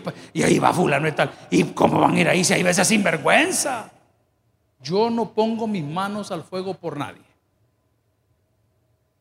ahí 0.42 0.58
va 0.58 0.74
fulano 0.74 1.08
y 1.08 1.12
tal. 1.12 1.32
¿Y 1.52 1.64
cómo 1.66 2.00
van 2.00 2.16
a 2.16 2.20
ir 2.20 2.28
ahí 2.28 2.44
si 2.44 2.54
hay 2.54 2.64
veces 2.64 2.88
sinvergüenza? 2.88 3.92
Yo 4.82 5.10
no 5.10 5.34
pongo 5.34 5.68
mis 5.68 5.84
manos 5.84 6.32
al 6.32 6.44
fuego 6.44 6.74
por 6.74 6.98
nadie. 6.98 7.24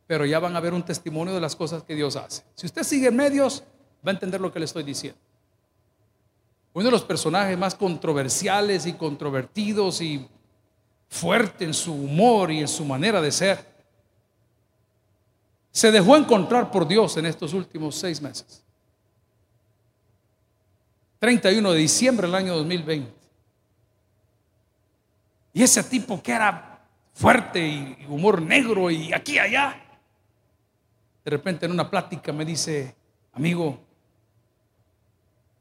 Pero 0.06 0.26
ya 0.26 0.38
van 0.38 0.54
a 0.56 0.60
ver 0.60 0.74
un 0.74 0.84
testimonio 0.84 1.34
de 1.34 1.40
las 1.40 1.56
cosas 1.56 1.82
que 1.82 1.94
Dios 1.94 2.16
hace. 2.16 2.42
Si 2.54 2.66
usted 2.66 2.82
sigue 2.82 3.10
medios, 3.10 3.62
va 4.06 4.10
a 4.10 4.14
entender 4.14 4.40
lo 4.40 4.52
que 4.52 4.58
le 4.58 4.66
estoy 4.66 4.82
diciendo. 4.82 5.18
Uno 6.74 6.86
de 6.86 6.90
los 6.90 7.04
personajes 7.04 7.56
más 7.56 7.74
controversiales 7.74 8.84
y 8.86 8.94
controvertidos 8.94 10.00
y 10.00 10.28
fuerte 11.08 11.64
en 11.64 11.72
su 11.72 11.94
humor 11.94 12.50
y 12.50 12.60
en 12.60 12.68
su 12.68 12.84
manera 12.84 13.20
de 13.20 13.30
ser, 13.30 13.64
se 15.70 15.90
dejó 15.90 16.16
encontrar 16.16 16.70
por 16.70 16.86
Dios 16.86 17.16
en 17.16 17.26
estos 17.26 17.52
últimos 17.52 17.94
seis 17.94 18.20
meses. 18.20 18.62
31 21.20 21.72
de 21.72 21.78
diciembre 21.78 22.26
del 22.26 22.34
año 22.34 22.56
2020. 22.56 23.23
Y 25.54 25.62
ese 25.62 25.84
tipo 25.84 26.20
que 26.20 26.32
era 26.32 26.84
fuerte 27.14 27.64
y 27.64 28.06
humor 28.08 28.42
negro 28.42 28.90
y 28.90 29.12
aquí 29.12 29.38
allá, 29.38 29.80
de 31.24 31.30
repente 31.30 31.64
en 31.64 31.72
una 31.72 31.88
plática 31.88 32.32
me 32.32 32.44
dice, 32.44 32.94
amigo, 33.32 33.78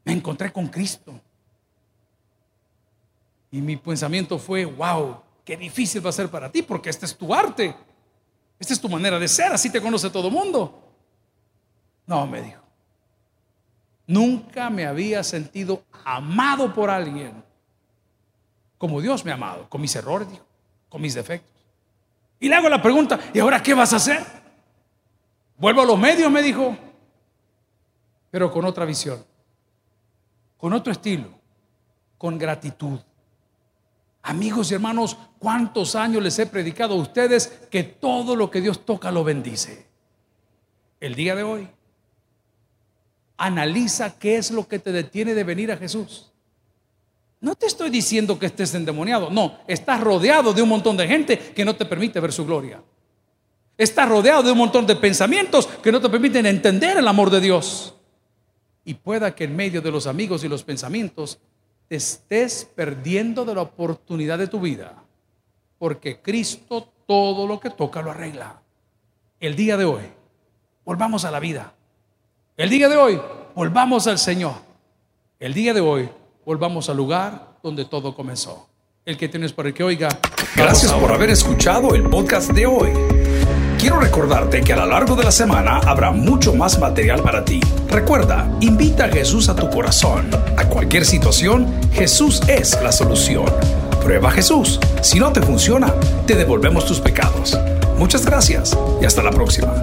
me 0.04 0.12
encontré 0.12 0.52
con 0.52 0.66
Cristo. 0.66 1.18
Y 3.52 3.60
mi 3.60 3.76
pensamiento 3.76 4.36
fue, 4.36 4.64
wow, 4.64 5.22
qué 5.44 5.56
difícil 5.56 6.04
va 6.04 6.10
a 6.10 6.12
ser 6.12 6.28
para 6.28 6.50
ti 6.50 6.62
porque 6.62 6.90
este 6.90 7.06
es 7.06 7.16
tu 7.16 7.32
arte. 7.32 7.74
Esta 8.58 8.74
es 8.74 8.80
tu 8.80 8.88
manera 8.88 9.16
de 9.18 9.28
ser, 9.28 9.52
así 9.52 9.70
te 9.70 9.80
conoce 9.80 10.10
todo 10.10 10.26
el 10.26 10.34
mundo. 10.34 10.82
No, 12.04 12.26
me 12.26 12.42
dijo. 12.42 12.60
Nunca 14.08 14.70
me 14.70 14.86
había 14.86 15.22
sentido 15.22 15.84
amado 16.04 16.74
por 16.74 16.90
alguien 16.90 17.44
como 18.84 19.00
Dios 19.00 19.24
me 19.24 19.30
ha 19.30 19.34
amado, 19.34 19.66
con 19.70 19.80
mis 19.80 19.96
errores, 19.96 20.28
con 20.90 21.00
mis 21.00 21.14
defectos. 21.14 21.50
Y 22.38 22.50
le 22.50 22.54
hago 22.54 22.68
la 22.68 22.82
pregunta, 22.82 23.18
¿y 23.32 23.38
ahora 23.38 23.62
qué 23.62 23.72
vas 23.72 23.94
a 23.94 23.96
hacer? 23.96 24.22
Vuelvo 25.56 25.80
a 25.80 25.86
los 25.86 25.98
medios, 25.98 26.30
me 26.30 26.42
dijo, 26.42 26.76
pero 28.30 28.52
con 28.52 28.66
otra 28.66 28.84
visión, 28.84 29.24
con 30.58 30.74
otro 30.74 30.92
estilo, 30.92 31.30
con 32.18 32.36
gratitud. 32.36 33.00
Amigos 34.20 34.70
y 34.70 34.74
hermanos, 34.74 35.16
¿cuántos 35.38 35.94
años 35.94 36.22
les 36.22 36.38
he 36.38 36.44
predicado 36.44 36.92
a 36.92 36.98
ustedes 36.98 37.66
que 37.70 37.84
todo 37.84 38.36
lo 38.36 38.50
que 38.50 38.60
Dios 38.60 38.84
toca 38.84 39.10
lo 39.10 39.24
bendice? 39.24 39.86
El 41.00 41.14
día 41.14 41.34
de 41.34 41.42
hoy, 41.42 41.70
analiza 43.38 44.18
qué 44.18 44.36
es 44.36 44.50
lo 44.50 44.68
que 44.68 44.78
te 44.78 44.92
detiene 44.92 45.32
de 45.32 45.44
venir 45.44 45.72
a 45.72 45.78
Jesús. 45.78 46.33
No 47.44 47.54
te 47.54 47.66
estoy 47.66 47.90
diciendo 47.90 48.38
que 48.38 48.46
estés 48.46 48.74
endemoniado, 48.74 49.28
no, 49.28 49.58
estás 49.66 50.00
rodeado 50.00 50.54
de 50.54 50.62
un 50.62 50.68
montón 50.70 50.96
de 50.96 51.06
gente 51.06 51.38
que 51.38 51.62
no 51.62 51.76
te 51.76 51.84
permite 51.84 52.18
ver 52.18 52.32
su 52.32 52.46
gloria. 52.46 52.82
Estás 53.76 54.08
rodeado 54.08 54.42
de 54.42 54.52
un 54.52 54.56
montón 54.56 54.86
de 54.86 54.96
pensamientos 54.96 55.66
que 55.66 55.92
no 55.92 56.00
te 56.00 56.08
permiten 56.08 56.46
entender 56.46 56.96
el 56.96 57.06
amor 57.06 57.28
de 57.28 57.42
Dios. 57.42 57.96
Y 58.82 58.94
pueda 58.94 59.34
que 59.34 59.44
en 59.44 59.54
medio 59.54 59.82
de 59.82 59.90
los 59.90 60.06
amigos 60.06 60.42
y 60.42 60.48
los 60.48 60.64
pensamientos 60.64 61.38
te 61.86 61.96
estés 61.96 62.66
perdiendo 62.74 63.44
de 63.44 63.54
la 63.54 63.60
oportunidad 63.60 64.38
de 64.38 64.46
tu 64.46 64.58
vida. 64.58 65.04
Porque 65.78 66.22
Cristo 66.22 66.94
todo 67.06 67.46
lo 67.46 67.60
que 67.60 67.68
toca 67.68 68.00
lo 68.00 68.10
arregla. 68.10 68.62
El 69.38 69.54
día 69.54 69.76
de 69.76 69.84
hoy, 69.84 70.04
volvamos 70.82 71.26
a 71.26 71.30
la 71.30 71.40
vida. 71.40 71.74
El 72.56 72.70
día 72.70 72.88
de 72.88 72.96
hoy, 72.96 73.20
volvamos 73.54 74.06
al 74.06 74.18
Señor. 74.18 74.54
El 75.38 75.52
día 75.52 75.74
de 75.74 75.82
hoy, 75.82 76.08
volvamos 76.44 76.88
al 76.88 76.96
lugar 76.96 77.56
donde 77.62 77.84
todo 77.84 78.14
comenzó. 78.14 78.68
El 79.04 79.16
que 79.16 79.28
tienes 79.28 79.52
para 79.52 79.68
el 79.68 79.74
que 79.74 79.84
oiga. 79.84 80.08
Gracias 80.56 80.92
por 80.92 81.12
haber 81.12 81.30
escuchado 81.30 81.94
el 81.94 82.08
podcast 82.08 82.50
de 82.52 82.66
hoy. 82.66 82.90
Quiero 83.78 84.00
recordarte 84.00 84.62
que 84.62 84.72
a 84.72 84.76
lo 84.76 84.86
largo 84.86 85.14
de 85.14 85.24
la 85.24 85.30
semana 85.30 85.78
habrá 85.78 86.10
mucho 86.10 86.54
más 86.54 86.78
material 86.78 87.22
para 87.22 87.44
ti. 87.44 87.60
Recuerda, 87.90 88.50
invita 88.60 89.04
a 89.04 89.08
Jesús 89.08 89.50
a 89.50 89.56
tu 89.56 89.68
corazón. 89.68 90.30
A 90.56 90.64
cualquier 90.68 91.04
situación, 91.04 91.66
Jesús 91.92 92.40
es 92.48 92.80
la 92.82 92.92
solución. 92.92 93.44
Prueba 94.02 94.30
a 94.30 94.32
Jesús. 94.32 94.80
Si 95.02 95.18
no 95.18 95.32
te 95.32 95.42
funciona, 95.42 95.92
te 96.26 96.34
devolvemos 96.34 96.86
tus 96.86 97.00
pecados. 97.00 97.58
Muchas 97.98 98.24
gracias 98.24 98.76
y 99.02 99.04
hasta 99.04 99.22
la 99.22 99.30
próxima. 99.30 99.74